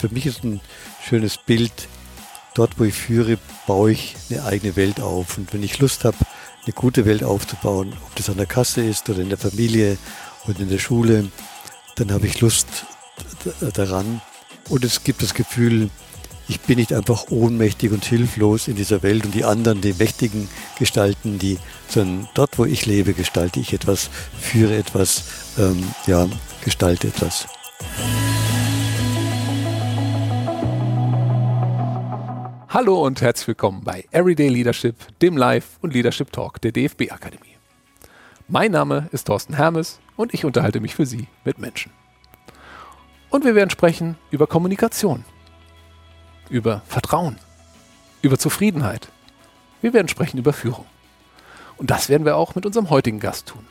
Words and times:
für 0.00 0.08
mich 0.08 0.26
ist 0.26 0.44
ein 0.44 0.60
schönes 1.06 1.36
Bild, 1.36 1.72
dort 2.54 2.78
wo 2.78 2.84
ich 2.84 2.94
führe, 2.94 3.38
baue 3.66 3.92
ich 3.92 4.16
eine 4.30 4.44
eigene 4.44 4.74
Welt 4.76 5.00
auf. 5.00 5.36
Und 5.36 5.52
wenn 5.52 5.62
ich 5.62 5.78
Lust 5.78 6.04
habe, 6.04 6.16
eine 6.64 6.72
gute 6.72 7.04
Welt 7.04 7.22
aufzubauen, 7.22 7.92
ob 8.04 8.14
das 8.16 8.30
an 8.30 8.36
der 8.36 8.46
Kasse 8.46 8.82
ist 8.82 9.08
oder 9.10 9.20
in 9.20 9.28
der 9.28 9.38
Familie 9.38 9.98
oder 10.46 10.60
in 10.60 10.70
der 10.70 10.78
Schule, 10.78 11.28
dann 11.96 12.12
habe 12.12 12.26
ich 12.26 12.40
Lust 12.40 12.66
daran. 13.74 14.20
Und 14.68 14.84
es 14.84 15.04
gibt 15.04 15.22
das 15.22 15.34
Gefühl, 15.34 15.90
ich 16.48 16.60
bin 16.60 16.78
nicht 16.78 16.92
einfach 16.92 17.30
ohnmächtig 17.30 17.92
und 17.92 18.04
hilflos 18.04 18.68
in 18.68 18.76
dieser 18.76 19.02
Welt 19.02 19.24
und 19.24 19.34
die 19.34 19.44
anderen, 19.44 19.80
die 19.80 19.92
Mächtigen 19.92 20.48
gestalten, 20.78 21.38
die, 21.38 21.58
sondern 21.88 22.28
dort, 22.34 22.58
wo 22.58 22.64
ich 22.64 22.86
lebe, 22.86 23.12
gestalte 23.12 23.60
ich 23.60 23.72
etwas, 23.72 24.10
führe 24.40 24.76
etwas, 24.76 25.24
ähm, 25.58 25.82
ja, 26.06 26.26
gestalte 26.64 27.08
etwas. 27.08 27.46
Hallo 32.72 33.04
und 33.04 33.20
herzlich 33.20 33.48
willkommen 33.48 33.82
bei 33.82 34.04
Everyday 34.12 34.48
Leadership, 34.48 34.94
dem 35.18 35.36
Live- 35.36 35.78
und 35.80 35.92
Leadership 35.92 36.30
Talk 36.30 36.60
der 36.60 36.70
DFB 36.70 37.10
Akademie. 37.10 37.56
Mein 38.46 38.70
Name 38.70 39.08
ist 39.10 39.26
Thorsten 39.26 39.54
Hermes 39.54 39.98
und 40.14 40.32
ich 40.34 40.44
unterhalte 40.44 40.78
mich 40.78 40.94
für 40.94 41.04
Sie 41.04 41.26
mit 41.44 41.58
Menschen. 41.58 41.90
Und 43.28 43.44
wir 43.44 43.56
werden 43.56 43.70
sprechen 43.70 44.16
über 44.30 44.46
Kommunikation, 44.46 45.24
über 46.48 46.82
Vertrauen, 46.86 47.40
über 48.22 48.38
Zufriedenheit. 48.38 49.08
Wir 49.82 49.92
werden 49.92 50.06
sprechen 50.06 50.38
über 50.38 50.52
Führung. 50.52 50.86
Und 51.76 51.90
das 51.90 52.08
werden 52.08 52.24
wir 52.24 52.36
auch 52.36 52.54
mit 52.54 52.66
unserem 52.66 52.88
heutigen 52.88 53.18
Gast 53.18 53.46
tun. 53.46 53.66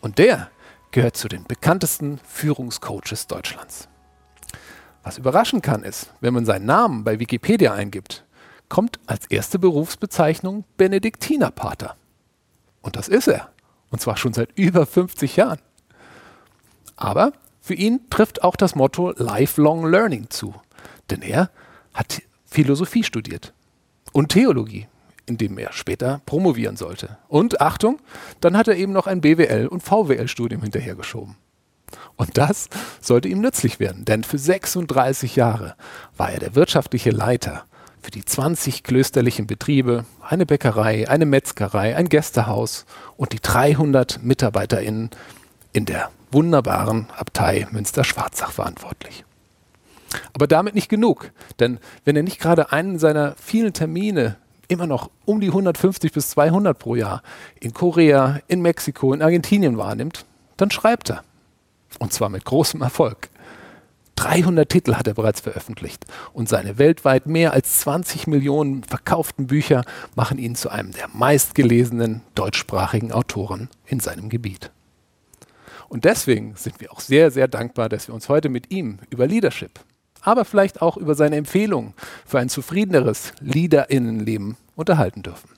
Und 0.00 0.18
der 0.18 0.52
gehört 0.92 1.16
zu 1.16 1.26
den 1.26 1.42
bekanntesten 1.42 2.18
Führungscoaches 2.18 3.26
Deutschlands. 3.26 3.88
Was 5.06 5.18
überraschen 5.18 5.62
kann, 5.62 5.84
ist, 5.84 6.10
wenn 6.20 6.34
man 6.34 6.44
seinen 6.44 6.66
Namen 6.66 7.04
bei 7.04 7.20
Wikipedia 7.20 7.72
eingibt, 7.72 8.24
kommt 8.68 8.98
als 9.06 9.26
erste 9.28 9.60
Berufsbezeichnung 9.60 10.64
Benediktinerpater. 10.78 11.94
Und 12.82 12.96
das 12.96 13.06
ist 13.06 13.28
er. 13.28 13.52
Und 13.90 14.00
zwar 14.00 14.16
schon 14.16 14.32
seit 14.32 14.50
über 14.58 14.84
50 14.84 15.36
Jahren. 15.36 15.60
Aber 16.96 17.30
für 17.60 17.74
ihn 17.74 18.10
trifft 18.10 18.42
auch 18.42 18.56
das 18.56 18.74
Motto 18.74 19.12
Lifelong 19.12 19.88
Learning 19.88 20.28
zu. 20.28 20.56
Denn 21.08 21.22
er 21.22 21.50
hat 21.94 22.20
Philosophie 22.44 23.04
studiert 23.04 23.54
und 24.10 24.30
Theologie, 24.30 24.88
in 25.26 25.38
dem 25.38 25.56
er 25.56 25.72
später 25.72 26.20
promovieren 26.26 26.76
sollte. 26.76 27.16
Und 27.28 27.60
Achtung, 27.60 28.00
dann 28.40 28.56
hat 28.56 28.66
er 28.66 28.74
eben 28.74 28.92
noch 28.92 29.06
ein 29.06 29.20
BWL- 29.20 29.68
und 29.68 29.84
VWL-Studium 29.84 30.62
hinterhergeschoben. 30.62 31.36
Und 32.16 32.36
das 32.38 32.68
sollte 33.00 33.28
ihm 33.28 33.40
nützlich 33.40 33.78
werden, 33.80 34.04
denn 34.04 34.24
für 34.24 34.38
36 34.38 35.36
Jahre 35.36 35.76
war 36.16 36.30
er 36.30 36.40
der 36.40 36.54
wirtschaftliche 36.54 37.10
Leiter 37.10 37.64
für 38.06 38.10
die 38.10 38.24
20 38.24 38.84
klösterlichen 38.84 39.46
Betriebe, 39.46 40.04
eine 40.20 40.46
Bäckerei, 40.46 41.08
eine 41.08 41.26
Metzgerei, 41.26 41.96
ein 41.96 42.08
Gästehaus 42.08 42.86
und 43.16 43.32
die 43.32 43.40
300 43.40 44.22
MitarbeiterInnen 44.22 45.10
in 45.72 45.86
der 45.86 46.10
wunderbaren 46.30 47.08
Abtei 47.16 47.66
Münster-Schwarzach 47.70 48.52
verantwortlich. 48.52 49.24
Aber 50.32 50.46
damit 50.46 50.74
nicht 50.74 50.88
genug, 50.88 51.32
denn 51.58 51.78
wenn 52.04 52.16
er 52.16 52.22
nicht 52.22 52.40
gerade 52.40 52.72
einen 52.72 52.98
seiner 52.98 53.34
vielen 53.42 53.72
Termine 53.72 54.36
immer 54.68 54.86
noch 54.86 55.10
um 55.24 55.40
die 55.40 55.48
150 55.48 56.12
bis 56.12 56.30
200 56.30 56.78
pro 56.78 56.94
Jahr 56.94 57.22
in 57.60 57.74
Korea, 57.74 58.40
in 58.48 58.62
Mexiko, 58.62 59.12
in 59.12 59.22
Argentinien 59.22 59.78
wahrnimmt, 59.78 60.24
dann 60.56 60.70
schreibt 60.70 61.10
er. 61.10 61.22
Und 61.98 62.12
zwar 62.12 62.28
mit 62.28 62.44
großem 62.44 62.82
Erfolg. 62.82 63.30
300 64.16 64.68
Titel 64.68 64.94
hat 64.94 65.06
er 65.06 65.14
bereits 65.14 65.40
veröffentlicht 65.40 66.06
und 66.32 66.48
seine 66.48 66.78
weltweit 66.78 67.26
mehr 67.26 67.52
als 67.52 67.80
20 67.80 68.26
Millionen 68.26 68.82
verkauften 68.82 69.46
Bücher 69.46 69.84
machen 70.14 70.38
ihn 70.38 70.56
zu 70.56 70.70
einem 70.70 70.92
der 70.92 71.08
meistgelesenen 71.12 72.22
deutschsprachigen 72.34 73.12
Autoren 73.12 73.68
in 73.86 74.00
seinem 74.00 74.30
Gebiet. 74.30 74.70
Und 75.88 76.04
deswegen 76.04 76.56
sind 76.56 76.80
wir 76.80 76.92
auch 76.92 77.00
sehr, 77.00 77.30
sehr 77.30 77.46
dankbar, 77.46 77.88
dass 77.88 78.08
wir 78.08 78.14
uns 78.14 78.28
heute 78.28 78.48
mit 78.48 78.70
ihm 78.72 78.98
über 79.10 79.26
Leadership, 79.26 79.80
aber 80.22 80.44
vielleicht 80.44 80.82
auch 80.82 80.96
über 80.96 81.14
seine 81.14 81.36
Empfehlungen 81.36 81.94
für 82.24 82.38
ein 82.38 82.48
zufriedeneres 82.48 83.32
Leaderinnenleben 83.40 84.56
unterhalten 84.74 85.22
dürfen. 85.22 85.50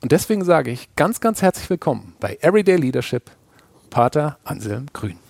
Und 0.00 0.12
deswegen 0.12 0.44
sage 0.44 0.70
ich 0.70 0.94
ganz, 0.94 1.20
ganz 1.20 1.42
herzlich 1.42 1.68
willkommen 1.68 2.14
bei 2.20 2.38
Everyday 2.40 2.76
Leadership, 2.76 3.30
Pater 3.90 4.38
Anselm 4.44 4.86
Grün. 4.92 5.25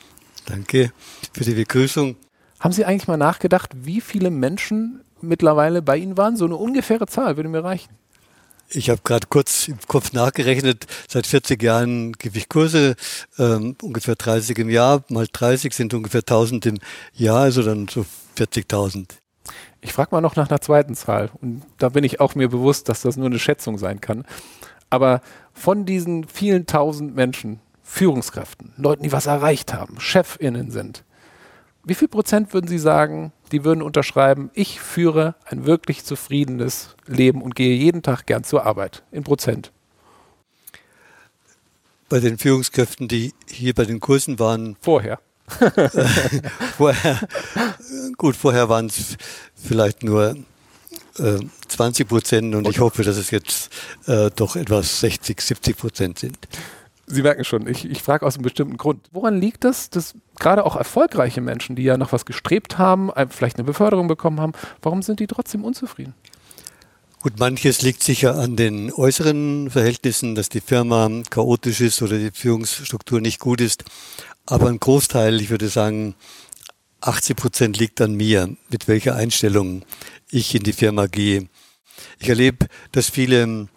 Danke 0.46 0.92
für 1.32 1.44
die 1.44 1.54
Begrüßung. 1.54 2.16
Haben 2.60 2.72
Sie 2.72 2.84
eigentlich 2.84 3.08
mal 3.08 3.16
nachgedacht, 3.16 3.72
wie 3.74 4.00
viele 4.00 4.30
Menschen 4.30 5.02
mittlerweile 5.20 5.82
bei 5.82 5.98
Ihnen 5.98 6.16
waren? 6.16 6.36
So 6.36 6.46
eine 6.46 6.56
ungefähre 6.56 7.06
Zahl 7.06 7.36
würde 7.36 7.48
mir 7.48 7.62
reichen. 7.62 7.90
Ich 8.68 8.90
habe 8.90 9.00
gerade 9.04 9.26
kurz 9.28 9.68
im 9.68 9.78
Kopf 9.86 10.12
nachgerechnet. 10.12 10.86
Seit 11.08 11.26
40 11.26 11.62
Jahren 11.62 12.12
gebe 12.12 12.36
ich 12.38 12.48
Kurse, 12.48 12.96
ähm, 13.38 13.76
ungefähr 13.80 14.16
30 14.16 14.58
im 14.58 14.70
Jahr. 14.70 15.04
Mal 15.08 15.28
30 15.30 15.72
sind 15.72 15.94
ungefähr 15.94 16.22
1000 16.22 16.66
im 16.66 16.78
Jahr, 17.14 17.42
also 17.42 17.62
dann 17.62 17.86
so 17.86 18.04
40.000. 18.36 19.06
Ich 19.80 19.92
frage 19.92 20.08
mal 20.10 20.20
noch 20.20 20.34
nach 20.34 20.50
einer 20.50 20.60
zweiten 20.60 20.94
Zahl. 20.94 21.30
Und 21.40 21.62
da 21.78 21.90
bin 21.90 22.02
ich 22.02 22.18
auch 22.18 22.34
mir 22.34 22.48
bewusst, 22.48 22.88
dass 22.88 23.02
das 23.02 23.16
nur 23.16 23.26
eine 23.26 23.38
Schätzung 23.38 23.78
sein 23.78 24.00
kann. 24.00 24.24
Aber 24.90 25.20
von 25.52 25.84
diesen 25.84 26.26
vielen 26.26 26.66
tausend 26.66 27.14
Menschen, 27.14 27.60
Führungskräften, 27.86 28.72
Leuten, 28.76 29.04
die 29.04 29.12
was 29.12 29.26
erreicht 29.26 29.72
haben, 29.72 29.98
Chefinnen 30.00 30.70
sind. 30.70 31.04
Wie 31.84 31.94
viel 31.94 32.08
Prozent 32.08 32.52
würden 32.52 32.66
Sie 32.66 32.80
sagen, 32.80 33.32
die 33.52 33.64
würden 33.64 33.80
unterschreiben, 33.80 34.50
ich 34.54 34.80
führe 34.80 35.36
ein 35.44 35.66
wirklich 35.66 36.04
zufriedenes 36.04 36.96
Leben 37.06 37.41
und 37.41 37.54
gehe 37.54 37.76
jeden 37.76 38.02
Tag 38.02 38.26
gern 38.26 38.42
zur 38.42 38.66
Arbeit 38.66 39.04
in 39.12 39.22
Prozent? 39.22 39.70
Bei 42.08 42.19
den 42.19 42.38
Führungskräften, 42.38 43.06
die 43.06 43.32
hier 43.48 43.72
bei 43.72 43.84
den 43.84 44.00
Kursen 44.00 44.38
waren. 44.41 44.76
Vorher. 44.80 45.20
vorher 46.76 47.20
gut, 48.16 48.34
vorher 48.34 48.69
waren 48.69 48.86
es 48.86 49.16
vielleicht 49.54 50.02
nur 50.02 50.34
äh, 51.19 51.38
20 51.69 52.08
Prozent 52.08 52.54
und 52.56 52.66
okay. 52.66 52.70
ich 52.70 52.80
hoffe, 52.80 53.04
dass 53.04 53.16
es 53.16 53.30
jetzt 53.30 53.70
äh, 54.06 54.28
doch 54.34 54.56
etwas 54.56 54.98
60, 54.98 55.41
70 55.41 55.76
Prozent 55.76 56.19
sind. 56.19 56.36
Sie 57.09 57.22
merken 57.22 57.44
schon, 57.44 57.69
ich, 57.69 57.84
ich 57.84 58.03
frage 58.03 58.27
aus 58.27 58.34
einem 58.34 58.43
bestimmten 58.43 58.77
Grund. 58.77 59.06
Woran 59.12 59.41
liegt 59.41 59.62
das, 59.62 59.91
dass 59.91 60.15
gerade 60.41 60.65
auch 60.65 60.75
erfolgreiche 60.75 61.41
Menschen, 61.41 61.77
die 61.77 61.84
ja 61.84 61.97
noch 61.97 62.12
was 62.12 62.27
gestrebt 62.27 62.78
haben, 62.78 63.11
vielleicht 63.31 63.56
eine 63.56 63.65
Beförderung 63.65 64.09
bekommen 64.09 64.41
haben, 64.41 64.53
warum 64.83 65.03
sind 65.03 65.21
die 65.21 65.28
trotzdem 65.28 65.65
unzufrieden? 65.65 66.15
Gut, 67.21 67.39
manches 67.39 67.83
liegt 67.83 68.03
sicher 68.03 68.37
an 68.37 68.56
den 68.56 68.93
äußeren 68.93 69.71
Verhältnissen, 69.71 70.34
dass 70.34 70.49
die 70.49 70.61
Firma 70.61 71.11
chaotisch 71.31 71.81
ist 71.81 72.03
oder 72.03 72.19
die 72.19 72.31
Führungsstruktur 72.33 73.21
nicht 73.21 73.41
gut 73.41 73.61
ist. 73.61 73.84
Aber 74.44 74.69
ein 74.69 74.78
Großteil, 74.78 75.41
ich 75.41 75.50
würde 75.50 75.69
sagen, 75.69 76.15
80 77.00 77.37
Prozent 77.37 77.78
liegt 77.78 78.00
an 78.00 78.15
mir, 78.15 78.56
mit 78.71 78.88
welcher 78.88 79.17
Einstellung 79.17 79.84
ich 80.31 80.55
in 80.55 80.62
die 80.62 80.73
Firma 80.73 81.06
gehe. 81.06 81.49
Ich 82.19 82.28
erlebe, 82.28 82.67
dass 82.93 83.11
viele 83.11 83.69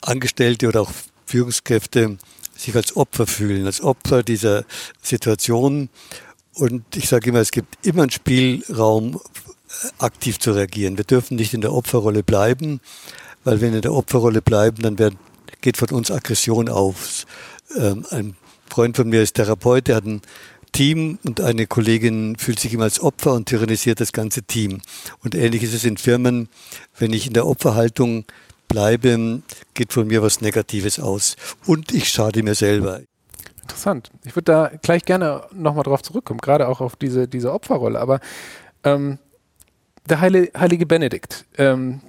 Angestellte 0.00 0.68
oder 0.68 0.82
auch 0.82 0.92
Führungskräfte 1.28 2.18
sich 2.56 2.74
als 2.74 2.96
Opfer 2.96 3.26
fühlen, 3.26 3.66
als 3.66 3.80
Opfer 3.80 4.22
dieser 4.22 4.64
Situation. 5.02 5.90
Und 6.54 6.96
ich 6.96 7.08
sage 7.08 7.30
immer, 7.30 7.40
es 7.40 7.52
gibt 7.52 7.86
immer 7.86 8.02
einen 8.02 8.10
Spielraum, 8.10 9.20
aktiv 9.98 10.38
zu 10.38 10.52
reagieren. 10.52 10.96
Wir 10.96 11.04
dürfen 11.04 11.36
nicht 11.36 11.54
in 11.54 11.60
der 11.60 11.72
Opferrolle 11.72 12.22
bleiben, 12.22 12.80
weil 13.44 13.60
wenn 13.60 13.70
wir 13.70 13.76
in 13.76 13.82
der 13.82 13.92
Opferrolle 13.92 14.42
bleiben, 14.42 14.82
dann 14.82 14.98
wird, 14.98 15.14
geht 15.60 15.76
von 15.76 15.90
uns 15.90 16.10
Aggression 16.10 16.68
auf. 16.68 17.26
Ähm, 17.76 18.04
ein 18.10 18.36
Freund 18.70 18.96
von 18.96 19.08
mir 19.08 19.22
ist 19.22 19.34
Therapeut, 19.34 19.88
der 19.88 19.96
hat 19.96 20.06
ein 20.06 20.22
Team 20.72 21.18
und 21.24 21.40
eine 21.40 21.66
Kollegin 21.66 22.36
fühlt 22.36 22.60
sich 22.60 22.74
immer 22.74 22.84
als 22.84 23.00
Opfer 23.00 23.32
und 23.32 23.46
tyrannisiert 23.46 24.00
das 24.00 24.12
ganze 24.12 24.42
Team. 24.42 24.80
Und 25.22 25.34
ähnlich 25.34 25.62
ist 25.62 25.74
es 25.74 25.84
in 25.84 25.96
Firmen, 25.96 26.48
wenn 26.98 27.12
ich 27.12 27.26
in 27.26 27.32
der 27.32 27.46
Opferhaltung 27.46 28.24
bleibe, 28.68 29.42
geht 29.74 29.92
von 29.92 30.06
mir 30.06 30.22
was 30.22 30.40
Negatives 30.40 31.00
aus. 31.00 31.36
Und 31.66 31.92
ich 31.92 32.08
schade 32.08 32.42
mir 32.42 32.54
selber. 32.54 33.00
Interessant. 33.62 34.10
Ich 34.24 34.34
würde 34.36 34.52
da 34.52 34.70
gleich 34.82 35.04
gerne 35.04 35.42
nochmal 35.52 35.84
drauf 35.84 36.02
zurückkommen, 36.02 36.40
gerade 36.40 36.68
auch 36.68 36.80
auf 36.80 36.96
diese, 36.96 37.28
diese 37.28 37.52
Opferrolle. 37.52 38.00
Aber 38.00 38.20
ähm, 38.84 39.18
der 40.08 40.20
heilige 40.20 40.86
Benedikt, 40.86 41.44
ähm, 41.58 42.00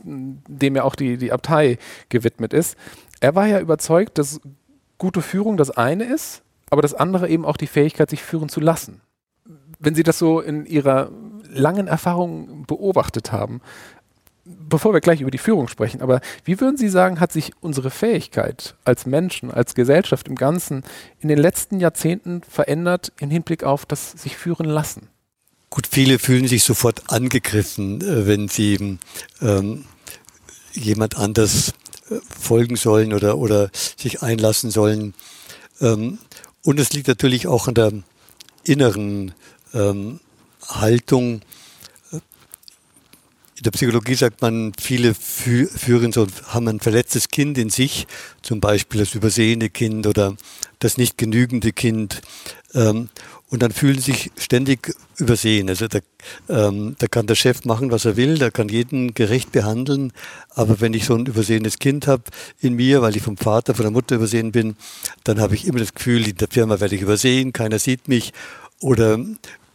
dem 0.48 0.76
ja 0.76 0.84
auch 0.84 0.96
die, 0.96 1.18
die 1.18 1.32
Abtei 1.32 1.78
gewidmet 2.08 2.54
ist, 2.54 2.78
er 3.20 3.36
war 3.36 3.48
ja 3.48 3.60
überzeugt, 3.60 4.18
dass 4.18 4.40
gute 4.98 5.22
Führung 5.22 5.58
das 5.58 5.72
eine 5.72 6.06
ist, 6.06 6.42
aber 6.70 6.82
das 6.82 6.94
andere 6.94 7.28
eben 7.30 7.46
auch 7.46 7.58
die 7.58 7.68
Fähigkeit, 7.68 8.10
sich 8.10 8.24
führen 8.24 8.50
zu 8.50 8.60
lassen. 8.60 9.02
Wenn 9.80 9.96
Sie 9.96 10.04
das 10.04 10.20
so 10.20 10.40
in 10.40 10.66
Ihrer 10.66 11.10
langen 11.50 11.88
Erfahrung 11.88 12.66
beobachtet 12.68 13.32
haben, 13.32 13.62
bevor 14.70 14.94
wir 14.94 15.02
gleich 15.02 15.22
über 15.22 15.32
die 15.32 15.38
Führung 15.38 15.68
sprechen, 15.68 16.02
aber 16.02 16.22
wie 16.44 16.60
würden 16.60 16.78
Sie 16.78 16.90
sagen, 16.90 17.20
hat 17.20 17.32
sich 17.32 17.52
unsere 17.62 17.92
Fähigkeit 17.92 18.76
als 18.84 19.06
Menschen, 19.06 19.52
als 19.52 19.76
Gesellschaft 19.76 20.28
im 20.28 20.36
Ganzen 20.36 20.84
in 21.20 21.30
den 21.30 21.38
letzten 21.38 21.80
Jahrzehnten 21.80 22.42
verändert 22.44 23.12
im 23.20 23.30
Hinblick 23.30 23.64
auf 23.64 23.86
das 23.86 24.12
sich 24.12 24.38
führen 24.38 24.66
lassen? 24.66 25.08
Gut, 25.70 25.88
viele 25.90 26.18
fühlen 26.18 26.48
sich 26.48 26.64
sofort 26.64 27.12
angegriffen, 27.12 28.02
äh, 28.02 28.26
wenn 28.26 28.48
sie 28.48 28.98
ähm, 29.42 29.86
jemand 30.74 31.18
anders 31.18 31.74
äh, 32.10 32.16
folgen 32.28 32.76
sollen 32.76 33.14
oder, 33.14 33.38
oder 33.38 33.70
sich 33.74 34.24
einlassen 34.24 34.72
sollen. 34.72 35.14
Ähm, 35.80 36.18
und 36.64 36.80
es 36.80 36.92
liegt 36.94 37.08
natürlich 37.08 37.46
auch 37.48 37.68
an 37.68 37.76
der 37.76 37.92
inneren 38.64 39.34
ähm, 39.74 40.20
Haltung. 40.68 41.42
In 43.60 43.64
der 43.64 43.72
Psychologie 43.72 44.16
sagt 44.16 44.42
man, 44.42 44.72
viele 44.80 45.14
führen 45.14 46.14
so, 46.14 46.26
haben 46.48 46.70
ein 46.70 46.80
verletztes 46.80 47.28
Kind 47.28 47.58
in 47.58 47.70
sich, 47.70 48.08
zum 48.42 48.62
Beispiel 48.62 49.02
das 49.02 49.14
übersehene 49.16 49.70
Kind 49.70 50.08
oder 50.08 50.38
das 50.80 50.98
nicht 50.98 51.18
genügende 51.18 51.74
Kind. 51.74 52.22
Ähm, 52.74 53.10
und 53.50 53.62
dann 53.62 53.72
fühlen 53.72 54.00
sich 54.00 54.32
ständig 54.38 54.96
übersehen. 55.18 55.68
Also 55.68 55.90
da, 55.90 56.00
ähm, 56.48 56.96
da 57.00 57.08
kann 57.08 57.28
der 57.28 57.36
Chef 57.36 57.66
machen, 57.66 57.92
was 57.92 58.06
er 58.06 58.16
will, 58.16 58.38
der 58.38 58.50
kann 58.50 58.70
jeden 58.70 59.14
gerecht 59.14 59.52
behandeln, 59.52 60.14
aber 60.52 60.80
wenn 60.80 60.94
ich 60.94 61.04
so 61.04 61.16
ein 61.16 61.26
übersehenes 61.26 61.80
Kind 61.80 62.08
habe 62.08 62.24
in 62.62 62.76
mir, 62.76 63.02
weil 63.02 63.18
ich 63.18 63.24
vom 63.24 63.36
Vater, 63.36 63.76
von 63.76 63.84
der 63.84 63.92
Mutter 63.92 64.16
übersehen 64.16 64.54
bin, 64.54 64.78
dann 65.26 65.42
habe 65.42 65.56
ich 65.56 65.68
immer 65.68 65.80
das 65.80 65.94
Gefühl, 65.94 66.26
in 66.26 66.38
der 66.38 66.48
Firma 66.48 66.80
werde 66.80 66.96
ich 66.96 67.02
übersehen, 67.02 67.52
keiner 67.52 67.80
sieht 67.80 68.08
mich 68.08 68.32
oder 68.80 69.20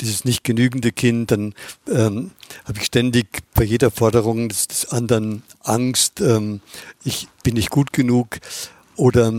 dieses 0.04 0.24
nicht 0.24 0.44
genügende 0.44 0.92
Kind, 0.92 1.30
dann 1.30 1.54
ähm, 1.88 2.30
habe 2.64 2.78
ich 2.78 2.84
ständig 2.84 3.42
bei 3.54 3.64
jeder 3.64 3.90
Forderung 3.90 4.48
des, 4.48 4.68
des 4.68 4.88
anderen 4.90 5.42
Angst, 5.62 6.20
ähm, 6.20 6.60
ich 7.04 7.28
bin 7.42 7.54
nicht 7.54 7.70
gut 7.70 7.92
genug 7.92 8.38
oder 8.96 9.32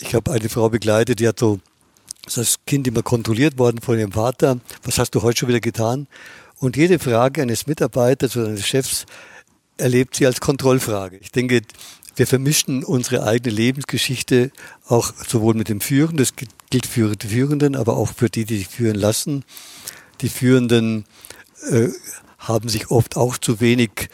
ich 0.00 0.14
habe 0.14 0.30
eine 0.32 0.48
Frau 0.48 0.68
begleitet, 0.68 1.20
die 1.20 1.28
hat 1.28 1.38
so 1.38 1.60
das 2.34 2.58
Kind 2.66 2.86
immer 2.86 3.02
kontrolliert 3.02 3.58
worden 3.58 3.80
von 3.80 3.98
ihrem 3.98 4.12
Vater. 4.12 4.58
Was 4.84 4.98
hast 4.98 5.14
du 5.14 5.22
heute 5.22 5.40
schon 5.40 5.48
wieder 5.48 5.60
getan? 5.60 6.06
Und 6.58 6.76
jede 6.76 6.98
Frage 6.98 7.42
eines 7.42 7.66
Mitarbeiters 7.66 8.36
oder 8.36 8.48
eines 8.48 8.66
Chefs 8.66 9.06
erlebt 9.76 10.16
sie 10.16 10.26
als 10.26 10.40
Kontrollfrage. 10.40 11.18
Ich 11.18 11.30
denke, 11.30 11.62
wir 12.16 12.26
vermischen 12.26 12.82
unsere 12.82 13.24
eigene 13.24 13.54
Lebensgeschichte 13.54 14.50
auch 14.88 15.12
sowohl 15.26 15.54
mit 15.54 15.68
dem 15.68 15.80
Führen, 15.80 16.16
das 16.16 16.34
gilt 16.70 16.86
für 16.86 17.14
die 17.14 17.28
Führenden, 17.28 17.76
aber 17.76 17.96
auch 17.96 18.12
für 18.12 18.28
die, 18.28 18.44
die 18.44 18.58
sich 18.58 18.68
führen 18.68 18.96
lassen. 18.96 19.44
Die 20.20 20.28
Führenden 20.28 21.04
äh, 21.70 21.88
haben 22.38 22.68
sich 22.68 22.90
oft 22.90 23.16
auch 23.16 23.38
zu 23.38 23.60
wenig 23.60 24.08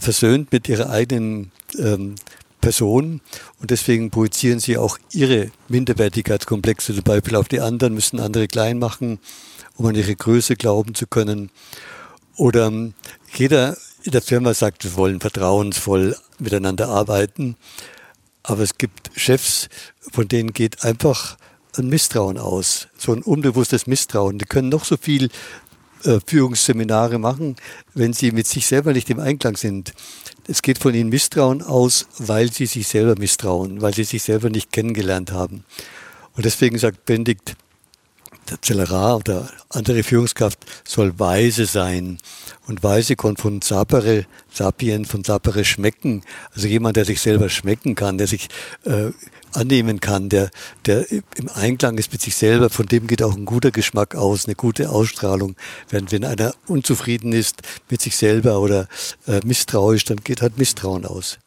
versöhnt 0.00 0.52
mit 0.52 0.68
ihrer 0.68 0.90
eigenen 0.90 1.52
ähm, 1.78 2.16
Person 2.60 3.20
und 3.60 3.70
deswegen 3.70 4.10
projizieren 4.10 4.60
sie 4.60 4.78
auch 4.78 4.98
ihre 5.10 5.50
Minderwertigkeitskomplexe 5.68 6.94
zum 6.94 7.02
Beispiel 7.02 7.36
auf 7.36 7.48
die 7.48 7.60
anderen, 7.60 7.94
müssen 7.94 8.20
andere 8.20 8.46
klein 8.46 8.78
machen, 8.78 9.18
um 9.76 9.86
an 9.86 9.94
ihre 9.94 10.14
Größe 10.14 10.56
glauben 10.56 10.94
zu 10.94 11.06
können. 11.06 11.50
Oder 12.36 12.66
ähm, 12.66 12.94
jeder 13.34 13.76
in 14.04 14.12
der 14.12 14.22
Firma 14.22 14.54
sagt, 14.54 14.84
wir 14.84 14.94
wollen 14.94 15.20
vertrauensvoll 15.20 16.16
miteinander 16.38 16.88
arbeiten, 16.88 17.56
aber 18.42 18.62
es 18.62 18.78
gibt 18.78 19.10
Chefs, 19.14 19.68
von 20.12 20.26
denen 20.26 20.52
geht 20.52 20.84
einfach 20.84 21.36
ein 21.78 21.88
Misstrauen 21.88 22.38
aus, 22.38 22.88
so 22.98 23.12
ein 23.12 23.22
unbewusstes 23.22 23.86
Misstrauen. 23.86 24.38
Die 24.38 24.44
können 24.44 24.68
noch 24.68 24.84
so 24.84 24.96
viel 24.96 25.30
äh, 26.04 26.18
Führungsseminare 26.26 27.18
machen, 27.18 27.56
wenn 27.94 28.12
sie 28.12 28.32
mit 28.32 28.46
sich 28.46 28.66
selber 28.66 28.92
nicht 28.92 29.08
im 29.10 29.20
Einklang 29.20 29.56
sind. 29.56 29.92
Es 30.46 30.62
geht 30.62 30.78
von 30.78 30.94
ihnen 30.94 31.10
Misstrauen 31.10 31.62
aus, 31.62 32.06
weil 32.18 32.52
sie 32.52 32.66
sich 32.66 32.88
selber 32.88 33.14
misstrauen, 33.18 33.80
weil 33.80 33.94
sie 33.94 34.04
sich 34.04 34.22
selber 34.22 34.50
nicht 34.50 34.72
kennengelernt 34.72 35.32
haben. 35.32 35.64
Und 36.34 36.44
deswegen 36.44 36.78
sagt 36.78 37.04
Benedikt, 37.04 37.56
der 38.50 38.60
Zellerar 38.60 39.18
oder 39.18 39.48
andere 39.68 40.02
Führungskraft 40.02 40.58
soll 40.84 41.18
weise 41.18 41.66
sein. 41.66 42.18
Und 42.66 42.82
weise 42.82 43.14
kommt 43.14 43.40
von 43.40 43.62
sapere, 43.62 44.26
sapien, 44.52 45.04
von 45.04 45.22
sapere 45.22 45.64
schmecken. 45.64 46.22
Also 46.52 46.66
jemand, 46.66 46.96
der 46.96 47.04
sich 47.04 47.20
selber 47.20 47.48
schmecken 47.48 47.94
kann, 47.94 48.18
der 48.18 48.26
sich 48.26 48.48
äh, 48.84 49.10
annehmen 49.54 50.00
kann, 50.00 50.28
der, 50.28 50.50
der 50.86 51.10
im 51.10 51.48
Einklang 51.54 51.98
ist 51.98 52.12
mit 52.12 52.20
sich 52.20 52.34
selber, 52.36 52.70
von 52.70 52.86
dem 52.86 53.06
geht 53.06 53.22
auch 53.22 53.34
ein 53.36 53.44
guter 53.44 53.70
Geschmack 53.70 54.14
aus, 54.14 54.46
eine 54.46 54.54
gute 54.54 54.90
Ausstrahlung. 54.90 55.56
Während 55.88 56.12
wenn 56.12 56.24
einer 56.24 56.54
unzufrieden 56.66 57.32
ist 57.32 57.62
mit 57.90 58.00
sich 58.00 58.16
selber 58.16 58.60
oder 58.60 58.88
äh, 59.26 59.40
misstrauisch, 59.44 60.04
dann 60.04 60.18
geht 60.18 60.42
halt 60.42 60.58
Misstrauen 60.58 61.06
aus. 61.06 61.38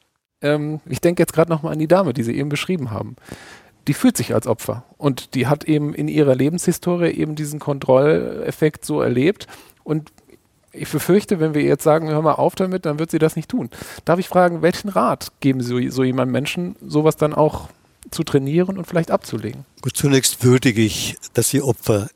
Ähm, 0.41 0.79
ich 0.85 1.01
denke 1.01 1.21
jetzt 1.21 1.33
gerade 1.33 1.49
nochmal 1.49 1.73
an 1.73 1.79
die 1.79 1.87
Dame, 1.87 2.13
die 2.13 2.23
Sie 2.23 2.35
eben 2.35 2.49
beschrieben 2.49 2.91
haben. 2.91 3.15
Die 3.87 3.93
fühlt 3.93 4.17
sich 4.17 4.33
als 4.33 4.47
Opfer 4.47 4.83
und 4.97 5.35
die 5.35 5.47
hat 5.47 5.63
eben 5.65 5.93
in 5.93 6.07
ihrer 6.07 6.35
Lebenshistorie 6.35 7.11
eben 7.11 7.35
diesen 7.35 7.59
Kontrolleffekt 7.59 8.83
so 8.83 8.99
erlebt 9.01 9.47
und 9.83 10.11
ich 10.75 10.91
befürchte, 10.91 11.39
wenn 11.39 11.53
wir 11.53 11.61
jetzt 11.61 11.83
sagen, 11.83 12.09
hör 12.09 12.21
mal 12.21 12.33
auf 12.33 12.55
damit, 12.55 12.85
dann 12.85 12.99
wird 12.99 13.11
sie 13.11 13.19
das 13.19 13.35
nicht 13.35 13.49
tun. 13.49 13.69
Darf 14.03 14.19
ich 14.19 14.27
fragen, 14.27 14.61
welchen 14.61 14.89
Rat 14.89 15.31
geben 15.39 15.61
Sie 15.61 15.89
so 15.89 16.03
jemandem 16.03 16.33
Menschen, 16.33 16.75
sowas 16.85 17.15
dann 17.15 17.33
auch 17.33 17.69
zu 18.11 18.23
trainieren 18.23 18.77
und 18.77 18.85
vielleicht 18.85 19.11
abzulegen? 19.11 19.65
Gut, 19.81 19.95
zunächst 19.95 20.43
würdige 20.43 20.81
ich, 20.81 21.17
dass 21.33 21.49
sie 21.49 21.61
Opfer 21.61 22.09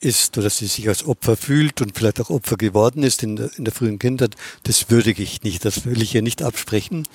ist 0.00 0.36
oder 0.36 0.44
dass 0.44 0.58
sie 0.58 0.66
sich 0.66 0.88
als 0.88 1.06
Opfer 1.06 1.36
fühlt 1.36 1.80
und 1.80 1.96
vielleicht 1.96 2.20
auch 2.20 2.30
Opfer 2.30 2.56
geworden 2.56 3.02
ist 3.02 3.22
in 3.22 3.36
der, 3.36 3.50
in 3.56 3.64
der 3.64 3.72
frühen 3.72 3.98
Kindheit. 3.98 4.36
Das 4.64 4.90
würdige 4.90 5.22
ich 5.22 5.42
nicht, 5.42 5.64
das 5.64 5.86
will 5.86 6.02
ich 6.02 6.14
ihr 6.14 6.22
nicht 6.22 6.42
absprechen. 6.42 7.08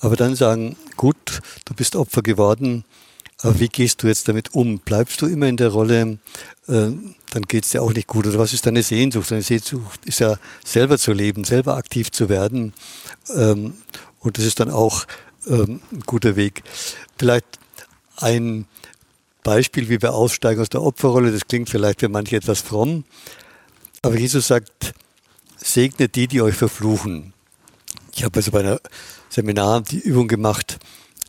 Aber 0.00 0.16
dann 0.16 0.36
sagen, 0.36 0.76
gut, 0.96 1.40
du 1.64 1.74
bist 1.74 1.96
Opfer 1.96 2.22
geworden, 2.22 2.84
aber 3.40 3.60
wie 3.60 3.68
gehst 3.68 4.02
du 4.02 4.08
jetzt 4.08 4.28
damit 4.28 4.54
um? 4.54 4.80
Bleibst 4.80 5.22
du 5.22 5.26
immer 5.26 5.46
in 5.46 5.56
der 5.56 5.68
Rolle, 5.68 6.18
äh, 6.66 6.90
dann 7.30 7.42
geht 7.46 7.64
es 7.64 7.70
dir 7.70 7.82
auch 7.82 7.92
nicht 7.92 8.08
gut. 8.08 8.26
Oder 8.26 8.38
was 8.38 8.52
ist 8.52 8.66
deine 8.66 8.82
Sehnsucht? 8.82 9.30
Deine 9.30 9.42
Sehnsucht 9.42 10.00
ist 10.04 10.18
ja 10.18 10.38
selber 10.64 10.98
zu 10.98 11.12
leben, 11.12 11.44
selber 11.44 11.76
aktiv 11.76 12.10
zu 12.10 12.28
werden. 12.28 12.72
Ähm, 13.34 13.74
und 14.18 14.38
das 14.38 14.44
ist 14.44 14.58
dann 14.58 14.70
auch 14.70 15.06
ähm, 15.48 15.80
ein 15.92 16.00
guter 16.06 16.36
Weg. 16.36 16.62
Vielleicht 17.18 17.58
ein 18.16 18.66
Beispiel, 19.42 19.88
wie 19.88 20.02
wir 20.02 20.14
aussteigen 20.14 20.60
aus 20.60 20.68
der 20.68 20.82
Opferrolle. 20.82 21.32
Das 21.32 21.46
klingt 21.46 21.70
vielleicht 21.70 22.00
für 22.00 22.08
manche 22.08 22.36
etwas 22.36 22.60
fromm. 22.60 23.04
Aber 24.02 24.16
Jesus 24.16 24.48
sagt, 24.48 24.94
segnet 25.56 26.14
die, 26.14 26.28
die 26.28 26.42
euch 26.42 26.54
verfluchen. 26.54 27.32
Ich 28.14 28.24
habe 28.24 28.36
also 28.36 28.50
bei 28.50 28.60
einer 28.60 28.80
Seminar 29.28 29.82
die 29.82 30.00
Übung 30.00 30.28
gemacht, 30.28 30.78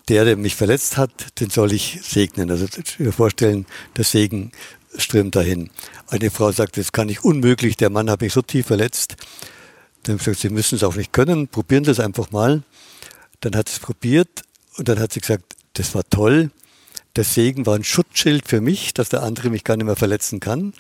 der, 0.08 0.26
der 0.26 0.38
mich 0.38 0.56
verletzt 0.56 0.98
hat, 0.98 1.40
den 1.40 1.50
soll 1.50 1.72
ich 1.72 2.00
segnen. 2.04 2.50
Also 2.50 2.66
mir 2.98 3.12
vorstellen, 3.12 3.66
der 3.96 4.04
Segen 4.04 4.52
strömt 4.98 5.36
dahin. 5.36 5.70
Eine 6.08 6.32
Frau 6.32 6.52
sagt, 6.52 6.78
das 6.78 6.92
kann 6.92 7.10
ich 7.10 7.24
unmöglich, 7.24 7.78
der 7.78 7.90
Mann 7.90 8.10
hat 8.10 8.22
mich 8.22 8.34
so 8.34 8.42
tief 8.42 8.68
verletzt. 8.68 9.16
Dann 10.04 10.18
gesagt, 10.18 10.40
Sie 10.40 10.50
müssen 10.50 10.76
es 10.76 10.84
auch 10.84 10.96
nicht 10.96 11.14
können, 11.14 11.48
probieren 11.48 11.84
Sie 11.84 11.92
es 11.92 12.00
einfach 12.00 12.32
mal. 12.32 12.64
Dann 13.42 13.56
hat 13.56 13.70
sie 13.70 13.76
es 13.76 13.80
probiert 13.80 14.44
und 14.78 14.90
dann 14.90 15.00
hat 15.00 15.14
sie 15.14 15.22
gesagt, 15.22 15.56
das 15.74 15.96
war 15.96 16.04
toll. 16.10 16.52
Der 17.16 17.24
Segen 17.24 17.66
war 17.66 17.76
ein 17.76 17.84
Schutzschild 17.84 18.48
für 18.48 18.62
mich, 18.62 18.94
dass 18.94 19.10
der 19.10 19.24
andere 19.24 19.50
mich 19.50 19.64
gar 19.64 19.78
nicht 19.78 19.86
mehr 19.86 19.96
verletzen 19.96 20.40
kann. 20.40 20.74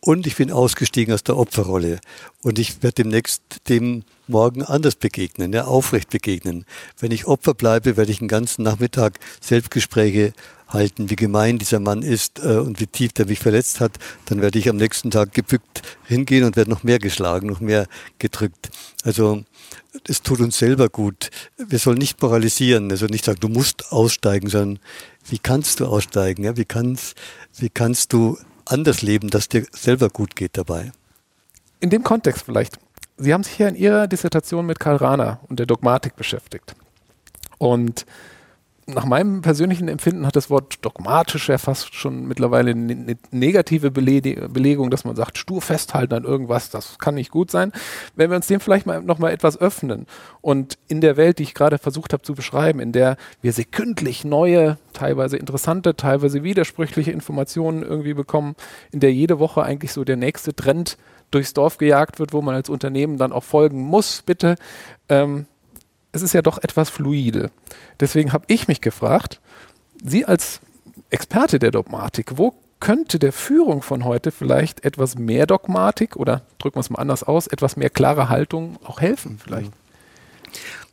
Und 0.00 0.26
ich 0.26 0.36
bin 0.36 0.50
ausgestiegen 0.50 1.14
aus 1.14 1.22
der 1.22 1.36
Opferrolle. 1.36 2.00
Und 2.42 2.58
ich 2.58 2.82
werde 2.82 3.02
demnächst 3.02 3.42
dem 3.68 4.04
morgen 4.32 4.62
anders 4.64 4.96
begegnen, 4.96 5.52
ja, 5.52 5.64
aufrecht 5.64 6.10
begegnen. 6.10 6.64
Wenn 6.98 7.12
ich 7.12 7.26
Opfer 7.26 7.54
bleibe, 7.54 7.96
werde 7.96 8.10
ich 8.10 8.18
den 8.18 8.28
ganzen 8.28 8.64
Nachmittag 8.64 9.20
Selbstgespräche 9.40 10.32
halten, 10.72 11.10
wie 11.10 11.16
gemein 11.16 11.58
dieser 11.58 11.80
Mann 11.80 12.02
ist 12.02 12.40
äh, 12.40 12.56
und 12.56 12.80
wie 12.80 12.86
tief 12.86 13.12
der 13.12 13.26
mich 13.26 13.38
verletzt 13.38 13.80
hat. 13.80 13.92
Dann 14.26 14.40
werde 14.40 14.58
ich 14.58 14.68
am 14.68 14.76
nächsten 14.76 15.10
Tag 15.10 15.32
gebückt 15.32 15.82
hingehen 16.04 16.44
und 16.44 16.56
werde 16.56 16.70
noch 16.70 16.82
mehr 16.82 16.98
geschlagen, 16.98 17.48
noch 17.48 17.60
mehr 17.60 17.86
gedrückt. 18.18 18.70
Also 19.04 19.44
es 20.06 20.22
tut 20.22 20.40
uns 20.40 20.58
selber 20.58 20.88
gut. 20.88 21.30
Wir 21.56 21.78
sollen 21.78 21.98
nicht 21.98 22.20
moralisieren, 22.20 22.90
also 22.90 23.06
nicht 23.06 23.24
sagen, 23.24 23.40
du 23.40 23.48
musst 23.48 23.92
aussteigen, 23.92 24.48
sondern 24.48 24.78
wie 25.28 25.38
kannst 25.38 25.80
du 25.80 25.86
aussteigen? 25.86 26.44
Ja? 26.44 26.56
Wie, 26.56 26.64
kannst, 26.64 27.14
wie 27.58 27.68
kannst 27.68 28.12
du 28.12 28.38
anders 28.64 29.02
leben, 29.02 29.30
dass 29.30 29.48
dir 29.48 29.66
selber 29.72 30.08
gut 30.08 30.36
geht 30.36 30.56
dabei? 30.56 30.92
In 31.80 31.90
dem 31.90 32.02
Kontext 32.02 32.44
vielleicht. 32.44 32.78
Sie 33.22 33.32
haben 33.32 33.44
sich 33.44 33.56
ja 33.58 33.68
in 33.68 33.76
Ihrer 33.76 34.08
Dissertation 34.08 34.66
mit 34.66 34.80
Karl 34.80 34.96
Rahner 34.96 35.38
und 35.48 35.60
der 35.60 35.66
Dogmatik 35.66 36.16
beschäftigt. 36.16 36.74
Und 37.58 38.04
nach 38.86 39.04
meinem 39.04 39.42
persönlichen 39.42 39.86
Empfinden 39.86 40.26
hat 40.26 40.34
das 40.34 40.50
Wort 40.50 40.78
dogmatisch 40.82 41.48
ja 41.48 41.56
fast 41.56 41.94
schon 41.94 42.26
mittlerweile 42.26 42.72
eine 42.72 42.96
ne 42.96 43.16
negative 43.30 43.92
Belegung, 43.92 44.90
dass 44.90 45.04
man 45.04 45.14
sagt, 45.14 45.38
stur 45.38 45.62
festhalten 45.62 46.14
an 46.14 46.24
irgendwas, 46.24 46.70
das 46.70 46.98
kann 46.98 47.14
nicht 47.14 47.30
gut 47.30 47.52
sein. 47.52 47.70
Wenn 48.16 48.30
wir 48.30 48.36
uns 48.36 48.48
dem 48.48 48.58
vielleicht 48.58 48.86
mal 48.86 49.00
noch 49.00 49.20
mal 49.20 49.30
etwas 49.30 49.56
öffnen 49.60 50.06
und 50.40 50.78
in 50.88 51.00
der 51.00 51.16
Welt, 51.16 51.38
die 51.38 51.44
ich 51.44 51.54
gerade 51.54 51.78
versucht 51.78 52.12
habe 52.12 52.24
zu 52.24 52.34
beschreiben, 52.34 52.80
in 52.80 52.90
der 52.90 53.16
wir 53.40 53.52
sekündlich 53.52 54.24
neue, 54.24 54.78
teilweise 54.94 55.36
interessante, 55.36 55.94
teilweise 55.94 56.42
widersprüchliche 56.42 57.12
Informationen 57.12 57.84
irgendwie 57.84 58.14
bekommen, 58.14 58.56
in 58.90 58.98
der 58.98 59.12
jede 59.12 59.38
Woche 59.38 59.62
eigentlich 59.62 59.92
so 59.92 60.02
der 60.02 60.16
nächste 60.16 60.56
Trend 60.56 60.98
durchs 61.34 61.54
Dorf 61.54 61.78
gejagt 61.78 62.18
wird, 62.18 62.32
wo 62.32 62.42
man 62.42 62.54
als 62.54 62.68
Unternehmen 62.68 63.18
dann 63.18 63.32
auch 63.32 63.44
folgen 63.44 63.82
muss, 63.82 64.22
bitte. 64.22 64.56
Ähm, 65.08 65.46
es 66.12 66.22
ist 66.22 66.34
ja 66.34 66.42
doch 66.42 66.58
etwas 66.58 66.90
fluide. 66.90 67.50
Deswegen 68.00 68.32
habe 68.32 68.44
ich 68.48 68.68
mich 68.68 68.80
gefragt, 68.80 69.40
Sie 70.04 70.24
als 70.24 70.60
Experte 71.10 71.58
der 71.58 71.70
Dogmatik, 71.70 72.36
wo 72.36 72.54
könnte 72.80 73.20
der 73.20 73.32
Führung 73.32 73.82
von 73.82 74.04
heute 74.04 74.32
vielleicht 74.32 74.84
etwas 74.84 75.16
mehr 75.16 75.46
Dogmatik 75.46 76.16
oder 76.16 76.42
drücken 76.58 76.76
wir 76.76 76.80
es 76.80 76.90
mal 76.90 76.98
anders 76.98 77.22
aus, 77.22 77.46
etwas 77.46 77.76
mehr 77.76 77.90
klare 77.90 78.28
Haltung 78.28 78.76
auch 78.84 79.00
helfen 79.00 79.38
vielleicht? 79.42 79.70
Mhm. 79.70 79.81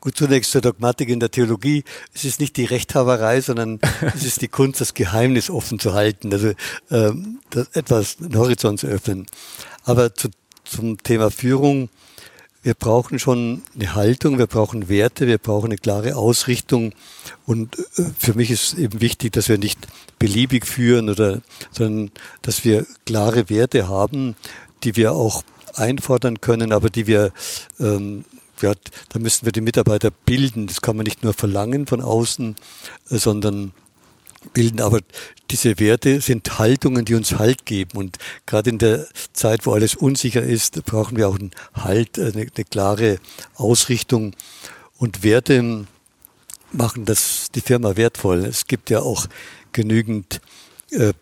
Gut, 0.02 0.16
zunächst 0.16 0.52
zur 0.52 0.62
Dogmatik 0.62 1.10
in 1.10 1.20
der 1.20 1.30
Theologie. 1.30 1.84
Es 2.14 2.24
ist 2.24 2.40
nicht 2.40 2.56
die 2.56 2.64
Rechthaberei, 2.64 3.42
sondern 3.42 3.82
es 4.16 4.24
ist 4.24 4.42
die 4.42 4.48
Kunst, 4.48 4.80
das 4.80 4.94
Geheimnis 4.94 5.50
offen 5.50 5.78
zu 5.78 5.94
halten, 5.94 6.32
also 6.32 6.54
ähm, 6.90 7.40
etwas 7.74 8.18
einen 8.22 8.38
Horizont 8.38 8.80
zu 8.80 8.88
öffnen. 8.88 9.26
Aber 9.84 10.16
zu, 10.16 10.30
zum 10.64 11.04
Thema 11.04 11.32
Führung, 11.32 11.90
wir 12.64 12.76
brauchen 12.76 13.20
schon 13.20 13.62
eine 13.76 13.94
Haltung, 13.94 14.38
wir 14.38 14.48
brauchen 14.48 14.88
Werte, 14.88 15.28
wir 15.28 15.38
brauchen 15.38 15.68
eine 15.68 15.78
klare 15.78 16.16
Ausrichtung. 16.16 16.94
Und 17.46 17.78
äh, 17.98 18.06
für 18.18 18.36
mich 18.36 18.52
ist 18.52 18.76
eben 18.76 19.02
wichtig, 19.02 19.34
dass 19.34 19.50
wir 19.50 19.58
nicht 19.58 19.80
beliebig 20.18 20.66
führen 20.66 21.10
oder, 21.10 21.42
sondern 21.72 22.12
dass 22.42 22.64
wir 22.64 22.86
klare 23.06 23.50
Werte 23.50 23.90
haben, 23.90 24.38
die 24.84 24.96
wir 24.96 25.12
auch 25.12 25.44
einfordern 25.76 26.40
können, 26.40 26.72
aber 26.72 26.90
die 26.90 27.06
wir 27.06 27.34
ähm, 27.82 28.24
ja, 28.62 28.74
da 29.10 29.20
müssen 29.20 29.46
wir 29.46 29.52
die 29.52 29.62
Mitarbeiter 29.62 30.12
bilden. 30.12 30.68
Das 30.68 30.82
kann 30.82 30.96
man 30.96 31.06
nicht 31.06 31.24
nur 31.24 31.34
verlangen 31.34 31.88
von 31.88 32.02
außen, 32.02 32.56
äh, 33.10 33.18
sondern 33.18 33.74
bilden. 34.54 34.82
Aber 34.82 35.00
diese 35.52 35.80
Werte 35.80 36.22
sind 36.22 36.60
Haltungen, 36.60 37.06
die 37.06 37.16
uns 37.16 37.38
Halt 37.38 37.66
geben. 37.66 37.98
Und 37.98 38.18
gerade 38.46 38.70
in 38.70 38.78
der 38.78 39.08
Zeit, 39.34 39.66
wo 39.66 39.74
alles 39.74 39.96
unsicher 39.96 40.44
ist, 40.44 40.84
brauchen 40.86 41.18
wir 41.18 41.28
auch 41.28 41.40
einen 41.40 41.52
Halt, 41.74 42.18
äh, 42.18 42.32
eine, 42.34 42.48
eine 42.56 42.66
klare 42.70 43.20
Ausrichtung. 43.56 44.36
Und 44.98 45.24
Werte 45.24 45.88
machen 46.72 47.06
das 47.06 47.50
die 47.54 47.62
Firma 47.62 47.96
wertvoll. 47.96 48.46
Es 48.46 48.68
gibt 48.68 48.90
ja 48.90 49.00
auch 49.02 49.28
genügend 49.72 50.42
äh, 50.92 51.14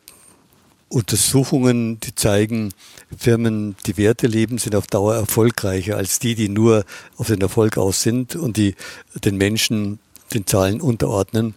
Untersuchungen, 0.89 1.99
die 1.99 2.15
zeigen, 2.15 2.73
Firmen, 3.17 3.75
die 3.85 3.97
Werte 3.97 4.27
leben, 4.27 4.57
sind 4.57 4.75
auf 4.75 4.87
Dauer 4.87 5.15
erfolgreicher 5.15 5.97
als 5.97 6.19
die, 6.19 6.35
die 6.35 6.49
nur 6.49 6.85
auf 7.17 7.27
den 7.27 7.41
Erfolg 7.41 7.77
aus 7.77 8.01
sind 8.01 8.35
und 8.35 8.57
die 8.57 8.75
den 9.23 9.37
Menschen 9.37 9.99
den 10.33 10.45
Zahlen 10.45 10.81
unterordnen. 10.81 11.55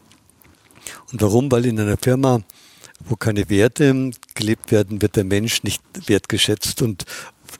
Und 1.13 1.23
warum? 1.23 1.51
Weil 1.51 1.67
in 1.67 1.79
einer 1.79 1.97
Firma, 1.97 2.41
wo 3.01 3.17
keine 3.17 3.49
Werte 3.49 4.11
gelebt 4.35 4.73
werden, 4.73 5.03
wird 5.03 5.17
der 5.17 5.25
Mensch 5.25 5.63
nicht 5.63 5.83
wertgeschätzt 6.07 6.83
und 6.83 7.05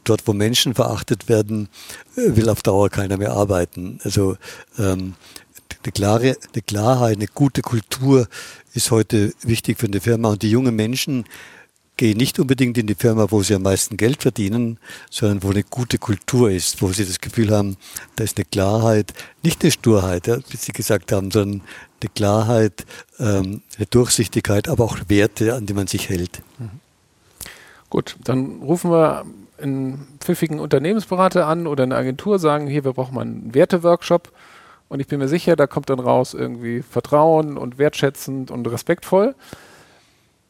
dort, 0.05 0.27
wo 0.27 0.33
Menschen 0.33 0.75
verachtet 0.75 1.29
werden, 1.29 1.69
will 2.15 2.49
auf 2.49 2.63
Dauer 2.63 2.91
keiner 2.91 3.17
mehr 3.17 3.33
arbeiten. 3.33 4.01
Also 4.03 4.37
ähm, 4.79 5.15
eine 5.83 5.93
klare, 5.93 6.37
eine 6.53 6.63
Klarheit, 6.63 7.17
eine 7.17 7.27
gute 7.27 7.63
Kultur 7.63 8.29
ist 8.75 8.91
heute 8.91 9.33
wichtig 9.43 9.79
für 9.79 9.87
eine 9.87 10.01
Firma 10.01 10.31
und 10.31 10.43
die 10.43 10.51
jungen 10.51 10.77
Menschen 10.77 11.25
gehe 12.01 12.17
nicht 12.17 12.39
unbedingt 12.39 12.79
in 12.79 12.87
die 12.87 12.95
Firma, 12.95 13.31
wo 13.31 13.43
sie 13.43 13.55
am 13.55 13.61
meisten 13.61 13.99
Geld 13.99 14.23
verdienen, 14.23 14.79
sondern 15.11 15.43
wo 15.43 15.51
eine 15.51 15.63
gute 15.63 15.99
Kultur 15.99 16.51
ist, 16.51 16.81
wo 16.81 16.89
sie 16.93 17.05
das 17.05 17.21
Gefühl 17.21 17.55
haben, 17.55 17.77
da 18.17 18.25
ist 18.25 18.39
eine 18.39 18.47
Klarheit, 18.47 19.13
nicht 19.43 19.63
eine 19.63 19.71
Sturheit, 19.71 20.27
ja, 20.27 20.39
wie 20.49 20.57
Sie 20.57 20.73
gesagt 20.73 21.13
haben, 21.13 21.31
sondern 21.31 21.61
eine 22.01 22.09
Klarheit, 22.15 22.87
ähm, 23.19 23.61
eine 23.77 23.85
Durchsichtigkeit, 23.85 24.67
aber 24.67 24.85
auch 24.85 24.97
Werte, 25.09 25.55
an 25.55 25.67
die 25.67 25.75
man 25.75 25.89
sich 25.89 26.09
hält. 26.09 26.41
Mhm. 26.59 26.71
Gut, 27.91 28.17
dann 28.25 28.63
rufen 28.63 28.91
wir 28.91 29.27
einen 29.61 30.09
pfiffigen 30.21 30.59
Unternehmensberater 30.59 31.47
an 31.47 31.67
oder 31.67 31.83
eine 31.83 31.97
Agentur, 31.97 32.39
sagen, 32.39 32.67
hier, 32.67 32.83
wir 32.83 32.95
brauchen 32.95 33.15
mal 33.15 33.23
einen 33.23 33.53
Werteworkshop. 33.55 34.33
Und 34.89 35.01
ich 35.01 35.07
bin 35.07 35.19
mir 35.19 35.29
sicher, 35.29 35.55
da 35.55 35.67
kommt 35.67 35.91
dann 35.91 36.01
raus 36.01 36.33
irgendwie 36.33 36.81
Vertrauen 36.81 37.59
und 37.59 37.77
wertschätzend 37.77 38.51
und 38.51 38.67
respektvoll. 38.67 39.35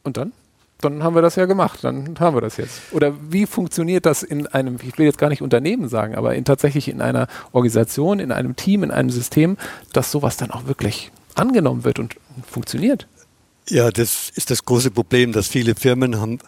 Und 0.05 0.17
dann? 0.17 0.33
Dann 0.81 1.03
haben 1.03 1.15
wir 1.15 1.23
das 1.23 1.37
ja 1.37 1.47
gemacht, 1.47 1.81
dann 1.83 2.19
haben 2.19 2.37
wir 2.37 2.41
das 2.41 2.57
jetzt. 2.57 2.81
Oder 2.93 3.15
wie 3.31 3.47
funktioniert 3.47 4.07
das 4.07 4.23
in 4.23 4.47
einem, 4.47 4.77
ich 4.83 4.99
will 4.99 5.07
jetzt 5.07 5.19
gar 5.19 5.29
nicht 5.29 5.43
Unternehmen 5.43 5.89
sagen, 5.89 6.15
aber 6.15 6.35
in, 6.35 6.45
tatsächlich 6.45 6.89
in 6.89 7.01
einer 7.01 7.29
Organisation, 7.53 8.19
in 8.19 8.33
einem 8.33 8.57
Team, 8.57 8.83
in 8.83 8.91
einem 8.91 9.11
System, 9.11 9.57
dass 9.93 10.11
sowas 10.11 10.37
dann 10.37 10.51
auch 10.51 10.67
wirklich 10.67 11.11
angenommen 11.35 11.85
wird 11.85 11.99
und 11.99 12.17
funktioniert? 12.49 13.07
Ja, 13.69 13.91
das 13.91 14.31
ist 14.35 14.51
das 14.51 14.65
große 14.65 14.91
Problem, 14.91 15.33
dass 15.33 15.49
viele 15.49 15.75
Firmen 15.75 16.21
haben, 16.21 16.39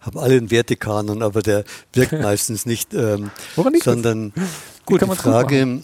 haben 0.00 0.18
alle 0.18 0.36
einen 0.36 0.50
Wertekanon, 0.50 1.22
aber 1.22 1.42
der 1.42 1.64
wirkt 1.92 2.12
meistens 2.22 2.66
nicht. 2.66 2.92
Ähm, 2.94 3.30
Woran 3.56 3.72
liegt 3.72 3.84
sondern 3.84 4.32
das? 4.34 4.44
gut, 4.86 5.02
die 5.02 5.06
Frage, 5.14 5.82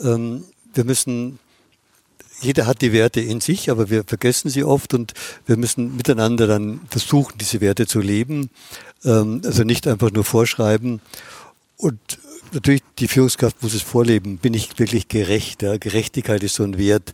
ähm, 0.00 0.44
wir 0.74 0.84
müssen 0.84 1.38
jeder 2.40 2.66
hat 2.66 2.82
die 2.82 2.92
Werte 2.92 3.20
in 3.20 3.40
sich, 3.40 3.70
aber 3.70 3.90
wir 3.90 4.04
vergessen 4.04 4.50
sie 4.50 4.64
oft 4.64 4.94
und 4.94 5.14
wir 5.46 5.56
müssen 5.56 5.96
miteinander 5.96 6.46
dann 6.46 6.80
versuchen, 6.90 7.38
diese 7.38 7.60
Werte 7.60 7.86
zu 7.86 8.00
leben. 8.00 8.50
Ähm, 9.04 9.40
also 9.44 9.64
nicht 9.64 9.86
einfach 9.86 10.10
nur 10.10 10.24
vorschreiben. 10.24 11.00
Und 11.76 11.98
natürlich, 12.52 12.82
die 12.98 13.08
Führungskraft 13.08 13.62
muss 13.62 13.74
es 13.74 13.82
vorleben. 13.82 14.38
Bin 14.38 14.54
ich 14.54 14.78
wirklich 14.78 15.08
gerecht? 15.08 15.62
Ja? 15.62 15.76
Gerechtigkeit 15.78 16.42
ist 16.42 16.54
so 16.54 16.64
ein 16.64 16.78
Wert. 16.78 17.12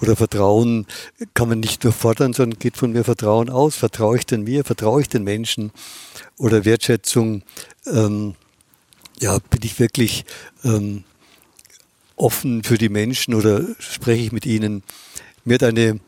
Oder 0.00 0.16
Vertrauen 0.16 0.86
kann 1.34 1.48
man 1.48 1.60
nicht 1.60 1.84
nur 1.84 1.92
fordern, 1.92 2.32
sondern 2.32 2.58
geht 2.58 2.76
von 2.76 2.92
mir 2.92 3.04
Vertrauen 3.04 3.48
aus. 3.48 3.76
Vertraue 3.76 4.18
ich 4.18 4.26
denn 4.26 4.42
mir? 4.42 4.64
Vertraue 4.64 5.00
ich 5.00 5.08
den 5.08 5.24
Menschen? 5.24 5.70
Oder 6.36 6.64
Wertschätzung. 6.64 7.42
Ähm, 7.86 8.34
ja, 9.20 9.38
bin 9.50 9.60
ich 9.62 9.78
wirklich 9.78 10.24
ähm, 10.64 11.04
offen 12.16 12.64
für 12.64 12.78
die 12.78 12.88
Menschen 12.88 13.34
oder 13.34 13.64
spreche 13.78 14.24
ich 14.24 14.32
mit 14.32 14.46
ihnen? 14.46 14.82
Mir 15.44 15.54
hat 15.54 15.64
eine 15.64 16.00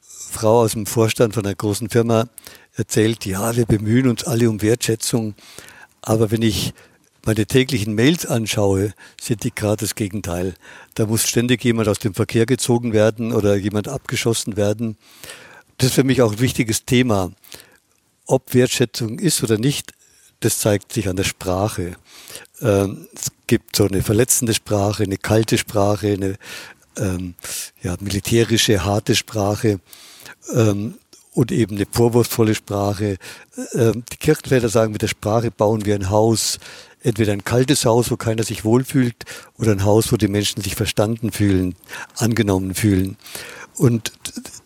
Frau 0.00 0.60
aus 0.60 0.72
dem 0.72 0.86
Vorstand 0.86 1.34
von 1.34 1.44
einer 1.44 1.54
großen 1.54 1.88
Firma 1.88 2.28
erzählt, 2.74 3.24
ja, 3.24 3.56
wir 3.56 3.66
bemühen 3.66 4.08
uns 4.08 4.24
alle 4.24 4.50
um 4.50 4.60
Wertschätzung, 4.60 5.34
aber 6.02 6.30
wenn 6.30 6.42
ich 6.42 6.74
meine 7.24 7.46
täglichen 7.46 7.94
Mails 7.94 8.24
anschaue, 8.24 8.94
sind 9.20 9.42
die 9.42 9.54
gerade 9.54 9.80
das 9.80 9.96
Gegenteil. 9.96 10.54
Da 10.94 11.06
muss 11.06 11.26
ständig 11.26 11.64
jemand 11.64 11.88
aus 11.88 11.98
dem 11.98 12.14
Verkehr 12.14 12.46
gezogen 12.46 12.92
werden 12.92 13.32
oder 13.32 13.56
jemand 13.56 13.88
abgeschossen 13.88 14.56
werden. 14.56 14.96
Das 15.78 15.88
ist 15.88 15.94
für 15.94 16.04
mich 16.04 16.22
auch 16.22 16.32
ein 16.32 16.40
wichtiges 16.40 16.84
Thema. 16.84 17.32
Ob 18.26 18.54
Wertschätzung 18.54 19.18
ist 19.18 19.42
oder 19.42 19.58
nicht, 19.58 19.92
das 20.40 20.58
zeigt 20.58 20.92
sich 20.92 21.08
an 21.08 21.16
der 21.16 21.24
Sprache. 21.24 21.96
Ähm, 22.60 23.08
es 23.14 23.30
gibt 23.46 23.76
so 23.76 23.86
eine 23.86 24.02
verletzende 24.02 24.54
Sprache, 24.54 25.04
eine 25.04 25.18
kalte 25.18 25.58
Sprache, 25.58 26.08
eine 26.08 26.36
ähm, 26.98 27.34
ja, 27.82 27.96
militärische, 28.00 28.84
harte 28.84 29.14
Sprache 29.14 29.80
ähm, 30.52 30.94
und 31.34 31.52
eben 31.52 31.76
eine 31.76 31.86
vorwurfsvolle 31.90 32.54
Sprache. 32.54 33.18
Ähm, 33.74 34.04
die 34.10 34.16
Kirchenväter 34.16 34.68
sagen, 34.68 34.92
mit 34.92 35.02
der 35.02 35.08
Sprache 35.08 35.50
bauen 35.50 35.84
wir 35.84 35.94
ein 35.94 36.10
Haus, 36.10 36.58
entweder 37.02 37.32
ein 37.32 37.44
kaltes 37.44 37.84
Haus, 37.84 38.10
wo 38.10 38.16
keiner 38.16 38.42
sich 38.42 38.64
wohlfühlt, 38.64 39.16
oder 39.58 39.72
ein 39.72 39.84
Haus, 39.84 40.12
wo 40.12 40.16
die 40.16 40.28
Menschen 40.28 40.62
sich 40.62 40.74
verstanden 40.74 41.30
fühlen, 41.32 41.74
angenommen 42.16 42.74
fühlen. 42.74 43.16
Und 43.76 44.12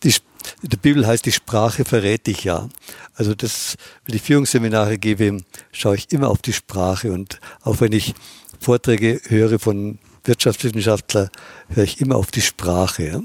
die, 0.04 0.14
in 0.62 0.68
der 0.68 0.76
Bibel 0.76 1.06
heißt, 1.06 1.24
die 1.24 1.32
Sprache 1.32 1.84
verrät 1.84 2.26
dich 2.26 2.44
ja. 2.44 2.68
Also 3.14 3.34
das, 3.34 3.76
wenn 4.04 4.16
ich 4.16 4.22
Führungsseminare 4.22 4.98
gebe, 4.98 5.38
schaue 5.72 5.96
ich 5.96 6.12
immer 6.12 6.28
auf 6.28 6.42
die 6.42 6.52
Sprache 6.52 7.12
und 7.12 7.40
auch 7.62 7.80
wenn 7.80 7.92
ich 7.92 8.14
Vorträge 8.60 9.20
höre 9.28 9.58
von 9.58 9.98
Wirtschaftswissenschaftlern, 10.24 11.30
höre 11.70 11.84
ich 11.84 12.00
immer 12.00 12.16
auf 12.16 12.30
die 12.30 12.42
Sprache. 12.42 13.22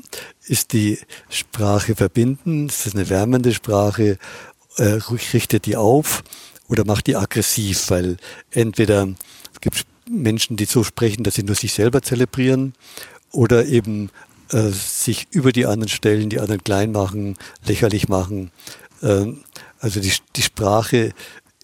Ist 0.48 0.74
die 0.74 1.00
Sprache 1.30 1.96
verbinden? 1.96 2.68
Ist 2.70 2.86
das 2.86 2.96
eine 2.96 3.10
wärmende 3.10 3.54
Sprache? 3.54 4.18
Äh, 4.77 5.00
richtet 5.34 5.65
die 5.65 5.75
auf 5.75 6.24
oder 6.68 6.86
macht 6.86 7.08
die 7.08 7.18
aggressiv? 7.18 7.89
Weil 7.89 8.18
entweder 8.51 9.10
gibt 9.60 9.75
es 9.75 9.86
Menschen, 10.10 10.56
die 10.56 10.65
so 10.65 10.84
sprechen, 10.84 11.24
dass 11.24 11.36
sie 11.36 11.44
nur 11.44 11.56
sich 11.56 11.74
selber 11.74 12.01
zelebrieren 12.01 12.74
oder 13.32 13.65
eben 13.65 14.10
äh, 14.52 14.70
sich 14.70 15.28
über 15.32 15.52
die 15.52 15.66
anderen 15.66 15.90
stellen, 15.90 16.30
die 16.30 16.40
anderen 16.40 16.64
klein 16.64 16.92
machen, 16.92 17.38
lächerlich 17.66 18.08
machen. 18.08 18.52
Äh, 19.02 19.34
also 19.80 20.00
die, 20.00 20.14
die 20.36 20.42
Sprache 20.42 21.12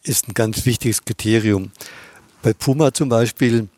ist 0.04 0.28
ein 0.28 0.34
ganz 0.34 0.66
wichtiges 0.66 1.06
Kriterium. 1.06 1.72
Bei 2.42 2.54
Puma 2.54 2.94
zum 2.94 3.10
Beispiel, 3.10 3.70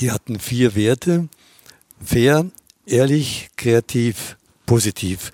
die 0.00 0.10
hatten 0.10 0.38
vier 0.38 0.74
Werte. 0.74 1.28
Fair, 2.04 2.46
ehrlich, 2.86 3.48
kreativ, 3.56 4.36
positiv. 4.66 5.32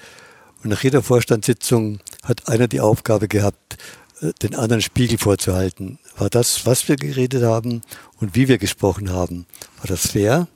Und 0.63 0.71
nach 0.71 0.83
jeder 0.83 1.03
Vorstandssitzung 1.03 2.01
hat 2.23 2.49
einer 2.49 2.69
die 2.69 2.81
Aufgabe 2.81 3.29
gehabt, 3.29 3.77
äh, 4.21 4.33
den 4.43 4.55
anderen 4.55 4.83
Spiegel 4.83 5.19
vorzuhalten. 5.19 5.99
War 6.17 6.31
das, 6.31 6.67
was 6.67 6.89
wir 6.89 6.97
geredet 6.97 7.43
haben 7.43 7.83
und 8.21 8.35
wie 8.35 8.49
wir 8.49 8.59
gesprochen 8.59 9.11
haben? 9.11 9.47
War 9.79 9.87
das 9.87 10.09
fair? 10.09 10.49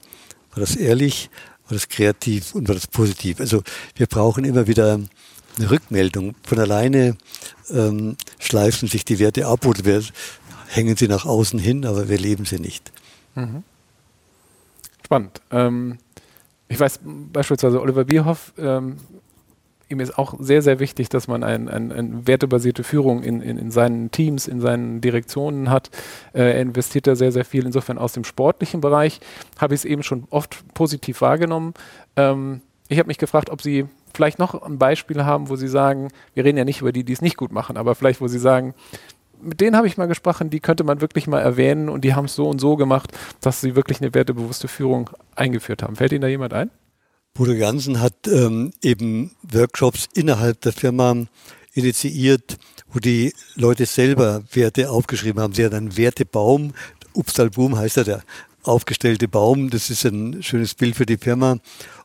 War 0.52 0.60
das 0.60 0.76
ehrlich? 0.76 1.30
War 1.68 1.74
das 1.74 1.88
kreativ 1.88 2.54
und 2.54 2.68
war 2.68 2.74
das 2.74 2.86
positiv? 2.86 3.40
Also 3.40 3.62
wir 3.96 4.06
brauchen 4.06 4.44
immer 4.44 4.66
wieder 4.66 5.00
eine 5.56 5.70
Rückmeldung. 5.70 6.34
Von 6.42 6.58
alleine 6.58 7.16
ähm, 7.70 8.16
schleifen 8.38 8.88
sich 8.88 9.04
die 9.04 9.18
Werte 9.18 9.46
ab 9.46 9.64
oder 9.64 9.84
wir 9.84 10.02
hängen 10.68 10.96
sie 10.96 11.08
nach 11.08 11.24
außen 11.24 11.58
hin, 11.58 11.86
aber 11.86 12.08
wir 12.08 12.18
leben 12.18 12.44
sie 12.44 12.58
nicht. 12.58 12.92
Mhm. 13.34 13.62
Spannend. 15.04 15.40
Ähm, 15.50 15.98
ich 16.68 16.80
weiß 16.80 17.00
beispielsweise, 17.04 17.80
Oliver 17.80 18.04
Bierhoff 18.04 18.52
ähm, 18.58 18.96
ihm 19.88 20.00
ist 20.00 20.18
auch 20.18 20.34
sehr, 20.38 20.62
sehr 20.62 20.80
wichtig, 20.80 21.08
dass 21.08 21.28
man 21.28 21.42
eine 21.42 21.70
ein, 21.70 21.92
ein 21.92 22.26
wertebasierte 22.26 22.84
Führung 22.84 23.22
in, 23.22 23.40
in, 23.40 23.58
in, 23.58 23.70
seinen 23.70 24.10
Teams, 24.10 24.48
in 24.48 24.60
seinen 24.60 25.00
Direktionen 25.00 25.70
hat. 25.70 25.90
Äh, 26.32 26.42
er 26.42 26.60
investiert 26.60 27.06
da 27.06 27.16
sehr, 27.16 27.32
sehr 27.32 27.44
viel. 27.44 27.66
Insofern 27.66 27.98
aus 27.98 28.12
dem 28.12 28.24
sportlichen 28.24 28.80
Bereich 28.80 29.20
habe 29.58 29.74
ich 29.74 29.80
es 29.80 29.84
eben 29.84 30.02
schon 30.02 30.24
oft 30.30 30.64
positiv 30.74 31.20
wahrgenommen. 31.20 31.74
Ähm, 32.16 32.60
ich 32.88 32.98
habe 32.98 33.08
mich 33.08 33.18
gefragt, 33.18 33.50
ob 33.50 33.62
Sie 33.62 33.86
vielleicht 34.14 34.38
noch 34.38 34.60
ein 34.62 34.78
Beispiel 34.78 35.24
haben, 35.24 35.48
wo 35.48 35.56
Sie 35.56 35.68
sagen, 35.68 36.08
wir 36.34 36.44
reden 36.44 36.58
ja 36.58 36.64
nicht 36.64 36.80
über 36.80 36.92
die, 36.92 37.04
die 37.04 37.12
es 37.12 37.22
nicht 37.22 37.36
gut 37.36 37.52
machen, 37.52 37.76
aber 37.76 37.94
vielleicht, 37.94 38.20
wo 38.20 38.28
Sie 38.28 38.38
sagen, 38.38 38.74
mit 39.40 39.60
denen 39.60 39.76
habe 39.76 39.86
ich 39.86 39.96
mal 39.96 40.06
gesprochen, 40.06 40.50
die 40.50 40.60
könnte 40.60 40.84
man 40.84 41.00
wirklich 41.00 41.26
mal 41.26 41.40
erwähnen 41.40 41.88
und 41.88 42.02
die 42.02 42.14
haben 42.14 42.24
es 42.26 42.34
so 42.34 42.48
und 42.48 42.60
so 42.60 42.76
gemacht, 42.76 43.12
dass 43.40 43.60
sie 43.60 43.76
wirklich 43.76 44.00
eine 44.00 44.14
wertebewusste 44.14 44.68
Führung 44.68 45.10
eingeführt 45.34 45.82
haben. 45.82 45.96
Fällt 45.96 46.12
Ihnen 46.12 46.22
da 46.22 46.28
jemand 46.28 46.54
ein? 46.54 46.70
Bruder 47.34 47.54
Jansen 47.54 48.00
hat 48.00 48.28
ähm, 48.28 48.72
eben 48.80 49.32
Workshops 49.42 50.08
innerhalb 50.14 50.60
der 50.60 50.72
Firma 50.72 51.26
initiiert, 51.72 52.58
wo 52.92 53.00
die 53.00 53.34
Leute 53.56 53.86
selber 53.86 54.44
Werte 54.52 54.88
aufgeschrieben 54.88 55.42
haben. 55.42 55.52
Sie 55.52 55.64
hat 55.64 55.74
einen 55.74 55.96
Wertebaum, 55.96 56.74
Upstalboom 57.12 57.76
heißt 57.76 57.96
er, 57.96 58.04
der 58.04 58.22
aufgestellte 58.62 59.26
Baum. 59.26 59.68
Das 59.70 59.90
ist 59.90 60.04
ein 60.04 60.44
schönes 60.44 60.74
Bild 60.74 60.94
für 60.94 61.06
die 61.06 61.16
Firma. 61.16 61.58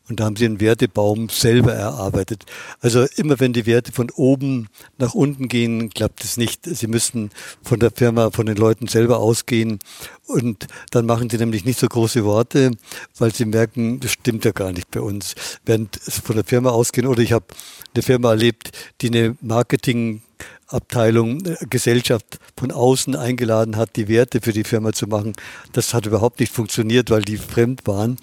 Und 0.10 0.20
da 0.20 0.26
haben 0.26 0.36
sie 0.36 0.46
einen 0.46 0.60
Wertebaum 0.60 1.30
selber 1.30 1.74
erarbeitet. 1.74 2.46
Also 2.82 3.06
immer 3.16 3.40
wenn 3.40 3.54
die 3.54 3.68
Werte 3.68 3.92
von 3.92 4.10
oben 4.12 4.68
nach 4.98 5.14
unten 5.14 5.48
gehen, 5.48 5.92
klappt 5.92 6.24
es 6.24 6.36
nicht. 6.36 6.66
Sie 6.66 6.88
müssen 6.88 7.30
von 7.62 7.80
der 7.80 7.92
Firma, 7.92 8.32
von 8.32 8.48
den 8.48 8.58
Leuten 8.58 8.88
selber 8.88 9.20
ausgehen. 9.20 9.80
Und 10.26 10.68
dann 10.92 11.06
machen 11.06 11.30
sie 11.30 11.38
nämlich 11.38 11.64
nicht 11.64 11.80
so 11.80 11.88
große 11.88 12.26
Worte, 12.26 12.72
weil 13.18 13.34
sie 13.34 13.46
merken, 13.46 14.00
das 14.00 14.12
stimmt 14.12 14.46
ja 14.46 14.52
gar 14.52 14.72
nicht 14.72 14.90
bei 14.90 15.02
uns. 15.02 15.36
Während 15.66 16.00
sie 16.02 16.22
von 16.22 16.36
der 16.36 16.46
Firma 16.46 16.72
ausgehen, 16.72 17.08
oder 17.08 17.22
ich 17.22 17.32
habe 17.32 17.46
eine 17.94 18.04
Firma 18.04 18.32
erlebt, 18.32 18.72
die 19.02 19.08
eine 19.08 19.38
Marketing 19.42 20.22
Abteilung, 20.68 21.46
äh, 21.46 21.58
Gesellschaft 21.70 22.40
von 22.58 22.72
außen 22.72 23.16
eingeladen 23.16 23.76
hat, 23.76 23.96
die 23.96 24.08
Werte 24.08 24.42
für 24.42 24.54
die 24.54 24.64
Firma 24.64 24.94
zu 24.94 25.08
machen. 25.08 25.34
Das 25.74 25.94
hat 25.94 26.06
überhaupt 26.06 26.40
nicht 26.40 26.54
funktioniert, 26.54 27.10
weil 27.10 27.22
die 27.22 27.38
fremd 27.38 27.88
waren. 27.88 28.18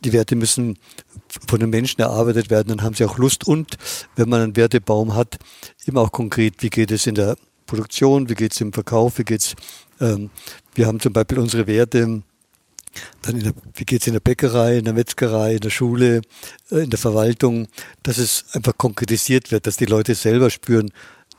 Die 0.00 0.12
Werte 0.12 0.36
müssen 0.36 0.78
von 1.46 1.60
den 1.60 1.70
Menschen 1.70 2.00
erarbeitet 2.00 2.50
werden, 2.50 2.68
dann 2.68 2.82
haben 2.82 2.94
sie 2.94 3.04
auch 3.04 3.18
Lust. 3.18 3.46
Und 3.46 3.76
wenn 4.16 4.28
man 4.28 4.40
einen 4.40 4.56
Wertebaum 4.56 5.14
hat, 5.14 5.38
immer 5.86 6.00
auch 6.00 6.12
konkret, 6.12 6.54
wie 6.60 6.70
geht 6.70 6.90
es 6.90 7.06
in 7.06 7.14
der 7.14 7.36
Produktion, 7.66 8.28
wie 8.28 8.34
geht 8.34 8.52
es 8.52 8.60
im 8.60 8.72
Verkauf, 8.72 9.18
wie 9.18 9.24
geht's, 9.24 9.54
ähm, 10.00 10.30
wir 10.74 10.86
haben 10.86 11.00
zum 11.00 11.12
Beispiel 11.12 11.38
unsere 11.38 11.66
Werte, 11.66 12.22
dann 13.22 13.40
der, 13.40 13.52
wie 13.74 13.84
geht 13.84 14.00
es 14.00 14.06
in 14.06 14.14
der 14.14 14.20
Bäckerei, 14.20 14.78
in 14.78 14.84
der 14.84 14.94
Metzgerei, 14.94 15.54
in 15.54 15.60
der 15.60 15.70
Schule, 15.70 16.22
äh, 16.70 16.78
in 16.78 16.90
der 16.90 16.98
Verwaltung, 16.98 17.68
dass 18.02 18.18
es 18.18 18.44
einfach 18.52 18.76
konkretisiert 18.76 19.52
wird, 19.52 19.66
dass 19.66 19.76
die 19.76 19.86
Leute 19.86 20.14
selber 20.14 20.50
spüren, 20.50 20.90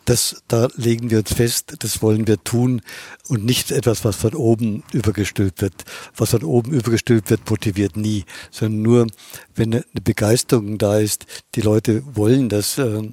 das, 0.06 0.44
da 0.48 0.68
legen 0.76 1.10
wir 1.10 1.20
uns 1.20 1.34
fest, 1.34 1.76
das 1.80 2.02
wollen 2.02 2.28
wir 2.28 2.44
tun 2.44 2.82
und 3.28 3.46
nicht 3.46 3.72
etwas, 3.72 4.04
was 4.04 4.16
von 4.16 4.34
oben 4.34 4.84
übergestülpt 4.92 5.62
wird. 5.62 5.74
Was 6.16 6.32
von 6.32 6.44
oben 6.44 6.72
übergestülpt 6.72 7.30
wird, 7.30 7.50
motiviert 7.50 7.98
nie, 7.98 8.26
sondern 8.50 8.82
nur, 8.82 9.08
wenn 9.56 9.74
eine 9.74 9.84
Begeisterung 10.04 10.78
da 10.78 10.98
ist, 10.98 11.26
die 11.56 11.62
Leute 11.62 12.04
wollen 12.16 12.50
das. 12.50 12.78
Äh, 12.78 13.10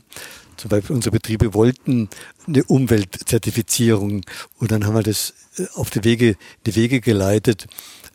zum 0.57 0.71
Beispiel 0.71 0.97
unsere 0.97 1.13
Betriebe 1.13 1.55
wollten 1.55 2.09
eine 2.47 2.65
Umweltzertifizierung 2.65 4.23
und 4.59 4.73
dann 4.73 4.85
haben 4.87 4.95
wir 4.95 5.03
das 5.03 5.35
äh, 5.57 5.67
auf 5.75 5.91
die 5.91 6.05
Wege, 6.05 6.37
die 6.67 6.75
Wege 6.75 7.01
geleitet. 7.01 7.67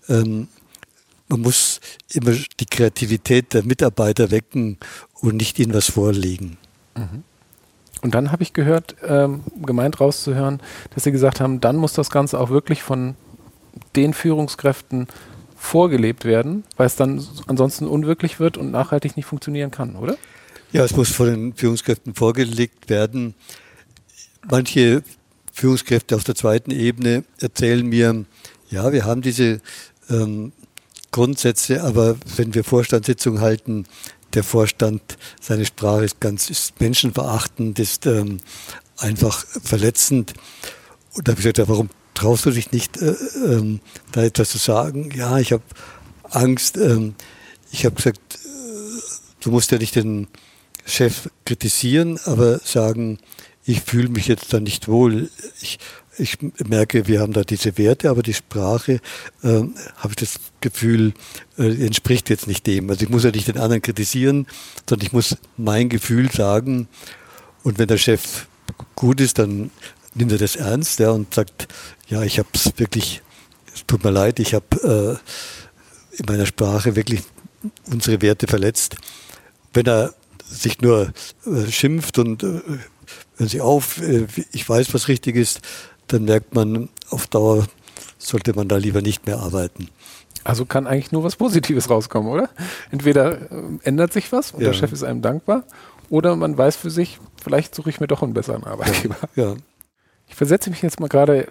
Ähm, 0.10 0.50
man 1.30 1.42
muss 1.42 1.80
immer 2.12 2.36
die 2.60 2.66
Kreativität 2.66 3.54
der 3.54 3.64
Mitarbeiter 3.64 4.30
wecken 4.30 4.78
und 5.22 5.38
nicht 5.38 5.58
ihnen 5.58 5.74
was 5.74 5.90
vorlegen. 5.90 6.58
Mhm. 6.96 7.24
Und 8.04 8.14
dann 8.14 8.32
habe 8.32 8.44
ich 8.44 8.52
gehört, 8.52 8.98
ähm, 9.08 9.42
gemeint 9.66 10.00
rauszuhören, 10.02 10.60
dass 10.94 11.06
Sie 11.06 11.12
gesagt 11.12 11.40
haben, 11.40 11.62
dann 11.62 11.78
muss 11.78 11.94
das 11.94 12.10
Ganze 12.10 12.40
auch 12.40 12.50
wirklich 12.50 12.84
von 12.84 13.16
den 13.96 14.14
Führungskräften 14.14 15.08
vorgelebt 15.56 16.26
werden, 16.26 16.66
weil 16.76 16.86
es 16.86 16.98
dann 16.98 17.26
ansonsten 17.48 17.88
unwirklich 17.88 18.42
wird 18.42 18.58
und 18.58 18.72
nachhaltig 18.72 19.16
nicht 19.16 19.26
funktionieren 19.26 19.72
kann, 19.72 19.96
oder? 19.96 20.18
Ja, 20.74 20.84
es 20.84 20.96
muss 20.96 21.12
von 21.12 21.28
den 21.28 21.54
Führungskräften 21.54 22.14
vorgelegt 22.14 22.90
werden. 22.90 23.36
Manche 24.50 25.04
Führungskräfte 25.54 26.18
auf 26.18 26.26
der 26.26 26.36
zweiten 26.36 26.72
Ebene 26.72 27.24
erzählen 27.40 27.86
mir, 27.86 28.26
ja, 28.70 28.92
wir 28.92 29.06
haben 29.06 29.22
diese 29.22 29.62
ähm, 30.10 30.52
Grundsätze, 31.12 31.84
aber 31.84 32.18
wenn 32.36 32.54
wir 32.54 32.66
Vorstandssitzungen 32.66 33.40
halten, 33.40 33.86
der 34.34 34.44
Vorstand, 34.44 35.02
seine 35.42 35.66
Sprache 35.66 36.06
ist 36.06 36.20
ganz 36.20 36.50
ist 36.50 36.80
menschenverachtend, 36.80 37.80
ist 37.80 38.06
ähm, 38.06 38.40
einfach 38.98 39.46
verletzend. 39.64 40.34
Und 41.14 41.28
da 41.28 41.32
habe 41.32 41.40
ich 41.40 41.44
gesagt, 41.44 41.60
ja, 41.60 41.68
warum 41.68 41.90
traust 42.14 42.46
du 42.46 42.52
dich 42.52 42.72
nicht, 42.72 42.98
äh, 42.98 43.16
ähm, 43.46 43.80
da 44.12 44.24
etwas 44.24 44.50
zu 44.50 44.58
sagen? 44.58 45.12
Ja, 45.16 45.38
ich 45.38 45.52
habe 45.52 45.64
Angst. 46.24 46.78
Ähm, 46.78 47.16
ich 47.72 47.86
habe 47.86 47.96
gesagt, 47.96 48.20
äh, 48.36 49.02
du 49.42 49.52
musst 49.52 49.72
ja 49.72 49.78
nicht 49.78 49.96
den 49.96 50.28
Chef 50.86 51.30
kritisieren, 51.46 52.20
aber 52.26 52.60
sagen, 52.60 53.20
ich 53.66 53.82
fühle 53.82 54.10
mich 54.10 54.28
jetzt 54.28 54.52
da 54.54 54.60
nicht 54.60 54.88
wohl. 54.88 55.30
Ich 55.62 55.80
ich 56.18 56.38
merke, 56.68 57.08
wir 57.08 57.22
haben 57.22 57.34
da 57.34 57.44
diese 57.44 57.78
Werte, 57.78 58.10
aber 58.10 58.22
die 58.22 58.34
Sprache, 58.34 59.00
äh, 59.42 59.48
habe 59.48 60.10
ich 60.10 60.16
das 60.16 60.36
Gefühl, 60.62 61.14
äh, 61.58 61.86
entspricht 61.86 62.30
jetzt 62.30 62.48
nicht 62.48 62.68
dem. 62.68 62.90
Also 62.90 63.04
ich 63.04 63.10
muss 63.10 63.24
ja 63.24 63.32
nicht 63.32 63.48
den 63.48 63.58
anderen 63.58 63.82
kritisieren, 63.82 64.48
sondern 64.88 65.08
ich 65.08 65.14
muss 65.14 65.38
mein 65.58 65.90
Gefühl 65.90 66.32
sagen. 66.32 66.88
Und 67.64 67.80
wenn 67.80 67.88
der 67.88 67.98
Chef 67.98 68.48
gut 68.96 69.22
ist, 69.22 69.40
dann 69.40 69.72
nimmt 70.14 70.32
er 70.32 70.38
das 70.38 70.56
ernst 70.56 71.00
ja, 71.00 71.12
und 71.12 71.34
sagt, 71.34 71.68
ja, 72.08 72.22
ich 72.24 72.40
habe 72.40 72.50
es 72.54 72.72
wirklich, 72.78 73.22
es 73.74 73.86
tut 73.88 74.04
mir 74.04 74.12
leid, 74.12 74.40
ich 74.40 74.54
habe 74.54 75.20
äh, 76.14 76.18
in 76.20 76.26
meiner 76.28 76.46
Sprache 76.46 76.96
wirklich 76.96 77.22
unsere 77.92 78.22
Werte 78.22 78.48
verletzt. 78.48 78.98
Wenn 79.74 79.88
er 79.88 80.14
sich 80.46 80.82
nur 80.82 81.14
äh, 81.46 81.72
schimpft 81.72 82.20
und 82.20 82.44
äh, 82.44 82.62
hören 83.38 83.50
Sie 83.50 83.62
auf, 83.62 84.00
äh, 84.02 84.28
ich 84.52 84.68
weiß, 84.68 84.94
was 84.94 85.08
richtig 85.08 85.36
ist, 85.36 85.62
dann 86.08 86.26
merkt 86.26 86.54
man, 86.54 86.90
auf 87.10 87.28
Dauer 87.28 87.66
sollte 88.18 88.54
man 88.54 88.68
da 88.68 88.78
lieber 88.78 89.02
nicht 89.02 89.26
mehr 89.26 89.40
arbeiten. 89.40 89.90
Also 90.44 90.66
kann 90.66 90.88
eigentlich 90.88 91.12
nur 91.12 91.24
was 91.24 91.36
Positives 91.36 91.90
rauskommen, 91.90 92.32
oder? 92.32 92.50
Entweder 92.92 93.52
äh, 93.52 93.64
ändert 93.84 94.12
sich 94.14 94.32
was 94.32 94.52
und 94.52 94.62
ja. 94.62 94.68
der 94.68 94.74
Chef 94.74 94.92
ist 94.92 95.04
einem 95.04 95.22
dankbar, 95.22 95.64
oder 96.10 96.36
man 96.36 96.58
weiß 96.58 96.76
für 96.76 96.90
sich, 96.90 97.20
vielleicht 97.42 97.74
suche 97.74 97.90
ich 97.90 98.00
mir 98.00 98.08
doch 98.08 98.22
einen 98.22 98.34
besseren 98.34 98.64
Arbeitgeber. 98.64 99.16
Ja. 99.36 99.52
ja. 99.52 99.56
Ich 100.28 100.36
versetze 100.36 100.70
mich 100.70 100.82
jetzt 100.82 101.00
mal 101.00 101.10
gerade 101.10 101.48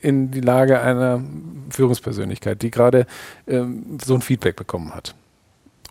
in 0.00 0.30
die 0.30 0.40
Lage 0.40 0.80
einer 0.80 1.22
Führungspersönlichkeit, 1.70 2.62
die 2.62 2.70
gerade 2.70 3.06
ähm, 3.46 3.98
so 4.02 4.14
ein 4.14 4.22
Feedback 4.22 4.56
bekommen 4.56 4.94
hat. 4.94 5.14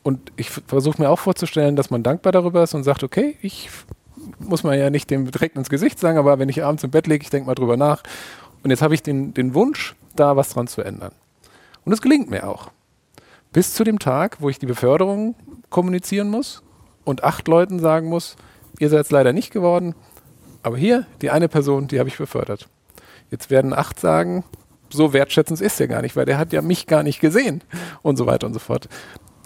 Und 0.04 0.32
ich 0.38 0.50
versuche 0.50 1.02
mir 1.02 1.10
auch 1.10 1.20
vorzustellen, 1.20 1.76
dass 1.76 1.90
man 1.90 2.04
dankbar 2.04 2.32
darüber 2.32 2.64
ist 2.64 2.74
und 2.74 2.84
sagt, 2.84 3.04
okay, 3.04 3.38
ich 3.42 3.70
muss 4.50 4.64
man 4.64 4.78
ja 4.78 4.90
nicht 4.90 5.10
dem 5.10 5.30
direkt 5.30 5.56
ins 5.56 5.70
Gesicht 5.70 6.00
sagen, 6.00 6.18
aber 6.18 6.40
wenn 6.40 6.50
ich 6.50 6.64
abends 6.64 6.84
im 6.84 6.92
Bett 6.92 7.08
liege, 7.08 7.24
ich 7.24 7.30
denke 7.30 7.48
mal 7.48 7.56
drüber 7.56 7.78
nach. 7.78 8.04
Und 8.64 8.72
jetzt 8.72 8.82
habe 8.82 8.94
ich 8.94 9.04
den, 9.04 9.34
den 9.34 9.54
Wunsch, 9.54 9.96
da 10.16 10.36
was 10.36 10.50
dran 10.50 10.68
zu 10.68 10.82
ändern. 10.82 11.14
Und 11.86 11.94
es 11.94 12.02
gelingt 12.02 12.30
mir 12.30 12.48
auch. 12.48 12.72
Bis 13.54 13.74
zu 13.74 13.84
dem 13.84 14.00
Tag, 14.00 14.38
wo 14.40 14.50
ich 14.50 14.60
die 14.60 14.66
Beförderung 14.66 15.36
kommunizieren 15.70 16.30
muss 16.30 16.62
und 17.04 17.24
acht 17.24 17.48
Leuten 17.48 17.80
sagen 17.80 18.10
muss, 18.10 18.36
ihr 18.80 18.90
seid 18.90 19.06
es 19.06 19.12
leider 19.12 19.34
nicht 19.34 19.52
geworden, 19.52 19.96
aber 20.62 20.78
hier, 20.78 21.06
die 21.22 21.30
eine 21.30 21.48
Person, 21.48 21.88
die 21.88 22.00
habe 22.00 22.10
ich 22.10 22.18
befördert. 22.18 22.68
Jetzt 23.32 23.50
werden 23.50 23.74
acht 23.74 24.00
sagen, 24.00 24.44
so 24.90 25.14
wertschätzend 25.14 25.62
ist 25.62 25.80
er 25.80 25.88
gar 25.88 26.02
nicht, 26.02 26.16
weil 26.16 26.26
der 26.26 26.38
hat 26.38 26.52
ja 26.52 26.62
mich 26.62 26.88
gar 26.88 27.04
nicht 27.04 27.20
gesehen 27.22 27.64
und 28.02 28.18
so 28.18 28.26
weiter 28.26 28.48
und 28.48 28.54
so 28.54 28.60
fort 28.60 28.90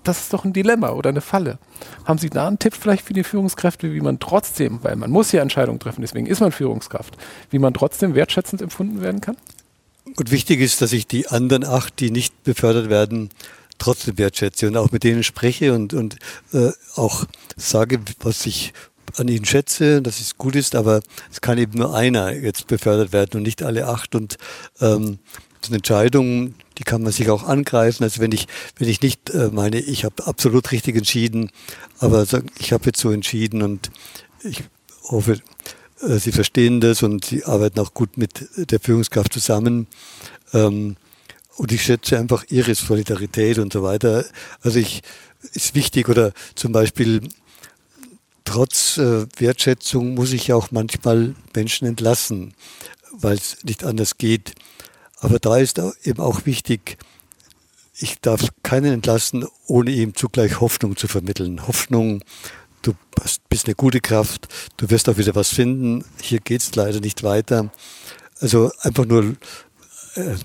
das 0.03 0.19
ist 0.21 0.33
doch 0.33 0.45
ein 0.45 0.53
Dilemma 0.53 0.89
oder 0.89 1.09
eine 1.09 1.21
Falle. 1.21 1.59
Haben 2.05 2.19
Sie 2.19 2.29
da 2.29 2.47
einen 2.47 2.59
Tipp 2.59 2.73
vielleicht 2.79 3.05
für 3.05 3.13
die 3.13 3.23
Führungskräfte, 3.23 3.93
wie 3.93 4.01
man 4.01 4.19
trotzdem, 4.19 4.79
weil 4.83 4.95
man 4.95 5.11
muss 5.11 5.31
ja 5.31 5.41
Entscheidungen 5.41 5.79
treffen, 5.79 6.01
deswegen 6.01 6.27
ist 6.27 6.41
man 6.41 6.51
Führungskraft, 6.51 7.17
wie 7.49 7.59
man 7.59 7.73
trotzdem 7.73 8.15
wertschätzend 8.15 8.61
empfunden 8.61 9.01
werden 9.01 9.21
kann? 9.21 9.37
Und 10.15 10.31
wichtig 10.31 10.59
ist, 10.59 10.81
dass 10.81 10.93
ich 10.93 11.07
die 11.07 11.27
anderen 11.27 11.63
acht, 11.63 11.99
die 11.99 12.11
nicht 12.11 12.43
befördert 12.43 12.89
werden, 12.89 13.29
trotzdem 13.79 14.17
wertschätze 14.17 14.67
und 14.67 14.77
auch 14.77 14.91
mit 14.91 15.03
denen 15.03 15.23
spreche 15.23 15.73
und, 15.73 15.93
und 15.93 16.17
äh, 16.53 16.71
auch 16.95 17.25
sage, 17.55 17.99
was 18.19 18.45
ich 18.45 18.73
an 19.17 19.27
ihnen 19.27 19.45
schätze, 19.45 20.01
dass 20.01 20.19
es 20.19 20.37
gut 20.37 20.55
ist, 20.55 20.75
aber 20.75 21.01
es 21.31 21.41
kann 21.41 21.57
eben 21.57 21.77
nur 21.77 21.95
einer 21.95 22.31
jetzt 22.33 22.67
befördert 22.67 23.11
werden 23.13 23.37
und 23.37 23.43
nicht 23.43 23.63
alle 23.63 23.87
acht. 23.87 24.15
Und 24.15 24.37
ähm, 24.79 25.19
das 25.59 25.63
ist 25.63 25.69
eine 25.69 25.77
Entscheidung, 25.77 26.55
die 26.77 26.83
kann 26.83 27.03
man 27.03 27.11
sich 27.11 27.29
auch 27.29 27.43
angreifen. 27.43 28.03
Also 28.03 28.21
wenn 28.21 28.31
ich, 28.31 28.47
wenn 28.77 28.89
ich 28.89 29.01
nicht 29.01 29.29
äh, 29.29 29.49
meine, 29.51 29.79
ich 29.79 30.05
habe 30.05 30.25
absolut 30.25 30.71
richtig 30.71 30.95
entschieden, 30.95 31.51
aber 31.99 32.25
ich 32.59 32.73
habe 32.73 32.85
jetzt 32.85 32.99
so 32.99 33.11
entschieden 33.11 33.61
und 33.61 33.91
ich 34.43 34.63
hoffe, 35.09 35.39
äh, 36.01 36.17
Sie 36.17 36.31
verstehen 36.31 36.81
das 36.81 37.03
und 37.03 37.25
Sie 37.25 37.45
arbeiten 37.45 37.79
auch 37.79 37.93
gut 37.93 38.17
mit 38.17 38.47
der 38.57 38.79
Führungskraft 38.79 39.33
zusammen. 39.33 39.87
Ähm, 40.53 40.95
und 41.55 41.71
ich 41.71 41.83
schätze 41.83 42.17
einfach 42.17 42.45
Ihre 42.49 42.73
Solidarität 42.73 43.59
und 43.59 43.73
so 43.73 43.83
weiter. 43.83 44.25
Also 44.61 44.79
ich 44.79 45.03
ist 45.53 45.75
wichtig 45.75 46.09
oder 46.09 46.33
zum 46.55 46.71
Beispiel 46.71 47.21
trotz 48.45 48.97
äh, 48.97 49.25
Wertschätzung 49.37 50.15
muss 50.15 50.33
ich 50.33 50.53
auch 50.53 50.71
manchmal 50.71 51.35
Menschen 51.55 51.87
entlassen, 51.87 52.53
weil 53.11 53.35
es 53.35 53.63
nicht 53.63 53.83
anders 53.83 54.17
geht. 54.17 54.53
Aber 55.23 55.39
da 55.39 55.57
ist 55.57 55.81
eben 56.03 56.19
auch 56.19 56.45
wichtig, 56.45 56.97
ich 57.97 58.19
darf 58.19 58.49
keinen 58.61 58.93
entlassen, 58.93 59.47
ohne 59.67 59.91
ihm 59.91 60.15
zugleich 60.15 60.59
Hoffnung 60.59 60.97
zu 60.97 61.07
vermitteln. 61.07 61.65
Hoffnung, 61.65 62.23
du 62.81 62.93
bist 63.49 63.65
eine 63.65 63.75
gute 63.75 64.01
Kraft, 64.01 64.49
du 64.75 64.89
wirst 64.89 65.07
auch 65.07 65.17
wieder 65.17 65.33
was 65.33 65.49
finden, 65.49 66.03
hier 66.21 66.41
geht 66.41 66.61
es 66.61 66.75
leider 66.75 66.99
nicht 66.99 67.23
weiter. 67.23 67.71
Also 68.41 68.69
einfach 68.81 69.05
nur 69.05 69.37
äh, 70.15 70.35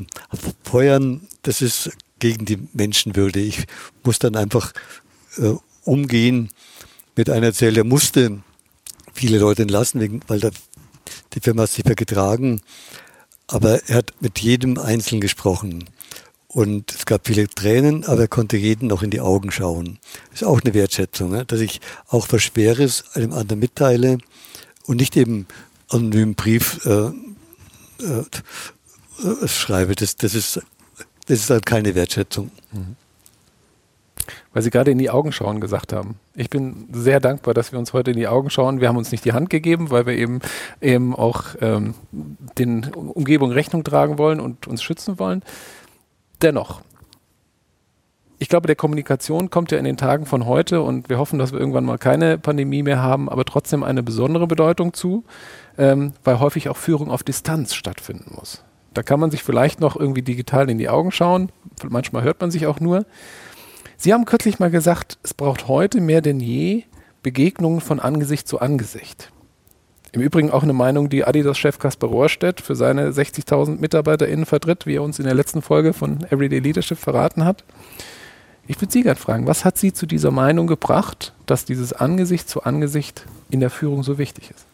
feuern, 0.62 1.26
das 1.42 1.60
ist 1.60 1.90
gegen 2.20 2.44
die 2.44 2.68
Menschenwürde. 2.72 3.40
Ich 3.40 3.64
muss 4.04 4.20
dann 4.20 4.36
einfach 4.36 4.72
äh, 5.38 5.54
umgehen 5.82 6.50
mit 7.16 7.30
einer 7.30 7.52
Zelle, 7.52 7.82
musste 7.82 8.42
viele 9.12 9.38
Leute 9.38 9.62
entlassen, 9.62 10.00
wegen, 10.00 10.20
weil 10.28 10.38
da, 10.38 10.50
die 11.34 11.40
Firma 11.40 11.62
hat 11.62 11.70
sich 11.70 11.84
ja 11.84 11.94
getragen. 11.94 12.60
Aber 13.48 13.82
er 13.88 13.96
hat 13.96 14.14
mit 14.20 14.38
jedem 14.38 14.78
Einzelnen 14.78 15.20
gesprochen. 15.20 15.84
Und 16.46 16.94
es 16.94 17.04
gab 17.04 17.26
viele 17.26 17.48
Tränen, 17.48 18.04
aber 18.04 18.22
er 18.22 18.28
konnte 18.28 18.56
jeden 18.56 18.88
noch 18.88 19.02
in 19.02 19.10
die 19.10 19.20
Augen 19.20 19.50
schauen. 19.50 19.98
Das 20.30 20.42
ist 20.42 20.48
auch 20.48 20.62
eine 20.62 20.72
Wertschätzung, 20.72 21.46
dass 21.46 21.60
ich 21.60 21.80
auch 22.08 22.28
was 22.30 22.42
Schweres 22.42 23.04
einem 23.14 23.32
anderen 23.32 23.58
mitteile 23.58 24.18
und 24.86 24.96
nicht 24.96 25.16
eben 25.16 25.46
anonymen 25.88 26.34
Brief 26.34 26.86
äh, 26.86 27.08
äh, 28.02 28.24
äh, 29.42 29.48
schreibe. 29.48 29.94
Das, 29.94 30.16
das, 30.16 30.34
ist, 30.34 30.60
das 31.26 31.40
ist 31.40 31.50
halt 31.50 31.66
keine 31.66 31.94
Wertschätzung. 31.94 32.50
Mhm. 32.72 32.96
Weil 34.52 34.62
Sie 34.62 34.70
gerade 34.70 34.90
in 34.90 34.98
die 34.98 35.10
Augen 35.10 35.32
schauen 35.32 35.60
gesagt 35.60 35.92
haben. 35.92 36.16
Ich 36.34 36.48
bin 36.48 36.88
sehr 36.90 37.20
dankbar, 37.20 37.54
dass 37.54 37.72
wir 37.72 37.78
uns 37.78 37.92
heute 37.92 38.12
in 38.12 38.16
die 38.16 38.28
Augen 38.28 38.48
schauen. 38.50 38.80
Wir 38.80 38.88
haben 38.88 38.96
uns 38.96 39.12
nicht 39.12 39.24
die 39.24 39.34
Hand 39.34 39.50
gegeben, 39.50 39.90
weil 39.90 40.06
wir 40.06 40.14
eben, 40.14 40.40
eben 40.80 41.14
auch 41.14 41.44
ähm, 41.60 41.94
den 42.12 42.86
Umgebung 42.94 43.52
Rechnung 43.52 43.84
tragen 43.84 44.16
wollen 44.18 44.40
und 44.40 44.66
uns 44.66 44.82
schützen 44.82 45.18
wollen. 45.18 45.42
Dennoch, 46.40 46.80
ich 48.40 48.48
glaube, 48.48 48.68
der 48.68 48.76
Kommunikation 48.76 49.50
kommt 49.50 49.72
ja 49.72 49.78
in 49.78 49.84
den 49.84 49.96
Tagen 49.96 50.24
von 50.24 50.46
heute 50.46 50.80
und 50.80 51.08
wir 51.08 51.18
hoffen, 51.18 51.38
dass 51.38 51.52
wir 51.52 51.58
irgendwann 51.58 51.84
mal 51.84 51.98
keine 51.98 52.38
Pandemie 52.38 52.84
mehr 52.84 53.02
haben, 53.02 53.28
aber 53.28 53.44
trotzdem 53.44 53.82
eine 53.82 54.02
besondere 54.02 54.46
Bedeutung 54.46 54.94
zu, 54.94 55.24
ähm, 55.76 56.12
weil 56.22 56.38
häufig 56.38 56.68
auch 56.68 56.76
Führung 56.76 57.10
auf 57.10 57.24
Distanz 57.24 57.74
stattfinden 57.74 58.36
muss. 58.36 58.62
Da 58.94 59.02
kann 59.02 59.20
man 59.20 59.30
sich 59.30 59.42
vielleicht 59.42 59.80
noch 59.80 59.96
irgendwie 59.96 60.22
digital 60.22 60.70
in 60.70 60.78
die 60.78 60.88
Augen 60.88 61.10
schauen, 61.10 61.50
manchmal 61.88 62.22
hört 62.22 62.40
man 62.40 62.50
sich 62.50 62.66
auch 62.66 62.80
nur. 62.80 63.06
Sie 64.00 64.14
haben 64.14 64.26
kürzlich 64.26 64.60
mal 64.60 64.70
gesagt, 64.70 65.18
es 65.24 65.34
braucht 65.34 65.66
heute 65.66 66.00
mehr 66.00 66.20
denn 66.20 66.38
je 66.38 66.84
Begegnungen 67.24 67.80
von 67.80 67.98
Angesicht 67.98 68.46
zu 68.46 68.60
Angesicht. 68.60 69.32
Im 70.12 70.20
Übrigen 70.20 70.50
auch 70.50 70.62
eine 70.62 70.72
Meinung, 70.72 71.10
die 71.10 71.24
Adidas-Chef 71.24 71.80
Kasper 71.80 72.06
Rohrstedt 72.06 72.60
für 72.60 72.76
seine 72.76 73.10
60.000 73.10 73.80
MitarbeiterInnen 73.80 74.46
vertritt, 74.46 74.86
wie 74.86 74.94
er 74.94 75.02
uns 75.02 75.18
in 75.18 75.24
der 75.24 75.34
letzten 75.34 75.62
Folge 75.62 75.92
von 75.92 76.24
Everyday 76.30 76.60
Leadership 76.60 76.96
verraten 76.96 77.44
hat. 77.44 77.64
Ich 78.68 78.80
würde 78.80 78.92
Sie 78.92 79.02
gerade 79.02 79.18
fragen, 79.18 79.48
was 79.48 79.64
hat 79.64 79.76
Sie 79.76 79.92
zu 79.92 80.06
dieser 80.06 80.30
Meinung 80.30 80.68
gebracht, 80.68 81.34
dass 81.46 81.64
dieses 81.64 81.92
Angesicht 81.92 82.48
zu 82.48 82.62
Angesicht 82.62 83.26
in 83.50 83.58
der 83.58 83.70
Führung 83.70 84.04
so 84.04 84.16
wichtig 84.16 84.52
ist? 84.52 84.64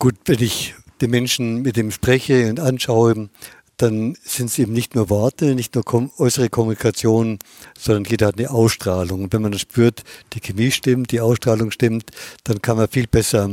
Gut, 0.00 0.16
wenn 0.24 0.42
ich 0.42 0.74
den 1.00 1.10
Menschen 1.10 1.62
mit 1.62 1.76
dem 1.76 1.92
spreche 1.92 2.50
und 2.50 2.58
anschaue, 2.58 3.28
dann 3.76 4.16
sind 4.24 4.46
es 4.46 4.58
eben 4.58 4.72
nicht 4.72 4.94
nur 4.94 5.10
Worte, 5.10 5.54
nicht 5.54 5.74
nur 5.74 5.84
äußere 6.18 6.48
Kommunikation, 6.48 7.38
sondern 7.78 8.04
jeder 8.04 8.28
hat 8.28 8.38
eine 8.38 8.50
Ausstrahlung. 8.50 9.24
Und 9.24 9.32
wenn 9.32 9.42
man 9.42 9.52
das 9.52 9.60
spürt, 9.60 10.02
die 10.32 10.40
Chemie 10.40 10.70
stimmt, 10.70 11.12
die 11.12 11.20
Ausstrahlung 11.20 11.70
stimmt, 11.70 12.10
dann 12.44 12.62
kann 12.62 12.78
man 12.78 12.88
viel 12.88 13.06
besser 13.06 13.50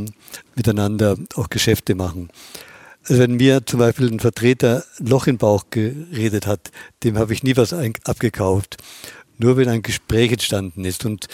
miteinander 0.56 1.18
auch 1.36 1.50
Geschäfte 1.50 1.96
machen. 1.96 2.30
Also 3.04 3.22
wenn 3.22 3.36
mir 3.36 3.66
zum 3.66 3.80
Beispiel 3.80 4.10
ein 4.10 4.22
Vertreter 4.22 4.86
ein 4.98 5.08
Loch 5.08 5.28
im 5.28 5.38
Bauch 5.38 5.66
geredet 5.70 6.48
hat, 6.48 6.72
dem 7.04 7.18
habe 7.18 7.34
ich 7.34 7.44
nie 7.44 7.58
was 7.58 7.74
abgekauft. 7.74 8.78
Nur 9.38 9.58
wenn 9.58 9.68
ein 9.68 9.82
Gespräch 9.82 10.32
entstanden 10.32 10.86
ist. 10.86 11.06
Und 11.06 11.28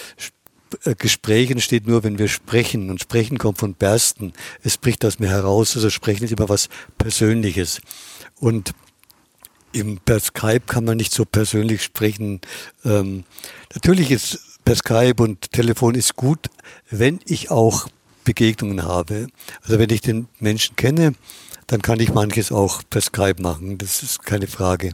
äh, 0.83 0.95
Gespräch 0.95 1.51
entsteht 1.51 1.85
nur, 1.85 2.03
wenn 2.03 2.17
wir 2.17 2.27
sprechen. 2.27 2.89
Und 2.89 3.01
Sprechen 3.01 3.37
kommt 3.37 3.59
von 3.59 3.75
Bersten. 3.75 4.33
Es 4.63 4.77
bricht 4.77 5.05
aus 5.05 5.19
mir 5.19 5.29
heraus. 5.29 5.75
Also 5.75 5.91
Sprechen 5.91 6.23
ist 6.23 6.31
immer 6.31 6.49
was 6.49 6.69
Persönliches. 6.97 7.81
Und 8.39 8.73
im, 9.71 9.97
per 9.97 10.19
Skype 10.19 10.61
kann 10.65 10.85
man 10.85 10.97
nicht 10.97 11.13
so 11.13 11.25
persönlich 11.25 11.83
sprechen. 11.83 12.41
Ähm, 12.83 13.23
natürlich 13.73 14.11
ist 14.11 14.39
per 14.65 14.75
Skype 14.75 15.21
und 15.21 15.51
Telefon 15.51 15.95
ist 15.95 16.15
gut, 16.15 16.47
wenn 16.89 17.19
ich 17.25 17.51
auch 17.51 17.87
Begegnungen 18.23 18.83
habe. 18.83 19.27
Also 19.63 19.79
wenn 19.79 19.89
ich 19.89 20.01
den 20.01 20.27
Menschen 20.39 20.75
kenne, 20.75 21.13
dann 21.67 21.81
kann 21.81 21.99
ich 21.99 22.13
manches 22.13 22.51
auch 22.51 22.81
per 22.89 23.01
Skype 23.01 23.41
machen. 23.41 23.77
Das 23.77 24.03
ist 24.03 24.23
keine 24.23 24.47
Frage. 24.47 24.93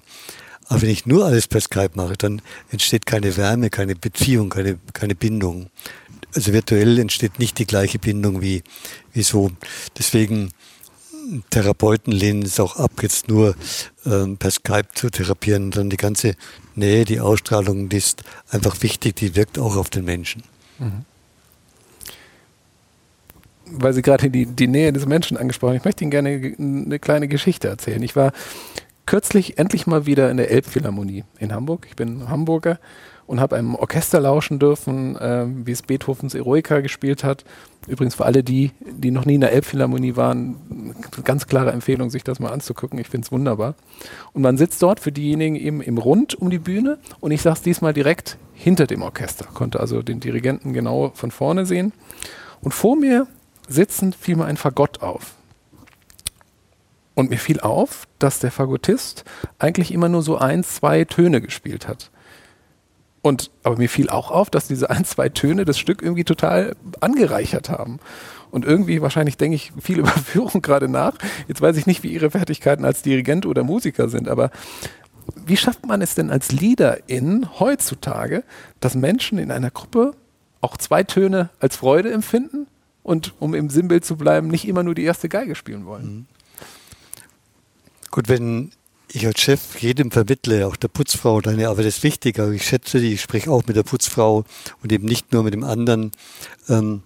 Aber 0.68 0.82
wenn 0.82 0.90
ich 0.90 1.06
nur 1.06 1.26
alles 1.26 1.48
per 1.48 1.62
Skype 1.62 1.92
mache, 1.96 2.18
dann 2.18 2.42
entsteht 2.72 3.06
keine 3.06 3.38
Wärme, 3.38 3.70
keine 3.70 3.96
Beziehung, 3.96 4.50
keine, 4.50 4.80
keine 4.94 5.16
Bindung. 5.16 5.70
Also 6.34 6.54
virtuell 6.54 7.00
entsteht 7.00 7.40
nicht 7.40 7.60
die 7.60 7.68
gleiche 7.68 8.00
Bindung 8.00 8.42
wie, 8.42 8.64
wie 9.14 9.24
so. 9.24 9.52
Deswegen 9.98 10.52
Therapeuten 11.50 12.12
lehnen 12.12 12.44
es 12.44 12.60
auch 12.60 12.78
ab, 12.78 12.92
jetzt 13.02 13.28
nur 13.28 13.56
ähm, 14.06 14.38
per 14.38 14.52
Skype 14.52 14.90
zu 14.94 15.10
therapieren, 15.10 15.72
sondern 15.72 15.90
die 15.90 15.98
ganze 15.98 16.36
Nähe, 16.76 17.06
die 17.06 17.20
Ausstrahlung, 17.20 17.90
die 17.90 17.98
ist 17.98 18.24
einfach 18.50 18.82
wichtig, 18.82 19.16
die 19.16 19.36
wirkt 19.36 19.60
auch 19.60 19.76
auf 19.76 19.90
den 19.90 20.06
Menschen. 20.06 20.44
Mhm. 20.80 21.06
Weil 23.68 23.94
Sie 23.94 24.02
gerade 24.02 24.30
die, 24.30 24.46
die 24.46 24.68
Nähe 24.68 24.94
des 24.94 25.06
Menschen 25.06 25.38
angesprochen 25.38 25.72
haben, 25.72 25.78
ich 25.78 25.86
möchte 25.86 26.04
Ihnen 26.04 26.12
gerne 26.12 26.56
eine 26.58 27.00
kleine 27.00 27.28
Geschichte 27.28 27.68
erzählen. 27.68 28.02
Ich 28.04 28.16
war 28.16 28.32
kürzlich 29.06 29.58
endlich 29.58 29.88
mal 29.88 30.06
wieder 30.06 30.30
in 30.30 30.38
der 30.38 30.52
Elbphilharmonie 30.52 31.24
in 31.40 31.54
Hamburg. 31.54 31.88
Ich 31.90 31.96
bin 31.96 32.30
Hamburger 32.30 32.80
und 33.28 33.40
habe 33.40 33.56
einem 33.56 33.76
Orchester 33.76 34.20
lauschen 34.20 34.60
dürfen, 34.60 35.16
äh, 35.18 35.46
wie 35.48 35.72
es 35.72 35.82
Beethovens 35.82 36.36
Eroica 36.36 36.80
gespielt 36.80 37.24
hat. 37.24 37.44
Übrigens 37.88 38.16
für 38.16 38.26
alle 38.26 38.44
die, 38.44 38.72
die 38.80 39.12
noch 39.12 39.26
nie 39.26 39.36
in 39.36 39.42
der 39.42 39.52
Elbphilharmonie 39.52 40.16
waren, 40.16 40.96
ganz 41.24 41.48
klare 41.48 41.72
Empfehlung, 41.72 42.10
sich 42.10 42.24
das 42.24 42.40
mal 42.40 42.52
anzugucken. 42.52 43.00
Ich 43.00 43.10
finde 43.10 43.26
es 43.26 43.32
wunderbar. 43.32 43.76
Und 44.34 44.42
man 44.42 44.58
sitzt 44.58 44.82
dort 44.82 45.00
für 45.00 45.12
diejenigen 45.12 45.56
eben 45.56 45.82
im 45.82 45.98
Rund 45.98 46.36
um 46.36 46.50
die 46.50 46.60
Bühne 46.60 46.98
und 47.20 47.32
ich 47.32 47.42
saß 47.42 47.62
diesmal 47.62 47.94
direkt 47.94 48.38
hinter 48.54 48.88
dem 48.88 49.02
Orchester, 49.02 49.46
konnte 49.54 49.80
also 49.80 50.02
den 50.02 50.20
Dirigenten 50.20 50.74
genau 50.74 51.12
von 51.14 51.32
vorne 51.32 51.66
sehen. 51.66 51.94
Und 52.62 52.74
vor 52.74 52.96
mir 52.96 53.28
sitzend 53.68 54.16
fiel 54.16 54.36
mir 54.36 54.46
ein 54.46 54.58
Fagott 54.58 55.02
auf. 55.02 55.34
Und 57.16 57.30
mir 57.30 57.38
fiel 57.38 57.60
auf, 57.62 58.08
dass 58.20 58.40
der 58.40 58.52
Fagottist 58.52 59.24
eigentlich 59.58 59.94
immer 59.94 60.10
nur 60.10 60.22
so 60.22 60.38
ein, 60.38 60.64
zwei 60.64 61.06
Töne 61.06 61.42
gespielt 61.42 61.88
hat. 61.88 62.12
Und, 63.26 63.50
aber 63.64 63.76
mir 63.76 63.90
fiel 63.90 64.08
auch 64.12 64.30
auf, 64.30 64.52
dass 64.52 64.68
diese 64.68 64.92
ein, 64.92 65.04
zwei 65.04 65.30
Töne 65.30 65.66
das 65.66 65.80
Stück 65.80 66.04
irgendwie 66.04 66.26
total 66.26 66.76
angereichert 67.00 67.70
haben. 67.70 68.00
Und 68.52 68.66
irgendwie, 68.66 69.02
wahrscheinlich 69.02 69.36
denke 69.36 69.56
ich 69.56 69.74
viel 69.82 69.98
über 70.02 70.12
Führung 70.12 70.62
gerade 70.62 70.88
nach. 70.88 71.16
Jetzt 71.48 71.60
weiß 71.60 71.76
ich 71.78 71.88
nicht, 71.88 72.04
wie 72.04 72.14
Ihre 72.14 72.30
Fertigkeiten 72.30 72.86
als 72.86 73.02
Dirigent 73.02 73.48
oder 73.48 73.64
Musiker 73.64 74.10
sind, 74.10 74.30
aber 74.30 74.52
wie 75.44 75.58
schafft 75.58 75.88
man 75.88 76.04
es 76.04 76.14
denn 76.14 76.30
als 76.30 76.52
Leaderin 76.52 77.48
heutzutage, 77.60 78.44
dass 78.80 78.94
Menschen 78.94 79.40
in 79.40 79.50
einer 79.50 79.72
Gruppe 79.72 80.12
auch 80.62 80.78
zwei 80.78 81.04
Töne 81.04 81.50
als 81.60 81.78
Freude 81.78 82.12
empfinden 82.12 82.68
und, 83.02 83.34
um 83.40 83.56
im 83.56 83.72
Sinnbild 83.72 84.06
zu 84.06 84.18
bleiben, 84.18 84.50
nicht 84.50 84.68
immer 84.68 84.84
nur 84.84 84.94
die 84.94 85.04
erste 85.04 85.30
Geige 85.30 85.56
spielen 85.56 85.88
wollen? 85.88 86.06
Mhm. 86.06 86.26
Gut, 88.12 88.30
wenn 88.30 88.70
ich 89.16 89.26
als 89.26 89.40
Chef 89.40 89.80
jedem 89.80 90.12
vermittle, 90.12 90.68
auch 90.68 90.76
der 90.76 90.88
Putzfrau, 90.90 91.42
deine 91.42 91.70
Arbeit 91.70 91.86
ist 91.86 92.04
wichtig, 92.04 92.40
aber 92.40 92.52
ich 92.52 92.66
schätze 92.66 93.00
die, 93.00 93.14
ich 93.14 93.22
spreche 93.22 93.50
auch 93.50 93.66
mit 93.66 93.76
der 93.76 93.84
Putzfrau 93.84 94.44
und 94.84 94.92
eben 94.92 95.06
nicht 95.06 95.32
nur 95.32 95.44
mit 95.44 95.54
dem 95.54 95.64
anderen. 95.64 96.12
Ähm, 96.68 97.02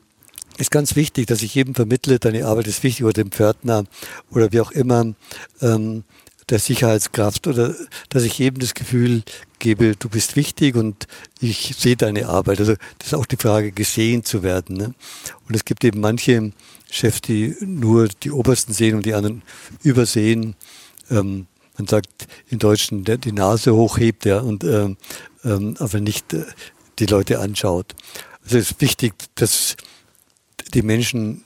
ist 0.57 0.71
ganz 0.71 0.95
wichtig, 0.95 1.27
dass 1.27 1.41
ich 1.41 1.55
jedem 1.55 1.75
vermittle, 1.75 2.19
deine 2.19 2.45
Arbeit 2.45 2.67
ist 2.67 2.83
wichtig, 2.83 3.05
oder 3.05 3.13
dem 3.13 3.31
Pförtner 3.31 3.85
oder 4.31 4.51
wie 4.51 4.59
auch 4.59 4.71
immer, 4.71 5.13
ähm, 5.61 6.03
der 6.49 6.59
Sicherheitskraft 6.59 7.47
oder 7.47 7.75
dass 8.09 8.23
ich 8.23 8.39
jedem 8.39 8.59
das 8.59 8.73
Gefühl 8.73 9.23
gebe, 9.59 9.95
du 9.95 10.09
bist 10.09 10.35
wichtig 10.35 10.75
und 10.75 11.07
ich 11.39 11.75
sehe 11.77 11.95
deine 11.95 12.27
Arbeit. 12.27 12.59
Also 12.59 12.73
das 12.97 13.07
ist 13.07 13.13
auch 13.13 13.27
die 13.27 13.37
Frage, 13.37 13.71
gesehen 13.71 14.23
zu 14.23 14.41
werden. 14.41 14.75
Ne? 14.77 14.93
Und 15.47 15.55
es 15.55 15.63
gibt 15.63 15.83
eben 15.83 15.99
manche 15.99 16.51
Chefs, 16.89 17.21
die 17.21 17.55
nur 17.61 18.07
die 18.07 18.31
Obersten 18.31 18.73
sehen 18.73 18.95
und 18.95 19.05
die 19.05 19.13
anderen 19.13 19.43
übersehen. 19.83 20.55
Ähm, 21.11 21.45
man 21.79 21.87
sagt 21.87 22.27
im 22.49 22.59
Deutschen, 22.59 23.03
der 23.03 23.17
die 23.17 23.31
Nase 23.31 23.73
hochhebt 23.73 24.25
ja, 24.25 24.39
und 24.39 24.63
ähm, 24.63 24.97
ähm, 25.43 25.75
aber 25.79 25.99
nicht 25.99 26.33
äh, 26.33 26.43
die 26.99 27.05
Leute 27.05 27.39
anschaut. 27.39 27.95
Also 28.43 28.57
es 28.57 28.71
ist 28.71 28.81
wichtig, 28.81 29.13
dass 29.35 29.77
die 30.73 30.81
Menschen 30.81 31.45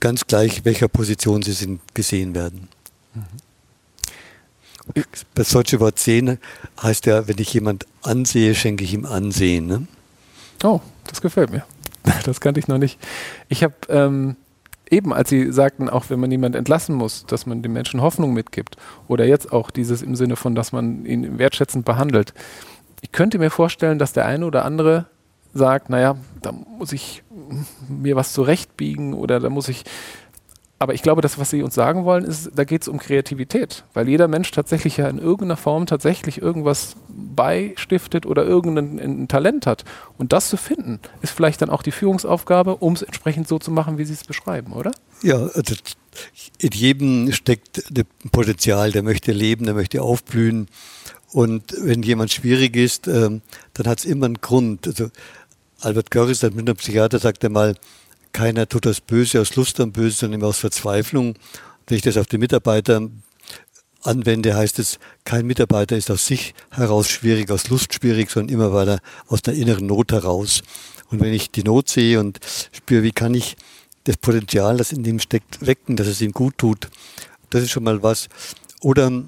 ganz 0.00 0.26
gleich, 0.26 0.64
welcher 0.64 0.88
Position 0.88 1.42
sie 1.42 1.52
sind, 1.52 1.80
gesehen 1.94 2.34
werden. 2.34 2.68
Mhm. 3.14 3.22
Das 5.34 5.50
deutsche 5.50 5.80
Wort 5.80 5.98
sehen 5.98 6.38
heißt 6.82 7.06
ja, 7.06 7.28
wenn 7.28 7.38
ich 7.38 7.52
jemand 7.52 7.86
ansehe, 8.02 8.54
schenke 8.54 8.84
ich 8.84 8.94
ihm 8.94 9.04
Ansehen. 9.04 9.66
Ne? 9.66 9.86
Oh, 10.64 10.80
das 11.06 11.20
gefällt 11.20 11.50
mir. 11.50 11.64
Das 12.24 12.40
kannte 12.40 12.58
ich 12.58 12.68
noch 12.68 12.78
nicht. 12.78 12.98
Ich 13.50 13.62
habe 13.62 13.74
ähm, 13.90 14.36
eben, 14.92 15.12
als 15.12 15.28
Sie 15.28 15.52
sagten, 15.52 15.88
auch 15.88 16.06
wenn 16.08 16.20
man 16.20 16.30
jemanden 16.30 16.58
entlassen 16.58 16.94
muss, 16.94 17.26
dass 17.26 17.46
man 17.46 17.62
den 17.62 17.72
Menschen 17.72 18.00
Hoffnung 18.00 18.32
mitgibt. 18.32 18.76
Oder 19.06 19.26
jetzt 19.26 19.52
auch 19.52 19.70
dieses 19.70 20.02
im 20.02 20.16
Sinne 20.16 20.36
von, 20.36 20.54
dass 20.54 20.72
man 20.72 21.04
ihn 21.04 21.38
wertschätzend 21.38 21.84
behandelt. 21.84 22.34
Ich 23.00 23.12
könnte 23.12 23.38
mir 23.38 23.50
vorstellen, 23.50 23.98
dass 23.98 24.12
der 24.12 24.26
eine 24.26 24.46
oder 24.46 24.64
andere 24.64 25.06
sagt, 25.54 25.90
naja, 25.90 26.16
da 26.42 26.52
muss 26.52 26.92
ich 26.92 27.22
mir 27.88 28.16
was 28.16 28.32
zurechtbiegen 28.32 29.14
oder 29.14 29.40
da 29.40 29.50
muss 29.50 29.68
ich 29.68 29.84
aber 30.80 30.94
ich 30.94 31.02
glaube, 31.02 31.22
das, 31.22 31.38
was 31.38 31.50
Sie 31.50 31.62
uns 31.62 31.74
sagen 31.74 32.04
wollen, 32.04 32.24
ist, 32.24 32.50
da 32.54 32.62
geht 32.62 32.82
es 32.82 32.88
um 32.88 32.98
Kreativität, 32.98 33.84
weil 33.94 34.08
jeder 34.08 34.28
Mensch 34.28 34.50
tatsächlich 34.52 34.96
ja 34.96 35.08
in 35.08 35.18
irgendeiner 35.18 35.56
Form 35.56 35.86
tatsächlich 35.86 36.40
irgendwas 36.40 36.94
beistiftet 37.08 38.26
oder 38.26 38.44
irgendein 38.44 39.26
Talent 39.26 39.66
hat. 39.66 39.84
Und 40.18 40.32
das 40.32 40.48
zu 40.48 40.56
finden, 40.56 41.00
ist 41.20 41.32
vielleicht 41.32 41.62
dann 41.62 41.70
auch 41.70 41.82
die 41.82 41.90
Führungsaufgabe, 41.90 42.76
um 42.76 42.92
es 42.92 43.02
entsprechend 43.02 43.48
so 43.48 43.58
zu 43.58 43.72
machen, 43.72 43.98
wie 43.98 44.04
Sie 44.04 44.12
es 44.12 44.24
beschreiben, 44.24 44.72
oder? 44.72 44.92
Ja, 45.22 45.36
also 45.36 45.74
in 46.58 46.70
jedem 46.70 47.32
steckt 47.32 47.82
ein 47.96 48.30
Potenzial, 48.30 48.92
der 48.92 49.02
möchte 49.02 49.32
leben, 49.32 49.64
der 49.64 49.74
möchte 49.74 50.02
aufblühen. 50.02 50.68
Und 51.32 51.74
wenn 51.80 52.02
jemand 52.04 52.32
schwierig 52.32 52.76
ist, 52.76 53.08
ähm, 53.08 53.42
dann 53.74 53.86
hat 53.88 53.98
es 53.98 54.04
immer 54.04 54.26
einen 54.26 54.40
Grund. 54.40 54.86
Also 54.86 55.10
Albert 55.80 56.12
Görres, 56.12 56.42
ein 56.44 56.54
Münchner 56.54 56.74
Psychiater, 56.74 57.18
sagt 57.18 57.44
einmal, 57.44 57.74
keiner 58.32 58.68
tut 58.68 58.86
das 58.86 59.00
Böse 59.00 59.40
aus 59.40 59.56
Lust 59.56 59.80
am 59.80 59.92
Böse, 59.92 60.16
sondern 60.16 60.40
immer 60.40 60.48
aus 60.48 60.58
Verzweiflung. 60.58 61.34
Wenn 61.86 61.96
ich 61.96 62.02
das 62.02 62.16
auf 62.16 62.26
die 62.26 62.38
Mitarbeiter 62.38 63.08
anwende, 64.02 64.54
heißt 64.54 64.78
es, 64.78 64.98
kein 65.24 65.46
Mitarbeiter 65.46 65.96
ist 65.96 66.10
aus 66.10 66.26
sich 66.26 66.54
heraus 66.70 67.08
schwierig, 67.08 67.50
aus 67.50 67.68
Lust 67.68 67.94
schwierig, 67.94 68.30
sondern 68.30 68.54
immer 68.54 68.72
weil 68.72 68.88
er 68.88 69.00
aus 69.26 69.42
der 69.42 69.54
inneren 69.54 69.86
Not 69.86 70.12
heraus. 70.12 70.62
Und 71.10 71.20
wenn 71.20 71.32
ich 71.32 71.50
die 71.50 71.64
Not 71.64 71.88
sehe 71.88 72.20
und 72.20 72.38
spüre, 72.72 73.02
wie 73.02 73.12
kann 73.12 73.34
ich 73.34 73.56
das 74.04 74.16
Potenzial, 74.16 74.76
das 74.76 74.92
in 74.92 75.04
ihm 75.04 75.20
steckt, 75.20 75.66
wecken, 75.66 75.96
dass 75.96 76.06
es 76.06 76.20
ihm 76.20 76.32
gut 76.32 76.58
tut, 76.58 76.88
das 77.50 77.62
ist 77.62 77.70
schon 77.70 77.84
mal 77.84 78.02
was. 78.02 78.28
Oder 78.80 79.24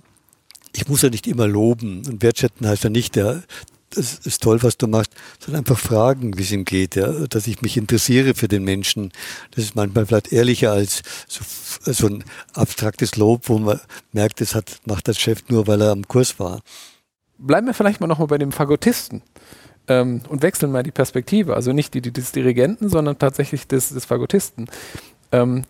ich 0.75 0.89
muss 0.89 1.03
ja 1.03 1.11
nicht 1.11 1.27
immer 1.27 1.47
loben 1.47 2.07
und 2.07 2.23
wertschätzen 2.23 2.67
heißt 2.67 2.85
ja 2.85 2.91
nicht, 2.91 3.17
der, 3.17 3.43
das 3.91 4.19
ist 4.21 4.43
toll, 4.43 4.63
was 4.63 4.77
du 4.77 4.87
machst, 4.87 5.13
sondern 5.41 5.61
einfach 5.61 5.79
fragen, 5.79 6.39
wie 6.39 6.43
es 6.43 6.53
ihm 6.53 6.65
geht, 6.65 6.97
ja, 6.97 7.27
dass 7.27 7.47
ich 7.47 7.61
mich 7.61 7.77
interessiere 7.77 8.35
für 8.35 8.49
den 8.49 8.65
Menschen. 8.65 9.13
Das 9.51 9.65
ist 9.65 9.75
manchmal 9.75 10.07
vielleicht 10.07 10.33
ehrlicher 10.33 10.73
als 10.73 11.03
so, 11.29 11.43
so 11.93 12.07
ein 12.07 12.25
abstraktes 12.55 13.17
Lob, 13.17 13.49
wo 13.49 13.59
man 13.59 13.81
merkt, 14.13 14.41
das 14.41 14.55
hat, 14.55 14.81
macht 14.87 15.09
das 15.09 15.19
Chef 15.19 15.43
nur, 15.49 15.67
weil 15.67 15.81
er 15.83 15.91
am 15.91 16.07
Kurs 16.07 16.39
war. 16.39 16.61
Bleiben 17.39 17.67
wir 17.67 17.75
vielleicht 17.75 18.01
mal 18.01 18.07
nochmal 18.07 18.29
bei 18.29 18.39
dem 18.39 18.53
Fagottisten 18.53 19.23
ähm, 19.89 20.23
und 20.29 20.43
wechseln 20.43 20.71
mal 20.71 20.83
die 20.83 20.93
Perspektive. 20.93 21.55
Also 21.55 21.73
nicht 21.73 21.93
die, 21.95 22.01
die 22.01 22.13
des 22.13 22.33
Dirigenten, 22.33 22.89
sondern 22.89 23.19
tatsächlich 23.19 23.67
des, 23.67 23.89
des 23.89 24.05
Fagottisten. 24.05 24.69
Ähm, 25.33 25.65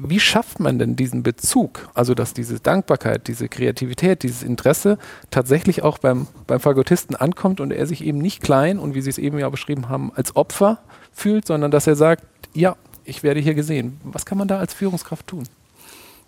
wie 0.00 0.20
schafft 0.20 0.60
man 0.60 0.78
denn 0.78 0.94
diesen 0.94 1.24
Bezug, 1.24 1.88
also 1.92 2.14
dass 2.14 2.32
diese 2.32 2.60
Dankbarkeit, 2.60 3.26
diese 3.26 3.48
Kreativität, 3.48 4.22
dieses 4.22 4.44
Interesse 4.44 4.96
tatsächlich 5.30 5.82
auch 5.82 5.98
beim, 5.98 6.28
beim 6.46 6.60
Fagottisten 6.60 7.16
ankommt 7.16 7.60
und 7.60 7.72
er 7.72 7.86
sich 7.86 8.04
eben 8.04 8.18
nicht 8.18 8.40
klein 8.40 8.78
und 8.78 8.94
wie 8.94 9.00
Sie 9.00 9.10
es 9.10 9.18
eben 9.18 9.38
ja 9.38 9.48
beschrieben 9.48 9.88
haben, 9.88 10.12
als 10.14 10.36
Opfer 10.36 10.78
fühlt, 11.12 11.46
sondern 11.46 11.72
dass 11.72 11.88
er 11.88 11.96
sagt, 11.96 12.22
ja, 12.54 12.76
ich 13.04 13.24
werde 13.24 13.40
hier 13.40 13.54
gesehen. 13.54 14.00
Was 14.04 14.24
kann 14.24 14.38
man 14.38 14.46
da 14.46 14.58
als 14.58 14.72
Führungskraft 14.72 15.26
tun? 15.26 15.44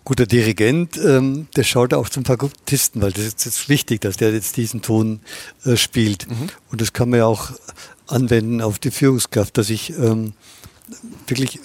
Guter 0.03 0.25
Dirigent, 0.25 0.97
ähm, 0.97 1.47
der 1.55 1.63
schaut 1.63 1.93
auch 1.93 2.09
zum 2.09 2.25
Fagottisten, 2.25 3.01
weil 3.01 3.11
das 3.11 3.23
ist 3.23 3.45
jetzt 3.45 3.69
wichtig, 3.69 4.01
dass 4.01 4.17
der 4.17 4.33
jetzt 4.33 4.57
diesen 4.57 4.81
Ton 4.81 5.21
äh, 5.63 5.77
spielt. 5.77 6.29
Mhm. 6.29 6.49
Und 6.71 6.81
das 6.81 6.91
kann 6.91 7.09
man 7.09 7.19
ja 7.19 7.25
auch 7.25 7.51
anwenden 8.07 8.61
auf 8.61 8.79
die 8.79 8.91
Führungskraft, 8.91 9.57
dass 9.57 9.69
ich 9.69 9.91
ähm, 9.91 10.33
wirklich 11.27 11.59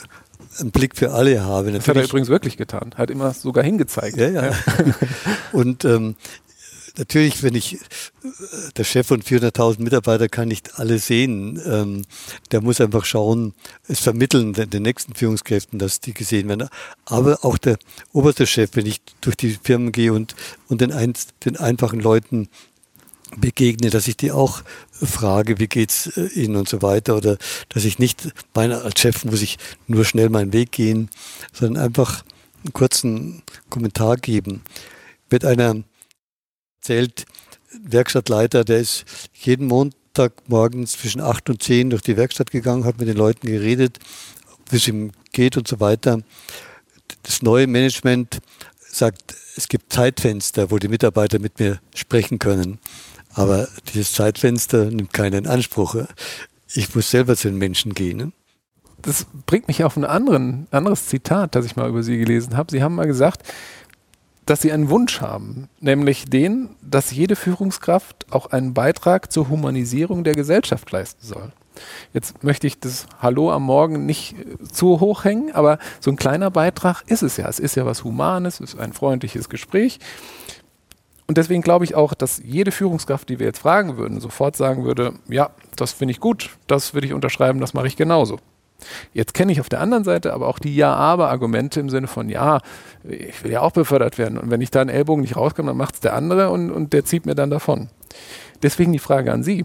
einen 0.58 0.70
Blick 0.70 0.96
für 0.96 1.12
alle 1.12 1.42
habe. 1.44 1.72
Das 1.72 1.86
hat 1.88 1.96
er 1.96 2.04
übrigens 2.04 2.28
wirklich 2.28 2.56
getan. 2.56 2.92
Hat 2.96 3.10
immer 3.10 3.32
sogar 3.32 3.64
hingezeigt. 3.64 4.16
Ja, 4.16 4.28
ja. 4.28 4.52
und 5.52 5.84
ähm, 5.84 6.16
natürlich, 6.98 7.42
wenn 7.42 7.54
ich, 7.54 7.78
der 8.76 8.84
Chef 8.84 9.06
von 9.06 9.22
400.000 9.22 9.82
Mitarbeitern 9.82 10.30
kann 10.30 10.48
nicht 10.48 10.78
alle 10.78 10.98
sehen. 10.98 11.60
Ähm, 11.64 12.02
der 12.50 12.60
muss 12.60 12.80
einfach 12.80 13.04
schauen, 13.04 13.54
es 13.88 14.00
vermitteln 14.00 14.52
den, 14.52 14.70
den, 14.70 14.82
nächsten 14.82 15.14
Führungskräften, 15.14 15.78
dass 15.78 16.00
die 16.00 16.14
gesehen 16.14 16.48
werden. 16.48 16.68
Aber 17.04 17.44
auch 17.44 17.58
der 17.58 17.78
oberste 18.12 18.46
Chef, 18.46 18.70
wenn 18.74 18.86
ich 18.86 19.00
durch 19.20 19.36
die 19.36 19.58
Firmen 19.62 19.92
gehe 19.92 20.12
und, 20.12 20.34
und 20.68 20.80
den, 20.80 20.92
ein, 20.92 21.14
den 21.44 21.56
einfachen 21.56 22.00
Leuten 22.00 22.48
begegne, 23.36 23.90
dass 23.90 24.08
ich 24.08 24.16
die 24.16 24.32
auch 24.32 24.62
frage, 25.02 25.58
wie 25.58 25.66
geht's 25.66 26.16
äh, 26.16 26.26
Ihnen 26.28 26.56
und 26.56 26.68
so 26.68 26.82
weiter, 26.82 27.16
oder 27.16 27.38
dass 27.68 27.84
ich 27.84 27.98
nicht, 27.98 28.28
meine, 28.54 28.82
als 28.82 29.00
Chef 29.00 29.24
muss 29.24 29.42
ich 29.42 29.58
nur 29.86 30.04
schnell 30.04 30.28
meinen 30.30 30.52
Weg 30.52 30.72
gehen, 30.72 31.10
sondern 31.52 31.82
einfach 31.82 32.24
einen 32.64 32.72
kurzen 32.72 33.42
Kommentar 33.70 34.16
geben. 34.16 34.62
Wird 35.28 35.44
einer 35.44 35.82
erzählt, 36.80 37.26
Werkstattleiter, 37.82 38.64
der 38.64 38.78
ist 38.78 39.04
jeden 39.34 39.66
Montag 39.66 40.48
morgens 40.48 40.92
zwischen 40.92 41.20
acht 41.20 41.50
und 41.50 41.62
zehn 41.62 41.90
durch 41.90 42.02
die 42.02 42.16
Werkstatt 42.16 42.50
gegangen, 42.50 42.84
hat 42.84 42.98
mit 42.98 43.08
den 43.08 43.16
Leuten 43.16 43.46
geredet, 43.46 43.98
wie 44.70 44.76
es 44.76 44.88
ihm 44.88 45.12
geht 45.32 45.56
und 45.56 45.68
so 45.68 45.80
weiter. 45.80 46.22
Das 47.22 47.42
neue 47.42 47.66
Management 47.66 48.38
sagt, 48.80 49.34
es 49.56 49.68
gibt 49.68 49.92
Zeitfenster, 49.92 50.70
wo 50.70 50.78
die 50.78 50.88
Mitarbeiter 50.88 51.38
mit 51.38 51.58
mir 51.58 51.80
sprechen 51.94 52.38
können. 52.38 52.78
Aber 53.36 53.68
dieses 53.92 54.14
Zeitfenster 54.14 54.86
nimmt 54.86 55.12
keinen 55.12 55.44
in 55.44 55.46
Anspruch. 55.46 55.94
Ich 56.74 56.94
muss 56.94 57.10
selber 57.10 57.36
zu 57.36 57.48
den 57.48 57.58
Menschen 57.58 57.92
gehen. 57.92 58.16
Ne? 58.16 58.32
Das 59.02 59.26
bringt 59.44 59.68
mich 59.68 59.84
auf 59.84 59.96
ein 59.96 60.06
anderen, 60.06 60.66
anderes 60.70 61.06
Zitat, 61.06 61.54
das 61.54 61.66
ich 61.66 61.76
mal 61.76 61.88
über 61.88 62.02
Sie 62.02 62.16
gelesen 62.16 62.56
habe. 62.56 62.70
Sie 62.70 62.82
haben 62.82 62.94
mal 62.94 63.06
gesagt, 63.06 63.42
dass 64.46 64.62
Sie 64.62 64.72
einen 64.72 64.88
Wunsch 64.88 65.20
haben, 65.20 65.68
nämlich 65.80 66.24
den, 66.24 66.70
dass 66.80 67.10
jede 67.10 67.36
Führungskraft 67.36 68.26
auch 68.30 68.46
einen 68.46 68.72
Beitrag 68.72 69.30
zur 69.30 69.50
Humanisierung 69.50 70.24
der 70.24 70.34
Gesellschaft 70.34 70.90
leisten 70.90 71.26
soll. 71.26 71.52
Jetzt 72.14 72.42
möchte 72.42 72.66
ich 72.66 72.80
das 72.80 73.06
Hallo 73.20 73.52
am 73.52 73.64
Morgen 73.64 74.06
nicht 74.06 74.34
zu 74.72 74.98
hoch 75.00 75.24
hängen, 75.24 75.52
aber 75.52 75.78
so 76.00 76.10
ein 76.10 76.16
kleiner 76.16 76.50
Beitrag 76.50 77.02
ist 77.06 77.22
es 77.22 77.36
ja. 77.36 77.48
Es 77.48 77.58
ist 77.58 77.74
ja 77.74 77.84
was 77.84 78.02
Humanes, 78.02 78.60
es 78.60 78.72
ist 78.72 78.80
ein 78.80 78.94
freundliches 78.94 79.50
Gespräch. 79.50 79.98
Und 81.28 81.38
deswegen 81.38 81.62
glaube 81.62 81.84
ich 81.84 81.94
auch, 81.94 82.14
dass 82.14 82.40
jede 82.44 82.70
Führungskraft, 82.70 83.28
die 83.28 83.38
wir 83.38 83.46
jetzt 83.46 83.58
fragen 83.58 83.96
würden, 83.96 84.20
sofort 84.20 84.56
sagen 84.56 84.84
würde, 84.84 85.14
ja, 85.28 85.50
das 85.74 85.92
finde 85.92 86.12
ich 86.12 86.20
gut, 86.20 86.50
das 86.66 86.94
würde 86.94 87.06
ich 87.06 87.12
unterschreiben, 87.12 87.60
das 87.60 87.74
mache 87.74 87.88
ich 87.88 87.96
genauso. 87.96 88.38
Jetzt 89.12 89.34
kenne 89.34 89.52
ich 89.52 89.60
auf 89.60 89.68
der 89.68 89.80
anderen 89.80 90.04
Seite 90.04 90.32
aber 90.32 90.46
auch 90.48 90.58
die 90.58 90.76
Ja-Aber-Argumente 90.76 91.80
im 91.80 91.88
Sinne 91.88 92.06
von, 92.06 92.28
ja, 92.28 92.60
ich 93.04 93.42
will 93.42 93.52
ja 93.52 93.62
auch 93.62 93.72
befördert 93.72 94.18
werden. 94.18 94.38
Und 94.38 94.50
wenn 94.50 94.60
ich 94.60 94.70
da 94.70 94.80
einen 94.80 94.90
Ellbogen 94.90 95.22
nicht 95.22 95.36
rauskomme, 95.36 95.70
dann 95.70 95.76
macht 95.76 95.94
es 95.94 96.00
der 96.00 96.14
andere 96.14 96.50
und, 96.50 96.70
und 96.70 96.92
der 96.92 97.04
zieht 97.04 97.26
mir 97.26 97.34
dann 97.34 97.50
davon. 97.50 97.88
Deswegen 98.62 98.92
die 98.92 98.98
Frage 98.98 99.32
an 99.32 99.42
Sie. 99.42 99.64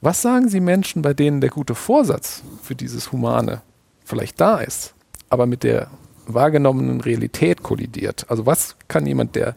Was 0.00 0.22
sagen 0.22 0.48
Sie 0.48 0.60
Menschen, 0.60 1.02
bei 1.02 1.14
denen 1.14 1.40
der 1.40 1.50
gute 1.50 1.74
Vorsatz 1.74 2.42
für 2.62 2.74
dieses 2.74 3.10
Humane 3.10 3.62
vielleicht 4.04 4.40
da 4.40 4.58
ist, 4.58 4.94
aber 5.30 5.46
mit 5.46 5.64
der 5.64 5.88
wahrgenommenen 6.26 7.00
Realität 7.00 7.62
kollidiert? 7.62 8.26
Also 8.28 8.46
was 8.46 8.76
kann 8.86 9.06
jemand, 9.06 9.34
der 9.34 9.56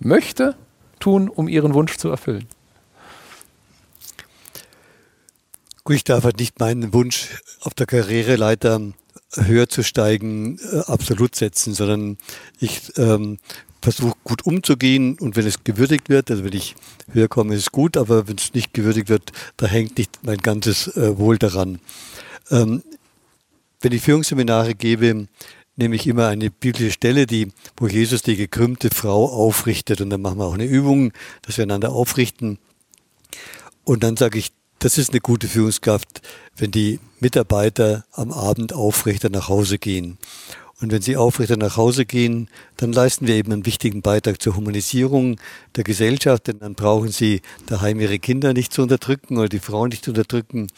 möchte, 0.00 0.54
tun, 0.98 1.28
um 1.28 1.48
ihren 1.48 1.74
Wunsch 1.74 1.96
zu 1.96 2.08
erfüllen? 2.08 2.46
Gut, 5.84 5.96
ich 5.96 6.04
darf 6.04 6.24
halt 6.24 6.38
nicht 6.38 6.60
meinen 6.60 6.92
Wunsch 6.92 7.40
auf 7.60 7.74
der 7.74 7.86
Karriereleiter 7.86 8.92
höher 9.34 9.68
zu 9.68 9.82
steigen 9.82 10.58
äh, 10.72 10.80
absolut 10.80 11.34
setzen, 11.34 11.74
sondern 11.74 12.18
ich 12.60 12.92
ähm, 12.96 13.38
versuche 13.80 14.16
gut 14.24 14.44
umzugehen 14.44 15.18
und 15.18 15.36
wenn 15.36 15.46
es 15.46 15.64
gewürdigt 15.64 16.08
wird, 16.08 16.30
also 16.30 16.44
wenn 16.44 16.52
ich 16.52 16.74
höher 17.12 17.28
komme, 17.28 17.54
ist 17.54 17.60
es 17.62 17.72
gut, 17.72 17.96
aber 17.96 18.28
wenn 18.28 18.36
es 18.36 18.54
nicht 18.54 18.74
gewürdigt 18.74 19.08
wird, 19.08 19.32
da 19.56 19.66
hängt 19.66 19.98
nicht 19.98 20.18
mein 20.22 20.38
ganzes 20.38 20.88
äh, 20.96 21.18
Wohl 21.18 21.38
daran. 21.38 21.78
Ähm, 22.50 22.82
wenn 23.80 23.92
ich 23.92 24.02
Führungsseminare 24.02 24.74
gebe, 24.74 25.28
nehme 25.78 25.94
ich 25.94 26.06
immer 26.06 26.26
eine 26.26 26.50
biblische 26.50 26.90
Stelle, 26.90 27.26
die, 27.26 27.52
wo 27.76 27.86
Jesus 27.86 28.22
die 28.22 28.36
gekrümmte 28.36 28.90
Frau 28.90 29.26
aufrichtet. 29.26 30.00
Und 30.00 30.10
dann 30.10 30.20
machen 30.20 30.38
wir 30.38 30.44
auch 30.44 30.54
eine 30.54 30.64
Übung, 30.64 31.12
dass 31.42 31.56
wir 31.56 31.62
einander 31.62 31.92
aufrichten. 31.92 32.58
Und 33.84 34.02
dann 34.02 34.16
sage 34.16 34.38
ich, 34.38 34.52
das 34.80 34.98
ist 34.98 35.10
eine 35.10 35.20
gute 35.20 35.48
Führungskraft, 35.48 36.20
wenn 36.56 36.70
die 36.72 37.00
Mitarbeiter 37.20 38.04
am 38.12 38.32
Abend 38.32 38.72
aufrichter 38.72 39.30
nach 39.30 39.48
Hause 39.48 39.78
gehen. 39.78 40.18
Und 40.80 40.92
wenn 40.92 41.02
sie 41.02 41.16
aufrichter 41.16 41.56
nach 41.56 41.76
Hause 41.76 42.06
gehen, 42.06 42.48
dann 42.76 42.92
leisten 42.92 43.26
wir 43.26 43.34
eben 43.34 43.52
einen 43.52 43.66
wichtigen 43.66 44.02
Beitrag 44.02 44.40
zur 44.40 44.54
Humanisierung 44.56 45.40
der 45.74 45.82
Gesellschaft, 45.82 46.46
denn 46.46 46.60
dann 46.60 46.74
brauchen 46.74 47.10
sie 47.10 47.40
daheim 47.66 47.98
ihre 47.98 48.20
Kinder 48.20 48.52
nicht 48.52 48.72
zu 48.72 48.82
unterdrücken 48.82 49.38
oder 49.38 49.48
die 49.48 49.58
Frauen 49.58 49.88
nicht 49.88 50.04
zu 50.04 50.12
unterdrücken. 50.12 50.68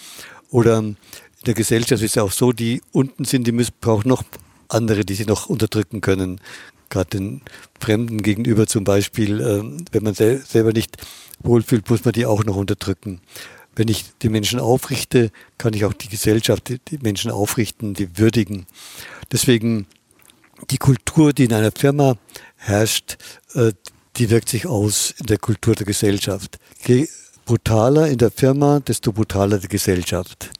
Oder 0.51 0.79
in 0.79 0.97
der 1.45 1.55
Gesellschaft 1.55 2.03
ist 2.03 2.17
es 2.17 2.23
auch 2.23 2.33
so, 2.33 2.53
die 2.53 2.81
unten 2.93 3.25
sind, 3.27 3.47
die 3.47 3.53
brauchen 3.53 4.09
noch 4.09 4.25
andere, 4.73 5.05
die 5.05 5.15
sie 5.15 5.27
noch 5.27 5.47
unterdrücken 5.47 6.01
können. 6.01 6.41
Gerade 6.89 7.11
den 7.11 7.43
Fremden 7.79 8.23
gegenüber 8.23 8.67
zum 8.67 8.85
Beispiel, 8.85 9.41
äh, 9.41 9.63
wenn 9.93 10.03
man 10.03 10.15
sel 10.15 10.43
selber 10.47 10.73
nicht 10.73 10.97
wohlfühlt, 11.43 11.89
muss 11.89 12.05
man 12.05 12.13
die 12.13 12.27
auch 12.27 12.45
noch 12.45 12.57
unterdrücken. 12.57 13.21
wenn 13.77 13.89
ich 13.89 14.05
die 14.21 14.29
Menschen 14.29 14.59
aufrichte, 14.59 15.31
kann 15.57 15.73
ich 15.75 15.85
auch 15.85 15.95
die 15.95 16.09
Gesellschaft, 16.09 16.69
die 16.69 16.99
Menschen 16.99 17.31
aufrichten, 17.31 17.95
die 17.95 18.19
würdigen. 18.19 18.67
Deswegen 19.33 19.87
die 20.71 20.77
Kultur, 20.77 21.33
die 21.33 21.45
in 21.45 21.53
einer 21.53 21.73
Firma 21.73 22.17
herrscht, 22.57 23.17
äh, 23.55 23.73
die 24.17 24.29
wirkt 24.29 24.49
sich 24.49 24.67
aus 24.67 25.15
in 25.19 25.27
der 25.27 25.39
Kultur 25.39 25.75
der 25.75 25.87
Gesellschaft. 25.87 26.59
Je 26.87 27.09
brutaler 27.47 28.09
in 28.09 28.19
der 28.19 28.31
Firma, 28.31 28.81
desto 28.81 29.13
brutaler 29.13 29.59
die 29.59 29.69
Gesellschaft. 29.69 30.51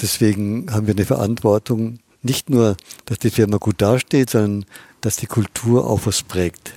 Deswegen 0.00 0.70
haben 0.70 0.86
wir 0.86 0.94
eine 0.94 1.04
Verantwortung, 1.04 1.98
nicht 2.24 2.50
nur, 2.50 2.76
dass 3.04 3.18
die 3.18 3.30
Firma 3.30 3.58
gut 3.58 3.80
dasteht, 3.80 4.30
sondern 4.30 4.64
dass 5.00 5.16
die 5.16 5.26
Kultur 5.26 5.88
auch 5.88 6.00
was 6.04 6.22
prägt. 6.22 6.74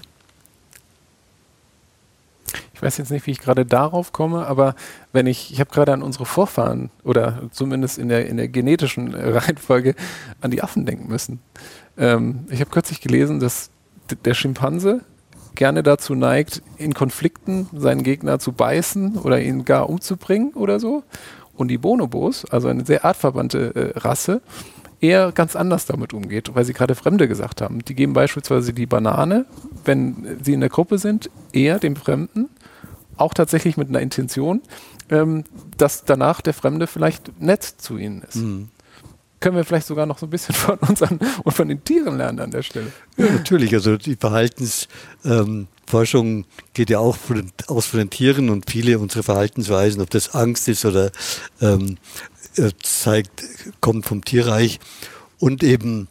Ich 2.73 2.81
weiß 2.83 2.97
jetzt 2.97 3.09
nicht, 3.09 3.25
wie 3.25 3.31
ich 3.31 3.39
gerade 3.39 3.65
darauf 3.65 4.13
komme, 4.13 4.45
aber 4.45 4.75
wenn 5.11 5.25
ich, 5.25 5.51
ich 5.51 5.59
habe 5.59 5.71
gerade 5.71 5.93
an 5.93 6.03
unsere 6.03 6.27
Vorfahren 6.27 6.91
oder 7.03 7.49
zumindest 7.51 7.97
in 7.97 8.07
der, 8.07 8.27
in 8.27 8.37
der 8.37 8.49
genetischen 8.49 9.15
Reihenfolge 9.15 9.95
an 10.41 10.51
die 10.51 10.61
Affen 10.61 10.85
denken 10.85 11.07
müssen. 11.07 11.39
Ähm, 11.97 12.45
ich 12.51 12.59
habe 12.59 12.69
kürzlich 12.69 13.01
gelesen, 13.01 13.39
dass 13.39 13.71
der 14.25 14.35
Schimpanse 14.35 15.01
gerne 15.55 15.81
dazu 15.81 16.13
neigt, 16.13 16.61
in 16.77 16.93
Konflikten 16.93 17.67
seinen 17.73 18.03
Gegner 18.03 18.37
zu 18.37 18.51
beißen 18.51 19.17
oder 19.17 19.41
ihn 19.41 19.65
gar 19.65 19.89
umzubringen 19.89 20.53
oder 20.53 20.79
so. 20.79 21.03
Und 21.55 21.69
die 21.69 21.79
Bonobos, 21.79 22.45
also 22.45 22.67
eine 22.67 22.85
sehr 22.85 23.03
artverwandte 23.03 23.93
äh, 23.95 23.99
Rasse, 23.99 24.41
eher 24.99 25.31
ganz 25.31 25.55
anders 25.55 25.85
damit 25.85 26.13
umgeht, 26.13 26.53
weil 26.53 26.65
sie 26.65 26.73
gerade 26.73 26.95
Fremde 26.95 27.27
gesagt 27.27 27.61
haben. 27.61 27.83
Die 27.85 27.95
geben 27.95 28.13
beispielsweise 28.13 28.73
die 28.73 28.85
Banane, 28.85 29.45
wenn 29.85 30.39
sie 30.43 30.53
in 30.53 30.59
der 30.59 30.69
Gruppe 30.69 30.97
sind, 30.97 31.29
eher 31.53 31.79
dem 31.79 31.95
Fremden, 31.95 32.49
auch 33.15 33.33
tatsächlich 33.33 33.77
mit 33.77 33.89
einer 33.89 34.01
Intention, 34.01 34.61
ähm, 35.09 35.43
dass 35.77 36.03
danach 36.05 36.41
der 36.41 36.53
Fremde 36.53 36.87
vielleicht 36.87 37.41
nett 37.41 37.63
zu 37.63 37.97
ihnen 37.97 38.23
ist. 38.23 38.37
Mhm. 38.37 38.69
Können 39.39 39.55
wir 39.55 39.65
vielleicht 39.65 39.85
sogar 39.85 40.07
noch 40.07 40.17
so 40.17 40.25
ein 40.25 40.31
bisschen 40.31 40.55
von 40.55 40.79
uns 40.79 41.03
an, 41.03 41.19
und 41.43 41.51
von 41.51 41.67
den 41.67 41.83
Tieren 41.83 42.17
lernen 42.17 42.39
an 42.39 42.49
der 42.51 42.63
Stelle? 42.63 42.91
Ja, 43.17 43.29
natürlich. 43.29 43.73
Also 43.73 43.97
die 43.97 44.15
Verhaltensforschung 44.15 46.37
ähm, 46.37 46.45
geht 46.73 46.89
ja 46.89 46.99
auch 46.99 47.15
von, 47.15 47.51
aus 47.67 47.85
von 47.85 47.99
den 47.99 48.09
Tieren 48.09 48.49
und 48.49 48.69
viele 48.69 48.99
unserer 48.99 49.23
Verhaltensweisen, 49.23 50.01
ob 50.01 50.09
das 50.09 50.33
Angst 50.33 50.67
ist 50.67 50.83
oder 50.85 51.11
ähm, 51.61 51.97
äh, 52.36 52.36
zeigt, 52.81 53.43
kommt 53.81 54.05
vom 54.05 54.23
Tierreich. 54.23 54.79
Und 55.39 55.63
eben, 55.63 56.07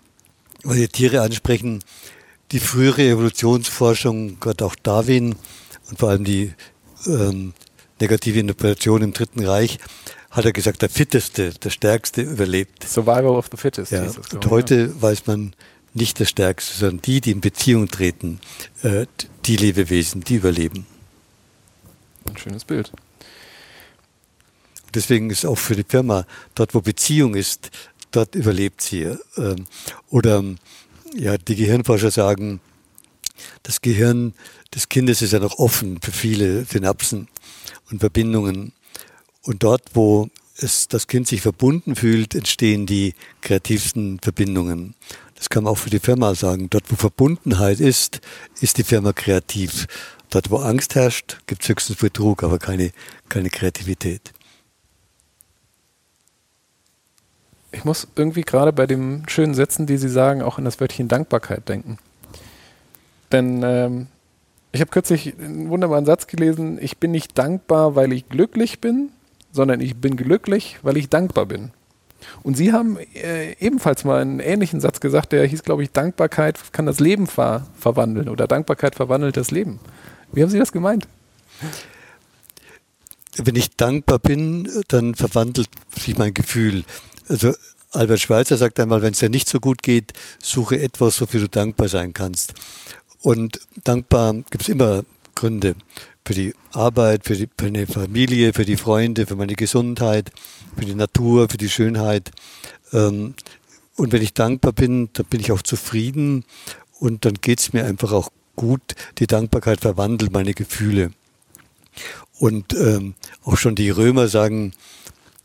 weil 0.62 0.76
die 0.78 0.88
Tiere 0.88 1.22
ansprechen, 1.22 1.82
die 2.52 2.60
frühere 2.60 3.02
Evolutionsforschung, 3.02 4.38
Gott 4.40 4.62
auch 4.62 4.76
Darwin 4.76 5.34
und 5.88 5.98
vor 5.98 6.10
allem 6.10 6.24
die 6.24 6.52
ähm, 7.06 7.52
negative 8.00 8.38
Interpretation 8.38 9.02
im 9.02 9.12
Dritten 9.12 9.44
Reich, 9.44 9.78
hat 10.30 10.44
er 10.44 10.52
gesagt, 10.52 10.82
der 10.82 10.90
Fitteste, 10.90 11.50
der 11.50 11.70
Stärkste 11.70 12.22
überlebt. 12.22 12.86
Survival 12.86 13.36
of 13.36 13.48
the 13.50 13.56
Fittest. 13.56 13.92
Ja. 13.92 14.04
Es, 14.04 14.18
und 14.18 14.46
heute 14.50 14.92
ja. 14.94 15.02
weiß 15.02 15.26
man 15.26 15.54
nicht 15.94 16.18
der 16.20 16.26
Stärkste, 16.26 16.78
sondern 16.78 17.02
die, 17.02 17.20
die 17.20 17.30
in 17.30 17.40
Beziehung 17.40 17.88
treten, 17.88 18.40
äh, 18.82 19.06
die 19.46 19.56
Lebewesen, 19.56 20.22
die 20.22 20.36
überleben. 20.36 20.86
Ein 22.28 22.36
schönes 22.36 22.64
Bild. 22.64 22.92
Deswegen 24.96 25.28
ist 25.28 25.44
auch 25.44 25.58
für 25.58 25.76
die 25.76 25.84
Firma, 25.86 26.24
dort 26.54 26.74
wo 26.74 26.80
Beziehung 26.80 27.34
ist, 27.34 27.70
dort 28.12 28.34
überlebt 28.34 28.80
sie. 28.80 29.14
Ähm, 29.36 29.66
oder 30.08 30.42
ja, 31.14 31.36
die 31.36 31.54
Gehirnforscher 31.54 32.10
sagen, 32.10 32.60
das 33.62 33.82
Gehirn 33.82 34.32
des 34.74 34.88
Kindes 34.88 35.20
ist 35.20 35.34
ja 35.34 35.38
noch 35.38 35.58
offen 35.58 36.00
für 36.00 36.12
viele 36.12 36.64
Synapsen 36.64 37.28
und 37.90 38.00
Verbindungen. 38.00 38.72
Und 39.42 39.62
dort, 39.62 39.82
wo 39.92 40.30
es, 40.56 40.88
das 40.88 41.08
Kind 41.08 41.28
sich 41.28 41.42
verbunden 41.42 41.94
fühlt, 41.94 42.34
entstehen 42.34 42.86
die 42.86 43.12
kreativsten 43.42 44.18
Verbindungen. 44.20 44.94
Das 45.34 45.50
kann 45.50 45.64
man 45.64 45.74
auch 45.74 45.78
für 45.78 45.90
die 45.90 46.00
Firma 46.00 46.34
sagen. 46.34 46.70
Dort, 46.70 46.90
wo 46.90 46.96
Verbundenheit 46.96 47.80
ist, 47.80 48.22
ist 48.62 48.78
die 48.78 48.84
Firma 48.84 49.12
kreativ. 49.12 49.86
Dort, 50.30 50.50
wo 50.50 50.56
Angst 50.56 50.94
herrscht, 50.94 51.36
gibt 51.46 51.62
es 51.62 51.68
höchstens 51.68 51.98
Betrug, 51.98 52.42
aber 52.42 52.58
keine, 52.58 52.92
keine 53.28 53.50
Kreativität. 53.50 54.32
Ich 57.72 57.84
muss 57.84 58.08
irgendwie 58.16 58.42
gerade 58.42 58.72
bei 58.72 58.86
den 58.86 59.24
schönen 59.28 59.54
Sätzen, 59.54 59.86
die 59.86 59.98
Sie 59.98 60.08
sagen, 60.08 60.42
auch 60.42 60.58
an 60.58 60.64
das 60.64 60.80
Wörtchen 60.80 61.08
Dankbarkeit 61.08 61.68
denken. 61.68 61.98
Denn 63.32 63.62
ähm, 63.62 64.06
ich 64.72 64.80
habe 64.80 64.90
kürzlich 64.90 65.34
einen 65.38 65.68
wunderbaren 65.68 66.06
Satz 66.06 66.26
gelesen, 66.26 66.78
ich 66.80 66.98
bin 66.98 67.10
nicht 67.10 67.36
dankbar, 67.36 67.96
weil 67.96 68.12
ich 68.12 68.28
glücklich 68.28 68.80
bin, 68.80 69.10
sondern 69.52 69.80
ich 69.80 69.96
bin 69.96 70.16
glücklich, 70.16 70.78
weil 70.82 70.96
ich 70.96 71.08
dankbar 71.08 71.46
bin. 71.46 71.70
Und 72.42 72.56
Sie 72.56 72.72
haben 72.72 72.98
äh, 73.14 73.52
ebenfalls 73.60 74.04
mal 74.04 74.20
einen 74.20 74.40
ähnlichen 74.40 74.80
Satz 74.80 75.00
gesagt, 75.00 75.32
der 75.32 75.46
hieß, 75.46 75.62
glaube 75.62 75.82
ich, 75.82 75.92
Dankbarkeit 75.92 76.58
kann 76.72 76.86
das 76.86 77.00
Leben 77.00 77.26
ver 77.26 77.66
verwandeln 77.78 78.28
oder 78.28 78.46
Dankbarkeit 78.46 78.94
verwandelt 78.94 79.36
das 79.36 79.50
Leben. 79.50 79.80
Wie 80.32 80.42
haben 80.42 80.50
Sie 80.50 80.58
das 80.58 80.72
gemeint? 80.72 81.06
Wenn 83.36 83.56
ich 83.56 83.76
dankbar 83.76 84.18
bin, 84.18 84.68
dann 84.88 85.14
verwandelt 85.14 85.68
sich 85.94 86.16
mein 86.16 86.34
Gefühl. 86.34 86.84
Also 87.28 87.54
Albert 87.92 88.20
Schweitzer 88.20 88.56
sagt 88.56 88.78
einmal, 88.78 89.02
wenn 89.02 89.12
es 89.12 89.20
dir 89.20 89.28
nicht 89.28 89.48
so 89.48 89.58
gut 89.58 89.82
geht, 89.82 90.12
suche 90.42 90.80
etwas, 90.80 91.20
wofür 91.20 91.40
du 91.40 91.48
dankbar 91.48 91.88
sein 91.88 92.12
kannst. 92.12 92.54
Und 93.22 93.60
dankbar 93.84 94.34
gibt 94.50 94.62
es 94.62 94.68
immer 94.68 95.04
Gründe 95.34 95.74
für 96.26 96.34
die 96.34 96.54
Arbeit, 96.72 97.24
für, 97.24 97.36
die, 97.36 97.48
für 97.58 97.66
eine 97.66 97.86
Familie, 97.86 98.52
für 98.52 98.64
die 98.64 98.76
Freunde, 98.76 99.26
für 99.26 99.36
meine 99.36 99.54
Gesundheit, 99.54 100.32
für 100.76 100.84
die 100.84 100.94
Natur, 100.94 101.48
für 101.48 101.56
die 101.56 101.70
Schönheit. 101.70 102.32
Ähm, 102.92 103.34
und 103.96 104.12
wenn 104.12 104.22
ich 104.22 104.34
dankbar 104.34 104.72
bin, 104.72 105.08
dann 105.12 105.26
bin 105.26 105.40
ich 105.40 105.52
auch 105.52 105.62
zufrieden 105.62 106.44
und 106.98 107.24
dann 107.24 107.34
geht 107.34 107.60
es 107.60 107.72
mir 107.72 107.84
einfach 107.84 108.12
auch 108.12 108.30
gut. 108.56 108.94
Die 109.18 109.26
Dankbarkeit 109.26 109.80
verwandelt 109.80 110.32
meine 110.32 110.54
Gefühle. 110.54 111.12
Und 112.38 112.74
ähm, 112.74 113.14
auch 113.44 113.56
schon 113.56 113.74
die 113.74 113.90
Römer 113.90 114.28
sagen, 114.28 114.72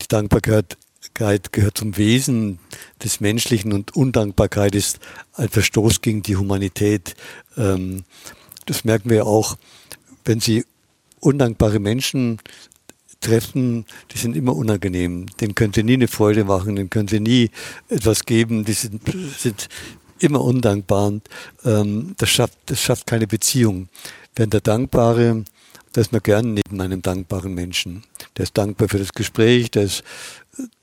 die 0.02 0.08
Dankbarkeit 0.08 0.76
gehört 1.14 1.78
zum 1.78 1.96
Wesen 1.96 2.58
des 3.02 3.20
Menschlichen 3.20 3.72
und 3.72 3.94
Undankbarkeit 3.94 4.74
ist 4.74 4.98
ein 5.34 5.48
Verstoß 5.48 6.00
gegen 6.00 6.22
die 6.22 6.36
Humanität. 6.36 7.14
Ähm, 7.56 8.04
das 8.66 8.84
merken 8.84 9.10
wir 9.10 9.26
auch, 9.26 9.56
wenn 10.24 10.40
Sie 10.40 10.64
undankbare 11.20 11.78
Menschen 11.78 12.38
treffen, 13.20 13.86
die 14.12 14.18
sind 14.18 14.36
immer 14.36 14.54
unangenehm. 14.54 15.26
Denen 15.40 15.54
können 15.54 15.72
Sie 15.72 15.82
nie 15.82 15.94
eine 15.94 16.08
Freude 16.08 16.44
machen, 16.44 16.76
denen 16.76 16.90
können 16.90 17.08
Sie 17.08 17.20
nie 17.20 17.50
etwas 17.88 18.24
geben. 18.24 18.64
Die 18.64 18.72
sind, 18.72 19.02
sind 19.38 19.68
immer 20.18 20.42
undankbar. 20.42 21.06
Und, 21.08 21.28
ähm, 21.64 22.14
das, 22.18 22.30
schafft, 22.30 22.58
das 22.66 22.80
schafft 22.80 23.06
keine 23.06 23.26
Beziehung. 23.26 23.88
Während 24.34 24.52
der 24.54 24.60
Dankbare, 24.60 25.44
da 25.92 26.00
ist 26.00 26.12
man 26.12 26.22
gern 26.22 26.54
neben 26.54 26.80
einem 26.80 27.02
dankbaren 27.02 27.54
Menschen. 27.54 28.04
Der 28.36 28.44
ist 28.44 28.56
dankbar 28.56 28.88
für 28.88 28.98
das 28.98 29.12
Gespräch, 29.12 29.70
der 29.70 29.84
ist 29.84 30.02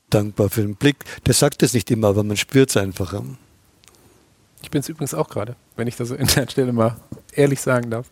dankbar 0.09 0.49
für 0.49 0.61
den 0.61 0.75
Blick. 0.75 0.97
Der 1.25 1.33
sagt 1.33 1.63
es 1.63 1.73
nicht 1.73 1.89
immer, 1.91 2.09
aber 2.09 2.23
man 2.23 2.37
spürt 2.37 2.69
es 2.69 2.77
einfach. 2.77 3.21
Ich 4.61 4.71
bin 4.71 4.81
es 4.81 4.89
übrigens 4.89 5.13
auch 5.13 5.29
gerade, 5.29 5.55
wenn 5.75 5.87
ich 5.87 5.95
das 5.95 6.11
in 6.11 6.27
der 6.27 6.47
Stelle 6.49 6.73
mal 6.73 6.97
ehrlich 7.33 7.61
sagen 7.61 7.89
darf. 7.89 8.09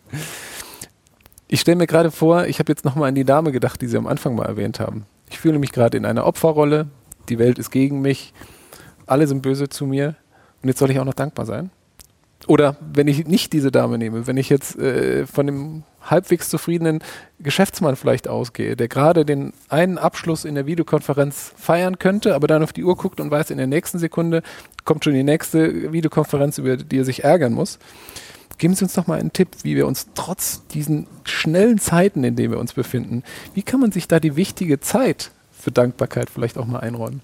Ich 1.46 1.60
stelle 1.60 1.76
mir 1.76 1.86
gerade 1.86 2.10
vor, 2.10 2.46
ich 2.46 2.58
habe 2.58 2.70
jetzt 2.70 2.84
nochmal 2.84 3.08
an 3.08 3.14
die 3.14 3.24
Dame 3.24 3.52
gedacht, 3.52 3.80
die 3.80 3.86
Sie 3.86 3.96
am 3.96 4.06
Anfang 4.06 4.34
mal 4.34 4.46
erwähnt 4.46 4.80
haben. 4.80 5.06
Ich 5.30 5.38
fühle 5.38 5.58
mich 5.58 5.72
gerade 5.72 5.96
in 5.96 6.04
einer 6.04 6.26
Opferrolle, 6.26 6.88
die 7.28 7.38
Welt 7.38 7.58
ist 7.58 7.70
gegen 7.70 8.00
mich, 8.00 8.32
alle 9.06 9.26
sind 9.26 9.42
böse 9.42 9.68
zu 9.68 9.86
mir 9.86 10.16
und 10.62 10.68
jetzt 10.68 10.78
soll 10.78 10.90
ich 10.90 10.98
auch 10.98 11.04
noch 11.04 11.14
dankbar 11.14 11.46
sein? 11.46 11.70
Oder 12.48 12.76
wenn 12.80 13.08
ich 13.08 13.26
nicht 13.26 13.52
diese 13.52 13.70
Dame 13.70 13.98
nehme, 13.98 14.26
wenn 14.26 14.38
ich 14.38 14.48
jetzt 14.48 14.78
äh, 14.78 15.26
von 15.26 15.46
dem 15.46 15.82
halbwegs 16.02 16.48
zufriedenen 16.48 17.00
Geschäftsmann 17.40 17.94
vielleicht 17.94 18.26
ausgehe, 18.26 18.74
der 18.74 18.88
gerade 18.88 19.26
den 19.26 19.52
einen 19.68 19.98
Abschluss 19.98 20.46
in 20.46 20.54
der 20.54 20.64
Videokonferenz 20.64 21.52
feiern 21.58 21.98
könnte, 21.98 22.34
aber 22.34 22.46
dann 22.46 22.62
auf 22.62 22.72
die 22.72 22.84
Uhr 22.84 22.96
guckt 22.96 23.20
und 23.20 23.30
weiß, 23.30 23.50
in 23.50 23.58
der 23.58 23.66
nächsten 23.66 23.98
Sekunde 23.98 24.42
kommt 24.86 25.04
schon 25.04 25.12
die 25.12 25.24
nächste 25.24 25.92
Videokonferenz, 25.92 26.56
über 26.56 26.78
die 26.78 26.98
er 26.98 27.04
sich 27.04 27.22
ärgern 27.22 27.52
muss. 27.52 27.78
Geben 28.56 28.74
Sie 28.74 28.84
uns 28.86 28.94
doch 28.94 29.06
mal 29.06 29.20
einen 29.20 29.34
Tipp, 29.34 29.50
wie 29.62 29.76
wir 29.76 29.86
uns 29.86 30.08
trotz 30.14 30.66
diesen 30.68 31.06
schnellen 31.24 31.78
Zeiten, 31.78 32.24
in 32.24 32.34
denen 32.34 32.50
wir 32.50 32.58
uns 32.58 32.72
befinden, 32.72 33.24
wie 33.52 33.62
kann 33.62 33.78
man 33.78 33.92
sich 33.92 34.08
da 34.08 34.20
die 34.20 34.36
wichtige 34.36 34.80
Zeit 34.80 35.32
für 35.52 35.70
Dankbarkeit 35.70 36.30
vielleicht 36.30 36.56
auch 36.56 36.66
mal 36.66 36.80
einräumen? 36.80 37.20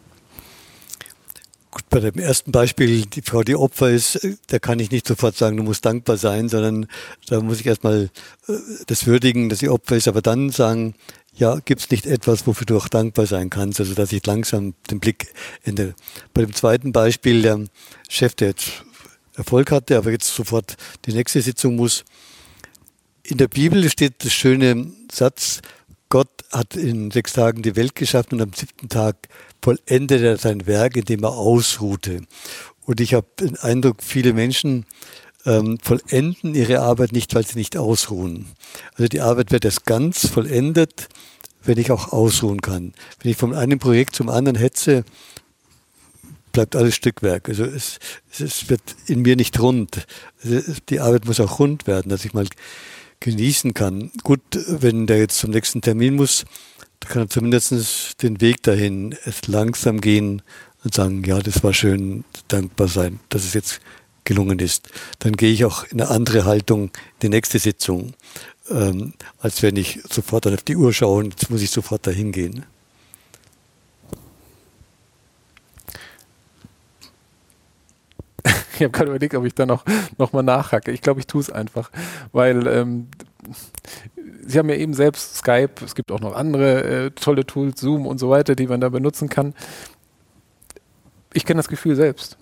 Gut, 1.75 1.89
bei 1.91 1.99
dem 1.99 2.21
ersten 2.23 2.53
Beispiel, 2.53 3.05
die 3.05 3.21
Frau, 3.21 3.43
die 3.43 3.57
Opfer 3.57 3.91
ist, 3.91 4.25
da 4.47 4.61
kann 4.61 4.79
ich 4.79 4.93
nicht 4.93 5.09
sofort 5.09 5.37
sagen, 5.37 5.57
du 5.57 5.65
musst 5.65 5.85
dankbar 5.85 6.17
sein, 6.17 6.49
sondern 6.49 6.87
da 7.27 7.41
muss 7.41 7.59
ich 7.59 7.67
erstmal 7.67 8.11
äh, 8.47 8.53
das 8.87 9.07
würdigen, 9.07 9.49
dass 9.49 9.59
sie 9.59 9.69
Opfer 9.69 9.97
ist, 9.97 10.07
aber 10.07 10.23
dann 10.23 10.51
sagen, 10.51 10.95
ja, 11.35 11.59
gibt 11.65 11.81
es 11.81 11.91
nicht 11.91 12.07
etwas, 12.07 12.47
wofür 12.47 12.65
du 12.65 12.77
auch 12.77 12.87
dankbar 12.87 13.27
sein 13.27 13.51
kannst, 13.51 13.81
also 13.81 13.95
dass 13.95 14.13
ich 14.13 14.25
langsam 14.25 14.75
den 14.89 15.01
Blick 15.01 15.35
ändere. 15.65 15.97
Bei 16.33 16.43
dem 16.43 16.55
zweiten 16.55 16.93
Beispiel, 16.93 17.43
der 17.43 17.65
Chef, 18.09 18.37
der 18.37 18.51
jetzt 18.51 18.85
Erfolg 19.35 19.73
hatte, 19.73 19.99
aber 19.99 20.13
jetzt 20.13 20.33
sofort 20.33 20.77
die 21.07 21.13
nächste 21.13 21.43
Sitzung 21.43 21.75
muss. 21.75 22.05
In 23.25 23.39
der 23.39 23.49
Bibel 23.49 23.91
steht 23.91 24.25
das 24.25 24.33
schöne 24.33 24.93
Satz, 25.11 25.61
Gott 26.09 26.31
hat 26.53 26.77
in 26.77 27.11
sechs 27.11 27.33
Tagen 27.33 27.63
die 27.63 27.75
Welt 27.75 27.97
geschaffen 27.97 28.35
und 28.37 28.43
am 28.43 28.53
siebten 28.53 28.89
Tag 28.89 29.17
vollendet 29.65 30.21
er 30.21 30.37
sein 30.37 30.67
Werk, 30.67 30.95
indem 30.95 31.25
er 31.25 31.33
ausruhte. 31.33 32.21
Und 32.85 33.01
ich 33.01 33.15
habe 33.15 33.27
den 33.41 33.57
Eindruck, 33.57 34.03
viele 34.03 34.35
Menschen 34.35 34.85
ähm, 35.47 35.79
vollenden 35.83 36.55
ihre 36.55 36.81
Arbeit 36.81 37.13
nicht, 37.13 37.35
weil 37.35 37.47
sie 37.47 37.59
nicht 37.59 37.79
ausruhen. 37.79 38.47
Also 38.93 39.09
die 39.09 39.23
Arbeit 39.23 39.53
wird 39.53 39.65
erst 39.65 39.87
ganz 39.87 40.29
vollendet, 40.29 41.09
wenn 41.63 41.79
ich 41.79 41.91
auch 41.91 42.13
ausruhen 42.13 42.61
kann. 42.61 42.93
Wenn 43.23 43.31
ich 43.31 43.39
von 43.39 43.55
einem 43.55 43.79
Projekt 43.79 44.15
zum 44.15 44.29
anderen 44.29 44.59
hetze, 44.59 45.05
bleibt 46.53 46.77
alles 46.77 46.95
Stückwerk. 46.95 47.49
Also 47.49 47.65
es, 47.65 47.99
es 48.39 48.69
wird 48.69 48.83
in 49.07 49.23
mir 49.23 49.35
nicht 49.35 49.59
rund. 49.61 50.07
Also 50.43 50.61
die 50.91 51.01
Arbeit 51.01 51.25
muss 51.25 51.41
auch 51.41 51.59
rund 51.59 51.87
werden, 51.87 52.11
dass 52.11 52.27
ich 52.27 52.35
mal 52.35 52.47
genießen 53.21 53.73
kann. 53.73 54.13
Gut, 54.25 54.43
wenn 54.53 55.07
der 55.07 55.19
jetzt 55.19 55.39
zum 55.39 55.53
nächsten 55.53 55.81
Termin 55.81 56.17
muss, 56.17 56.45
da 57.05 57.11
kann 57.11 57.23
er 57.23 57.29
zumindest 57.29 58.23
den 58.23 58.41
Weg 58.41 58.63
dahin 58.63 59.15
langsam 59.47 60.01
gehen 60.01 60.41
und 60.85 60.95
sagen, 60.95 61.23
ja, 61.25 61.39
das 61.41 61.63
war 61.63 61.75
schön, 61.75 62.25
dankbar 62.49 62.89
sein, 62.89 63.21
dass 63.29 63.45
es 63.45 63.53
jetzt 63.53 63.81
gelungen 64.25 64.59
ist. 64.59 64.89
Dann 65.19 65.35
gehe 65.35 65.53
ich 65.53 65.67
auch 65.67 65.85
in 65.85 66.01
eine 66.01 66.11
andere 66.11 66.47
Haltung 66.47 66.85
in 66.85 66.91
die 67.23 67.29
nächste 67.29 67.59
Sitzung, 67.59 68.15
ähm, 68.71 69.13
als 69.39 69.63
wenn 69.63 69.77
ich 69.77 70.01
sofort 70.11 70.47
auf 70.47 70.63
die 70.63 70.77
Uhr 70.77 70.95
schaue 70.95 71.25
und 71.25 71.35
jetzt 71.35 71.51
muss 71.51 71.61
ich 71.61 71.71
sofort 71.71 72.07
dahin 72.07 72.33
gehen. 72.33 72.65
Ich 78.77 78.81
habe 78.81 78.91
gerade 78.91 79.11
überlegt, 79.11 79.35
ob 79.35 79.45
ich 79.45 79.55
da 79.55 79.67
noch, 79.67 79.85
noch 80.19 80.33
mal 80.33 80.43
nachhacke. 80.43 80.91
Ich 80.91 81.01
glaube, 81.01 81.21
ich 81.21 81.27
tue 81.27 81.41
es 81.41 81.51
einfach, 81.51 81.91
weil 82.33 82.67
ähm, 82.67 83.09
Sie 84.47 84.59
haben 84.59 84.69
ja 84.69 84.77
eben 84.77 84.95
selbst 84.95 85.37
Skype, 85.37 85.85
es 85.85 85.95
gibt 85.95 86.11
auch 86.13 86.21
noch 86.21 86.35
andere 86.35 87.07
äh, 87.07 87.11
tolle 87.11 87.47
Tools, 87.47 87.81
Zoom 87.81 88.07
und 88.07 88.19
so 88.19 88.31
weiter, 88.31 88.55
die 88.55 88.67
man 88.67 88.81
da 88.81 88.89
benutzen 88.89 89.29
kann. 89.29 89.55
Ich 91.33 91.45
kenne 91.45 91.59
das 91.59 91.69
Gefühl 91.69 91.97
selbst. 91.97 92.37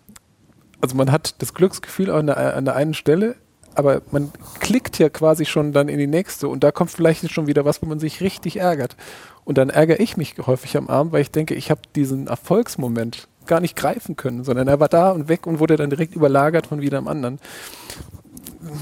Also 0.81 0.97
man 0.97 1.13
hat 1.13 1.41
das 1.41 1.55
Glücksgefühl 1.55 2.11
an 2.11 2.27
der, 2.27 2.57
an 2.57 2.65
der 2.65 2.75
einen 2.75 2.95
Stelle, 2.95 3.37
aber 3.75 4.03
man 4.11 4.33
klickt 4.61 4.99
ja 4.99 5.09
quasi 5.09 5.45
schon 5.45 5.73
dann 5.73 5.89
in 5.89 5.99
die 5.99 6.07
nächste 6.07 6.49
und 6.49 6.63
da 6.65 6.73
kommt 6.73 6.91
vielleicht 6.91 7.31
schon 7.31 7.47
wieder 7.47 7.65
was, 7.65 7.83
wo 7.83 7.87
man 7.87 8.01
sich 8.01 8.21
richtig 8.21 8.59
ärgert. 8.59 8.97
Und 9.45 9.59
dann 9.59 9.71
ärgere 9.71 10.01
ich 10.01 10.17
mich 10.17 10.35
häufig 10.47 10.77
am 10.77 10.89
Abend, 10.89 11.13
weil 11.13 11.23
ich 11.23 11.31
denke, 11.31 11.55
ich 11.55 11.71
habe 11.71 11.83
diesen 11.95 12.27
Erfolgsmoment 12.27 13.29
gar 13.47 13.61
nicht 13.61 13.77
greifen 13.77 14.17
können, 14.17 14.45
sondern 14.45 14.69
er 14.69 14.81
war 14.81 14.89
da 14.89 15.11
und 15.11 15.29
weg 15.29 15.47
und 15.47 15.59
wurde 15.59 15.77
dann 15.77 15.91
direkt 15.91 16.15
überlagert 16.15 16.67
von 16.67 16.81
wieder 16.81 16.99
am 16.99 17.09
anderen. 17.09 17.39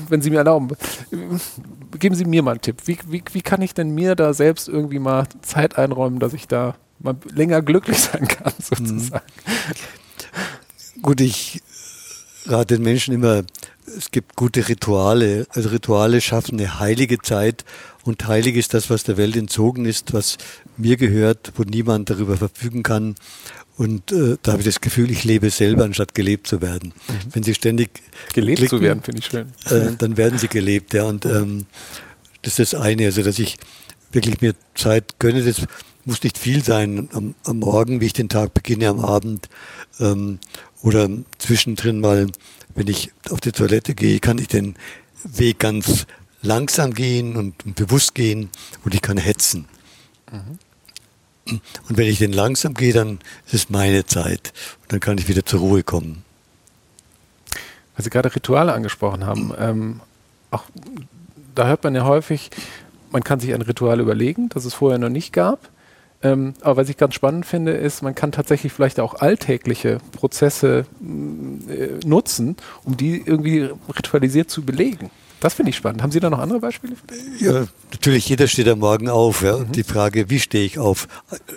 Wenn 0.08 0.22
Sie 0.22 0.30
mir 0.30 0.38
erlauben, 0.38 0.68
geben 1.98 2.14
Sie 2.14 2.24
mir 2.24 2.42
mal 2.42 2.52
einen 2.52 2.60
Tipp. 2.60 2.82
Wie, 2.86 2.98
wie, 3.08 3.22
wie 3.32 3.42
kann 3.42 3.62
ich 3.62 3.74
denn 3.74 3.90
mir 3.94 4.14
da 4.14 4.34
selbst 4.34 4.68
irgendwie 4.68 4.98
mal 4.98 5.26
Zeit 5.42 5.78
einräumen, 5.78 6.18
dass 6.18 6.32
ich 6.32 6.46
da 6.46 6.76
mal 6.98 7.16
länger 7.32 7.62
glücklich 7.62 7.98
sein 7.98 8.28
kann, 8.28 8.52
sozusagen? 8.62 9.24
Gut, 11.02 11.20
ich 11.20 11.62
rate 12.46 12.76
den 12.76 12.82
Menschen 12.82 13.14
immer, 13.14 13.42
es 13.96 14.10
gibt 14.10 14.36
gute 14.36 14.68
Rituale. 14.68 15.46
Also 15.50 15.70
Rituale 15.70 16.20
schaffen 16.20 16.58
eine 16.58 16.78
heilige 16.78 17.18
Zeit 17.18 17.64
und 18.04 18.26
heilig 18.26 18.56
ist 18.56 18.74
das, 18.74 18.90
was 18.90 19.04
der 19.04 19.16
Welt 19.16 19.36
entzogen 19.36 19.84
ist, 19.84 20.12
was 20.12 20.38
mir 20.76 20.96
gehört, 20.96 21.52
wo 21.56 21.62
niemand 21.62 22.10
darüber 22.10 22.36
verfügen 22.36 22.82
kann. 22.82 23.14
Und 23.80 24.12
äh, 24.12 24.36
da 24.42 24.52
habe 24.52 24.60
ich 24.60 24.66
das 24.66 24.82
Gefühl, 24.82 25.10
ich 25.10 25.24
lebe 25.24 25.48
selber, 25.48 25.84
anstatt 25.84 26.14
gelebt 26.14 26.46
zu 26.46 26.60
werden. 26.60 26.92
Mhm. 27.08 27.14
Wenn 27.32 27.42
Sie 27.44 27.54
ständig 27.54 27.88
gelebt 28.34 28.58
klicken, 28.58 28.78
zu 28.78 28.82
werden, 28.84 29.02
finde 29.02 29.20
ich 29.20 29.24
schön. 29.24 29.46
Äh, 29.70 29.96
dann 29.96 30.18
werden 30.18 30.38
Sie 30.38 30.48
gelebt, 30.48 30.92
ja. 30.92 31.04
Und 31.04 31.24
ähm, 31.24 31.64
das 32.42 32.58
ist 32.58 32.74
das 32.74 32.80
eine, 32.82 33.06
also 33.06 33.22
dass 33.22 33.38
ich 33.38 33.56
wirklich 34.12 34.42
mir 34.42 34.52
Zeit 34.74 35.18
gönne. 35.18 35.42
Das 35.42 35.62
muss 36.04 36.22
nicht 36.22 36.36
viel 36.36 36.62
sein 36.62 37.08
am, 37.14 37.34
am 37.44 37.60
Morgen, 37.60 38.02
wie 38.02 38.04
ich 38.04 38.12
den 38.12 38.28
Tag 38.28 38.52
beginne, 38.52 38.86
am 38.86 39.00
Abend 39.00 39.48
ähm, 39.98 40.40
oder 40.82 41.08
zwischendrin 41.38 42.00
mal, 42.00 42.26
wenn 42.74 42.86
ich 42.86 43.12
auf 43.30 43.40
die 43.40 43.52
Toilette 43.52 43.94
gehe, 43.94 44.20
kann 44.20 44.36
ich 44.36 44.48
den 44.48 44.74
Weg 45.24 45.58
ganz 45.58 46.06
langsam 46.42 46.92
gehen 46.92 47.34
und, 47.34 47.64
und 47.64 47.76
bewusst 47.76 48.14
gehen 48.14 48.50
und 48.84 48.94
ich 48.94 49.00
kann 49.00 49.16
hetzen. 49.16 49.64
Mhm. 50.30 50.58
Und 51.88 51.96
wenn 51.96 52.06
ich 52.06 52.18
den 52.18 52.32
langsam 52.32 52.74
gehe, 52.74 52.92
dann 52.92 53.18
ist 53.46 53.54
es 53.54 53.70
meine 53.70 54.06
Zeit. 54.06 54.52
Und 54.82 54.92
dann 54.92 55.00
kann 55.00 55.18
ich 55.18 55.28
wieder 55.28 55.44
zur 55.44 55.60
Ruhe 55.60 55.82
kommen. 55.82 56.24
Weil 57.96 58.04
Sie 58.04 58.10
gerade 58.10 58.34
Rituale 58.34 58.72
angesprochen 58.72 59.26
haben, 59.26 59.52
ähm, 59.58 60.00
auch 60.50 60.64
da 61.54 61.66
hört 61.66 61.84
man 61.84 61.94
ja 61.94 62.04
häufig, 62.04 62.50
man 63.10 63.24
kann 63.24 63.40
sich 63.40 63.52
ein 63.52 63.62
Ritual 63.62 64.00
überlegen, 64.00 64.48
das 64.48 64.64
es 64.64 64.74
vorher 64.74 64.98
noch 64.98 65.08
nicht 65.08 65.32
gab. 65.32 65.68
Ähm, 66.22 66.54
aber 66.60 66.76
was 66.76 66.88
ich 66.88 66.96
ganz 66.96 67.14
spannend 67.14 67.46
finde, 67.46 67.72
ist, 67.72 68.02
man 68.02 68.14
kann 68.14 68.30
tatsächlich 68.30 68.72
vielleicht 68.72 69.00
auch 69.00 69.14
alltägliche 69.14 69.98
Prozesse 70.12 70.86
äh, 71.00 72.06
nutzen, 72.06 72.56
um 72.84 72.96
die 72.96 73.22
irgendwie 73.24 73.70
ritualisiert 73.96 74.50
zu 74.50 74.62
belegen. 74.62 75.10
Das 75.40 75.54
finde 75.54 75.70
ich 75.70 75.76
spannend. 75.76 76.02
Haben 76.02 76.12
Sie 76.12 76.20
da 76.20 76.30
noch 76.30 76.38
andere 76.38 76.60
Beispiele? 76.60 76.94
Ja, 77.38 77.66
natürlich, 77.92 78.28
jeder 78.28 78.46
steht 78.46 78.68
am 78.68 78.78
Morgen 78.80 79.08
auf. 79.08 79.42
Ja. 79.42 79.58
Mhm. 79.58 79.72
Die 79.72 79.82
Frage, 79.82 80.30
wie 80.30 80.38
stehe 80.38 80.64
ich 80.64 80.78
auf? 80.78 81.08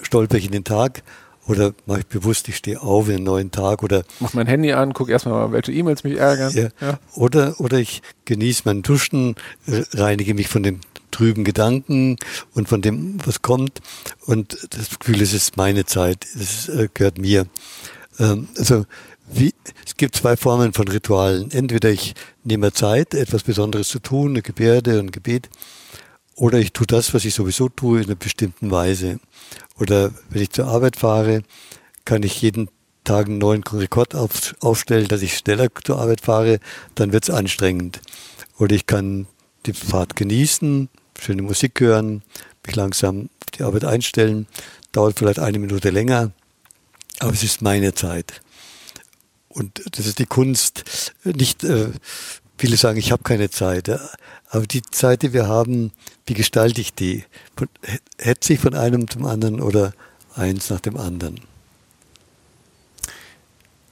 Stolper 0.01 0.38
ich 0.38 0.45
in 0.45 0.51
den 0.51 0.63
Tag? 0.63 1.03
Oder 1.45 1.73
mache 1.86 1.99
ich 1.99 2.05
bewusst, 2.05 2.47
ich 2.47 2.55
stehe 2.55 2.81
auf 2.81 3.09
in 3.09 3.15
einen 3.15 3.25
neuen 3.25 3.51
Tag 3.51 3.84
oder. 3.84 4.03
Mach 4.21 4.34
mein 4.34 4.47
Handy 4.47 4.71
an, 4.71 4.93
gucke 4.93 5.11
erstmal, 5.11 5.51
welche 5.51 5.73
E-Mails 5.73 6.05
mich 6.05 6.17
ärgern. 6.17 6.53
Ja. 6.53 6.69
ja. 6.79 6.99
Oder, 7.15 7.59
oder 7.59 7.79
ich 7.79 8.01
genieße 8.23 8.61
mein 8.63 8.81
Duschen, 8.81 9.36
reinige 9.67 10.34
mich 10.34 10.47
von 10.47 10.63
den 10.63 10.79
trüben 11.11 11.43
Gedanken 11.43 12.15
und 12.53 12.69
von 12.69 12.81
dem, 12.81 13.17
was 13.25 13.41
kommt. 13.41 13.81
Und 14.25 14.57
das 14.71 14.97
Gefühl, 14.99 15.21
es 15.21 15.34
ist 15.34 15.57
meine 15.57 15.86
Zeit, 15.86 16.25
es 16.34 16.69
äh, 16.69 16.88
gehört 16.93 17.17
mir. 17.17 17.45
Ähm, 18.19 18.47
also 18.57 18.86
wie, 19.36 19.53
es 19.86 19.97
gibt 19.97 20.15
zwei 20.15 20.38
Formen 20.38 20.73
von 20.73 20.88
Ritualen. 20.88 21.51
Entweder 21.51 21.89
ich 21.89 22.13
nehme 22.43 22.71
Zeit, 22.73 23.13
etwas 23.13 23.43
Besonderes 23.43 23.88
zu 23.88 23.99
tun, 23.99 24.31
eine 24.31 24.41
Gebärde, 24.41 24.99
ein 24.99 25.11
Gebet, 25.11 25.49
oder 26.36 26.57
ich 26.59 26.73
tue 26.73 26.88
das, 26.88 27.13
was 27.13 27.25
ich 27.25 27.34
sowieso 27.34 27.69
tue, 27.69 27.99
in 27.99 28.05
einer 28.05 28.15
bestimmten 28.15 28.71
Weise. 28.71 29.19
Oder 29.79 30.11
wenn 30.29 30.41
ich 30.41 30.49
zur 30.49 30.67
Arbeit 30.67 30.95
fahre, 30.95 31.43
kann 32.05 32.23
ich 32.23 32.41
jeden 32.41 32.69
Tag 33.03 33.27
einen 33.27 33.38
neuen 33.38 33.63
Rekord 33.63 34.15
auf, 34.15 34.55
aufstellen, 34.61 35.07
dass 35.07 35.21
ich 35.21 35.38
schneller 35.38 35.67
zur 35.84 35.99
Arbeit 35.99 36.21
fahre, 36.21 36.59
dann 36.95 37.11
wird 37.11 37.23
es 37.23 37.29
anstrengend. 37.29 37.99
Oder 38.57 38.75
ich 38.75 38.88
kann 38.88 39.27
die 39.65 39.73
Fahrt 39.73 40.15
genießen, 40.15 40.89
schöne 41.19 41.41
Musik 41.41 41.79
hören, 41.79 42.23
mich 42.65 42.75
langsam 42.75 43.29
auf 43.43 43.51
die 43.51 43.63
Arbeit 43.63 43.86
einstellen, 43.86 44.47
dauert 44.91 45.19
vielleicht 45.19 45.39
eine 45.39 45.59
Minute 45.59 45.89
länger, 45.89 46.31
aber 47.19 47.34
es 47.34 47.43
ist 47.43 47.61
meine 47.61 47.93
Zeit. 47.93 48.41
Und 49.53 49.83
das 49.97 50.07
ist 50.07 50.19
die 50.19 50.25
Kunst. 50.25 51.13
Nicht, 51.23 51.63
äh, 51.63 51.89
viele 52.57 52.75
sagen, 52.75 52.97
ich 52.97 53.11
habe 53.11 53.23
keine 53.23 53.49
Zeit. 53.49 53.89
Aber 54.49 54.65
die 54.65 54.81
Zeit, 54.81 55.21
die 55.21 55.33
wir 55.33 55.47
haben, 55.47 55.91
wie 56.25 56.33
gestalte 56.33 56.81
ich 56.81 56.93
die? 56.93 57.23
Hetze 58.17 58.53
ich 58.53 58.59
von 58.59 58.73
einem 58.73 59.07
zum 59.07 59.25
anderen 59.25 59.61
oder 59.61 59.93
eins 60.35 60.69
nach 60.69 60.79
dem 60.79 60.97
anderen? 60.97 61.39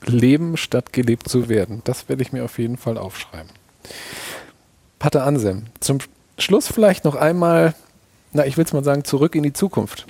Leben 0.03 0.57
statt 0.57 0.93
gelebt 0.93 1.29
zu 1.29 1.47
werden. 1.47 1.81
Das 1.83 2.09
werde 2.09 2.23
ich 2.23 2.33
mir 2.33 2.43
auf 2.43 2.57
jeden 2.57 2.77
Fall 2.77 2.97
aufschreiben. 2.97 3.51
Pater 4.97 5.25
Ansem, 5.25 5.67
zum 5.79 5.99
Schluss 6.39 6.67
vielleicht 6.67 7.05
noch 7.05 7.15
einmal, 7.15 7.75
na, 8.33 8.45
ich 8.47 8.57
will 8.57 8.65
es 8.65 8.73
mal 8.73 8.83
sagen, 8.83 9.03
zurück 9.03 9.35
in 9.35 9.43
die 9.43 9.53
Zukunft. 9.53 10.07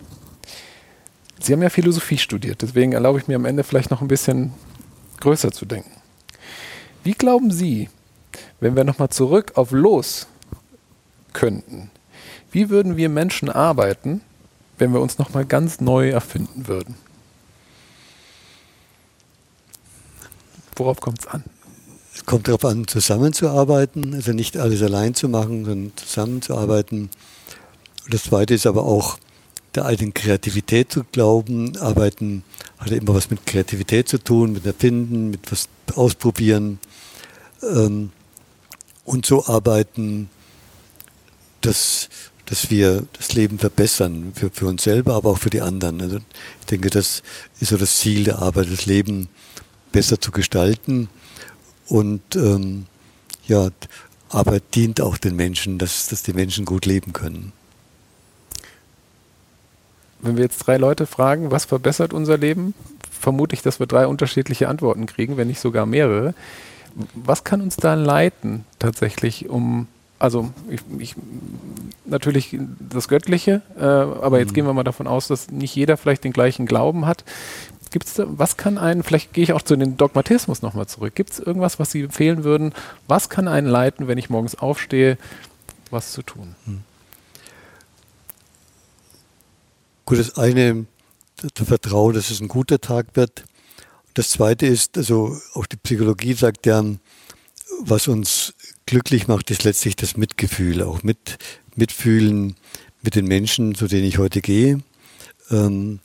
Sie 1.41 1.51
haben 1.51 1.61
ja 1.61 1.69
Philosophie 1.69 2.17
studiert, 2.17 2.61
deswegen 2.61 2.93
erlaube 2.93 3.19
ich 3.19 3.27
mir 3.27 3.35
am 3.35 3.45
Ende 3.45 3.63
vielleicht 3.63 3.89
noch 3.91 4.01
ein 4.01 4.07
bisschen 4.07 4.53
größer 5.22 5.51
zu 5.51 5.65
denken. 5.65 5.91
Wie 7.03 7.13
glauben 7.13 7.51
Sie, 7.51 7.89
wenn 8.59 8.76
wir 8.76 8.84
nochmal 8.84 9.09
zurück 9.09 9.53
auf 9.55 9.72
Los 9.72 10.28
könnten, 11.34 11.89
wie 12.51 12.69
würden 12.69 12.97
wir 12.97 13.09
Menschen 13.09 13.49
arbeiten, 13.49 14.22
wenn 14.78 14.93
wir 14.93 14.99
uns 14.99 15.17
nochmal 15.17 15.45
ganz 15.45 15.80
neu 15.80 16.09
erfinden 16.09 16.67
würden? 16.67 16.95
Worauf 20.76 20.99
kommt 20.99 21.19
es 21.19 21.28
an? 21.28 21.43
Es 22.13 22.26
kommt 22.26 22.47
darauf 22.47 22.65
an, 22.65 22.88
zusammenzuarbeiten, 22.88 24.13
also 24.13 24.34
nicht 24.34 24.57
alles 24.57 24.82
allein 24.82 25.15
zu 25.15 25.30
machen, 25.30 25.65
sondern 25.65 25.93
zusammenzuarbeiten. 25.95 27.09
Und 28.05 28.13
das 28.13 28.24
Zweite 28.24 28.53
ist 28.53 28.67
aber 28.67 28.84
auch, 28.84 29.17
der 29.76 29.86
eigenen 29.86 30.13
Kreativität 30.13 30.91
zu 30.91 31.03
glauben. 31.03 31.78
Arbeiten 31.78 32.43
hat 32.78 32.91
immer 32.91 33.13
was 33.13 33.30
mit 33.30 33.45
Kreativität 33.45 34.09
zu 34.09 34.17
tun, 34.17 34.53
mit 34.53 34.65
Erfinden, 34.65 35.30
mit 35.30 35.51
was 35.51 35.69
ausprobieren. 35.95 36.80
Ähm, 37.63 38.11
und 39.05 39.26
so 39.26 39.45
arbeiten, 39.45 40.30
dass, 41.61 42.09
dass 42.45 42.69
wir 42.69 43.05
das 43.13 43.34
Leben 43.34 43.59
verbessern, 43.59 44.34
für, 44.36 44.49
für 44.49 44.67
uns 44.67 44.84
selber, 44.84 45.15
aber 45.15 45.32
auch 45.32 45.38
für 45.38 45.49
die 45.49 45.61
anderen. 45.61 46.01
Also 46.01 46.17
ich 46.59 46.65
denke, 46.65 46.89
das 46.89 47.24
ist 47.59 47.69
so 47.69 47.78
das 47.78 47.97
Ziel 47.97 48.24
der 48.24 48.39
Arbeit, 48.39 48.72
das 48.72 48.86
Leben 48.86 49.30
besser 49.91 50.19
zu 50.19 50.32
gestalten. 50.32 51.09
Und 51.88 52.36
ähm, 52.36 52.86
ja, 53.47 53.69
Arbeit 54.30 54.63
dient 54.76 55.01
auch 55.01 55.17
den 55.17 55.36
Menschen, 55.36 55.78
dass, 55.78 56.07
dass 56.07 56.24
die 56.24 56.34
Menschen 56.34 56.65
gut 56.65 56.86
leben 56.86 57.13
können. 57.13 57.53
Wenn 60.22 60.38
wir 60.38 60.43
jetzt 60.43 60.59
drei 60.59 60.78
Leute 60.78 61.05
fragen, 61.05 61.51
was 61.51 61.65
verbessert 61.65 62.13
unser 62.13 62.38
Leben, 62.38 62.74
vermute 63.09 63.53
ich, 63.53 63.61
dass 63.61 63.80
wir 63.80 63.88
drei 63.88 64.07
unterschiedliche 64.07 64.67
Antworten 64.67 65.05
kriegen, 65.05 65.38
wenn 65.38 65.47
nicht 65.47 65.59
sogar 65.59 65.86
mehrere. 65.86 66.34
Was 67.15 67.43
kann 67.43 67.61
uns 67.61 67.78
da 67.78 67.93
leiten 67.93 68.65
tatsächlich, 68.80 69.49
um 69.49 69.88
also 70.19 70.51
ich, 70.69 70.82
ich, 70.99 71.15
natürlich 72.05 72.55
das 72.80 73.07
Göttliche, 73.07 73.63
äh, 73.76 73.84
aber 73.84 74.38
jetzt 74.38 74.51
mhm. 74.51 74.53
gehen 74.53 74.65
wir 74.67 74.74
mal 74.74 74.84
davon 74.84 75.07
aus, 75.07 75.28
dass 75.28 75.49
nicht 75.49 75.76
jeder 75.76 75.97
vielleicht 75.97 76.24
den 76.24 76.32
gleichen 76.32 76.67
Glauben 76.67 77.07
hat. 77.07 77.24
Gibt's 77.89 78.13
da, 78.13 78.26
was 78.28 78.55
kann 78.55 78.78
einen, 78.78 79.01
vielleicht 79.01 79.34
gehe 79.34 79.43
ich 79.43 79.53
auch 79.53 79.63
zu 79.63 79.76
den 79.76 79.97
Dogmatismus 79.97 80.61
nochmal 80.61 80.86
zurück, 80.86 81.15
gibt 81.15 81.32
es 81.32 81.39
irgendwas, 81.39 81.80
was 81.80 81.91
Sie 81.91 82.03
empfehlen 82.03 82.43
würden, 82.43 82.74
was 83.07 83.30
kann 83.30 83.47
einen 83.47 83.67
leiten, 83.67 84.07
wenn 84.07 84.19
ich 84.19 84.30
morgens 84.30 84.55
aufstehe, 84.55 85.17
was 85.89 86.11
zu 86.11 86.22
tun? 86.22 86.55
Mhm. 86.65 86.84
Gut, 90.12 90.20
das 90.20 90.38
eine, 90.38 90.88
das 91.38 91.66
Vertrauen, 91.66 92.14
dass 92.14 92.32
es 92.32 92.41
ein 92.41 92.49
guter 92.49 92.82
Tag 92.82 93.16
wird. 93.16 93.45
Das 94.14 94.32
zweite 94.32 94.66
ist, 94.66 94.97
also 94.97 95.39
auch 95.53 95.66
die 95.66 95.78
Psychologie 95.78 96.34
sagt 96.34 96.66
ja, 96.66 96.84
was 97.80 98.09
uns 98.09 98.53
glücklich 98.86 99.30
macht, 99.30 99.49
ist 99.51 99.64
letztlich 99.64 99.95
das 99.95 100.18
Mitgefühl, 100.18 100.84
auch 100.84 101.03
mit, 101.03 101.38
mitfühlen 101.78 102.57
mit 103.01 103.16
den 103.16 103.24
Menschen, 103.24 103.74
zu 103.74 103.88
denen 103.88 104.03
ich 104.03 104.18
heute 104.18 104.41
gehe, 104.41 104.82
ähm, 105.49 106.01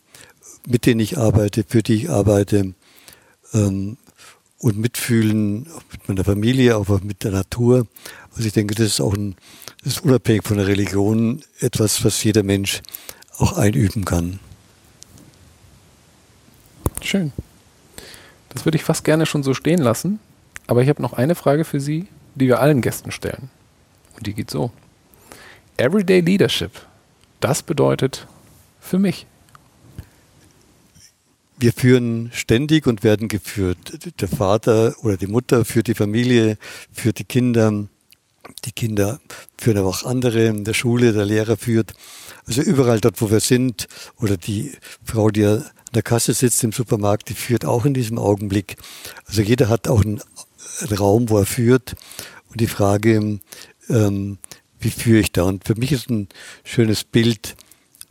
mit 0.68 0.86
denen 0.86 1.00
ich 1.00 1.18
arbeite, 1.18 1.64
für 1.66 1.82
die 1.82 1.94
ich 1.94 2.08
arbeite 2.08 2.74
ähm, 3.54 3.96
und 4.58 4.78
mitfühlen 4.78 5.66
auch 5.74 5.82
mit 5.90 6.08
meiner 6.08 6.22
Familie, 6.22 6.76
auch 6.76 7.00
mit 7.02 7.24
der 7.24 7.32
Natur. 7.32 7.88
Also 8.36 8.46
ich 8.46 8.52
denke, 8.52 8.76
das 8.76 8.86
ist 8.86 9.00
auch 9.00 9.14
ein, 9.14 9.34
das 9.82 9.94
ist 9.94 10.04
unabhängig 10.04 10.44
von 10.44 10.58
der 10.58 10.68
Religion 10.68 11.42
etwas, 11.58 12.04
was 12.04 12.22
jeder 12.22 12.44
Mensch 12.44 12.82
auch 13.38 13.56
einüben 13.56 14.04
kann. 14.04 14.40
Schön. 17.02 17.32
Das 18.50 18.64
würde 18.64 18.76
ich 18.76 18.84
fast 18.84 19.04
gerne 19.04 19.26
schon 19.26 19.42
so 19.42 19.54
stehen 19.54 19.80
lassen. 19.80 20.18
Aber 20.66 20.82
ich 20.82 20.88
habe 20.88 21.02
noch 21.02 21.12
eine 21.12 21.34
Frage 21.34 21.64
für 21.64 21.80
Sie, 21.80 22.06
die 22.34 22.48
wir 22.48 22.60
allen 22.60 22.80
Gästen 22.80 23.12
stellen. 23.12 23.50
Und 24.16 24.26
die 24.26 24.34
geht 24.34 24.50
so. 24.50 24.70
Everyday 25.76 26.20
Leadership, 26.20 26.72
das 27.40 27.62
bedeutet 27.62 28.26
für 28.80 28.98
mich. 28.98 29.26
Wir 31.58 31.72
führen 31.72 32.30
ständig 32.32 32.86
und 32.86 33.02
werden 33.02 33.28
geführt. 33.28 33.78
Der 34.20 34.28
Vater 34.28 34.94
oder 35.02 35.16
die 35.16 35.26
Mutter 35.26 35.64
führt 35.64 35.86
die 35.86 35.94
Familie, 35.94 36.58
führt 36.92 37.18
die 37.18 37.24
Kinder, 37.24 37.86
die 38.64 38.72
Kinder 38.72 39.20
führen 39.58 39.78
aber 39.78 39.88
auch 39.88 40.04
andere 40.04 40.46
in 40.46 40.64
der 40.64 40.74
Schule, 40.74 41.12
der 41.12 41.24
Lehrer 41.24 41.56
führt. 41.56 41.94
Also 42.46 42.62
überall 42.62 43.00
dort, 43.00 43.20
wo 43.20 43.30
wir 43.30 43.40
sind, 43.40 43.88
oder 44.20 44.36
die 44.36 44.72
Frau, 45.02 45.30
die 45.30 45.44
an 45.44 45.64
der 45.94 46.02
Kasse 46.02 46.32
sitzt 46.32 46.62
im 46.62 46.72
Supermarkt, 46.72 47.28
die 47.28 47.34
führt 47.34 47.64
auch 47.64 47.84
in 47.84 47.94
diesem 47.94 48.18
Augenblick. 48.18 48.76
Also 49.26 49.42
jeder 49.42 49.68
hat 49.68 49.88
auch 49.88 50.02
einen 50.02 50.22
Raum, 50.98 51.28
wo 51.28 51.38
er 51.38 51.46
führt. 51.46 51.96
Und 52.50 52.60
die 52.60 52.66
Frage, 52.66 53.40
ähm, 53.88 54.38
wie 54.78 54.90
führe 54.90 55.20
ich 55.20 55.32
da? 55.32 55.44
Und 55.44 55.64
für 55.64 55.74
mich 55.74 55.92
ist 55.92 56.10
ein 56.10 56.28
schönes 56.64 57.04
Bild, 57.04 57.56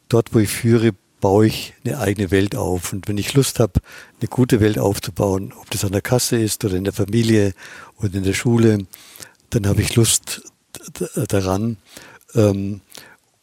dort, 0.10 0.34
wo 0.34 0.40
ich 0.40 0.50
führe, 0.50 0.92
baue 1.22 1.48
ich 1.48 1.74
eine 1.84 2.00
eigene 2.00 2.32
Welt 2.32 2.56
auf. 2.56 2.92
Und 2.92 3.08
wenn 3.08 3.18
ich 3.18 3.34
Lust 3.34 3.60
habe, 3.60 3.82
eine 4.20 4.28
gute 4.28 4.60
Welt 4.60 4.78
aufzubauen, 4.78 5.54
ob 5.60 5.70
das 5.72 5.86
an 5.86 5.92
der 5.92 6.02
Kasse 6.02 6.38
ist 6.38 6.64
oder 6.66 6.76
in 6.76 6.84
der 6.84 6.94
Familie 6.94 7.54
oder 7.98 8.16
in 8.16 8.24
der 8.24 8.34
Schule, 8.34 8.86
dann 9.50 9.68
habe 9.68 9.82
ich 9.82 9.96
Lust 9.96 10.42
daran. 11.28 11.78
Ähm, 12.36 12.82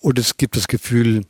und 0.02 0.18
es 0.18 0.36
gibt 0.36 0.56
das 0.56 0.68
Gefühl, 0.68 1.24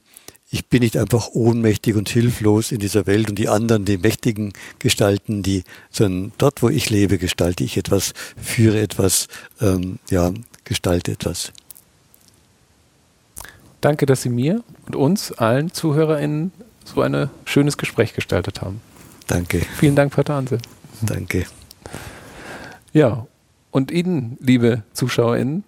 ich 0.51 0.67
bin 0.67 0.81
nicht 0.81 0.97
einfach 0.99 1.29
ohnmächtig 1.33 1.97
und 1.97 2.09
hilflos 2.09 2.73
in 2.73 2.79
dieser 2.79 3.07
Welt 3.07 3.31
und 3.31 3.39
die 3.39 3.49
anderen, 3.49 3.85
die 3.85 3.97
mächtigen 3.97 4.53
Gestalten, 4.79 5.43
die, 5.43 5.65
sondern 5.91 6.33
dort, 6.37 6.63
wo 6.63 6.69
ich 6.69 6.91
lebe, 6.91 7.17
gestalte 7.17 7.65
ich 7.65 7.79
etwas, 7.79 8.13
führe 8.37 8.81
etwas, 8.81 9.29
ähm, 9.61 9.99
ja, 10.11 10.33
gestalte 10.65 11.13
etwas. 11.13 11.53
Danke, 13.81 14.05
dass 14.07 14.23
Sie 14.23 14.29
mir 14.29 14.63
und 14.87 14.95
uns, 14.95 15.33
allen 15.33 15.73
ZuhörerInnen, 15.73 16.53
so 16.85 17.01
ein 17.01 17.31
schönes 17.45 17.79
Gespräch 17.79 18.13
gestaltet 18.13 18.61
haben. 18.61 18.81
Danke. 19.27 19.63
Vielen 19.79 19.97
Dank, 19.97 20.13
Pater 20.13 20.35
Hanse. 20.35 20.59
Danke. 21.01 21.47
Ja, 22.93 23.27
und 23.71 23.91
Ihnen, 23.91 24.37
liebe 24.41 24.83
ZuschauerInnen, 24.93 25.65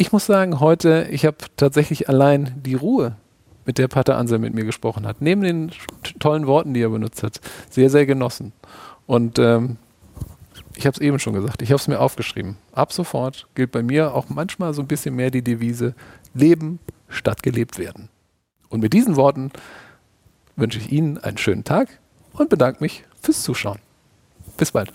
ich 0.00 0.12
muss 0.12 0.24
sagen, 0.24 0.60
heute, 0.60 1.08
ich 1.10 1.26
habe 1.26 1.36
tatsächlich 1.58 2.08
allein 2.08 2.54
die 2.64 2.72
Ruhe, 2.72 3.16
mit 3.66 3.76
der 3.76 3.86
Pater 3.86 4.16
Ansel 4.16 4.38
mit 4.38 4.54
mir 4.54 4.64
gesprochen 4.64 5.06
hat, 5.06 5.20
neben 5.20 5.42
den 5.42 5.72
tollen 6.18 6.46
Worten, 6.46 6.72
die 6.72 6.80
er 6.80 6.88
benutzt 6.88 7.22
hat, 7.22 7.38
sehr, 7.68 7.90
sehr 7.90 8.06
genossen. 8.06 8.54
Und 9.06 9.38
ähm, 9.38 9.76
ich 10.74 10.86
habe 10.86 10.94
es 10.94 11.02
eben 11.02 11.18
schon 11.18 11.34
gesagt, 11.34 11.60
ich 11.60 11.68
habe 11.68 11.78
es 11.78 11.86
mir 11.86 12.00
aufgeschrieben. 12.00 12.56
Ab 12.72 12.94
sofort 12.94 13.46
gilt 13.54 13.72
bei 13.72 13.82
mir 13.82 14.14
auch 14.14 14.30
manchmal 14.30 14.72
so 14.72 14.80
ein 14.80 14.88
bisschen 14.88 15.16
mehr 15.16 15.30
die 15.30 15.42
Devise, 15.42 15.94
leben 16.32 16.78
statt 17.10 17.42
gelebt 17.42 17.78
werden. 17.78 18.08
Und 18.70 18.80
mit 18.80 18.94
diesen 18.94 19.16
Worten 19.16 19.50
wünsche 20.56 20.78
ich 20.78 20.90
Ihnen 20.90 21.18
einen 21.18 21.36
schönen 21.36 21.64
Tag 21.64 22.00
und 22.32 22.48
bedanke 22.48 22.82
mich 22.82 23.04
fürs 23.20 23.42
Zuschauen. 23.42 23.80
Bis 24.56 24.70
bald. 24.70 24.94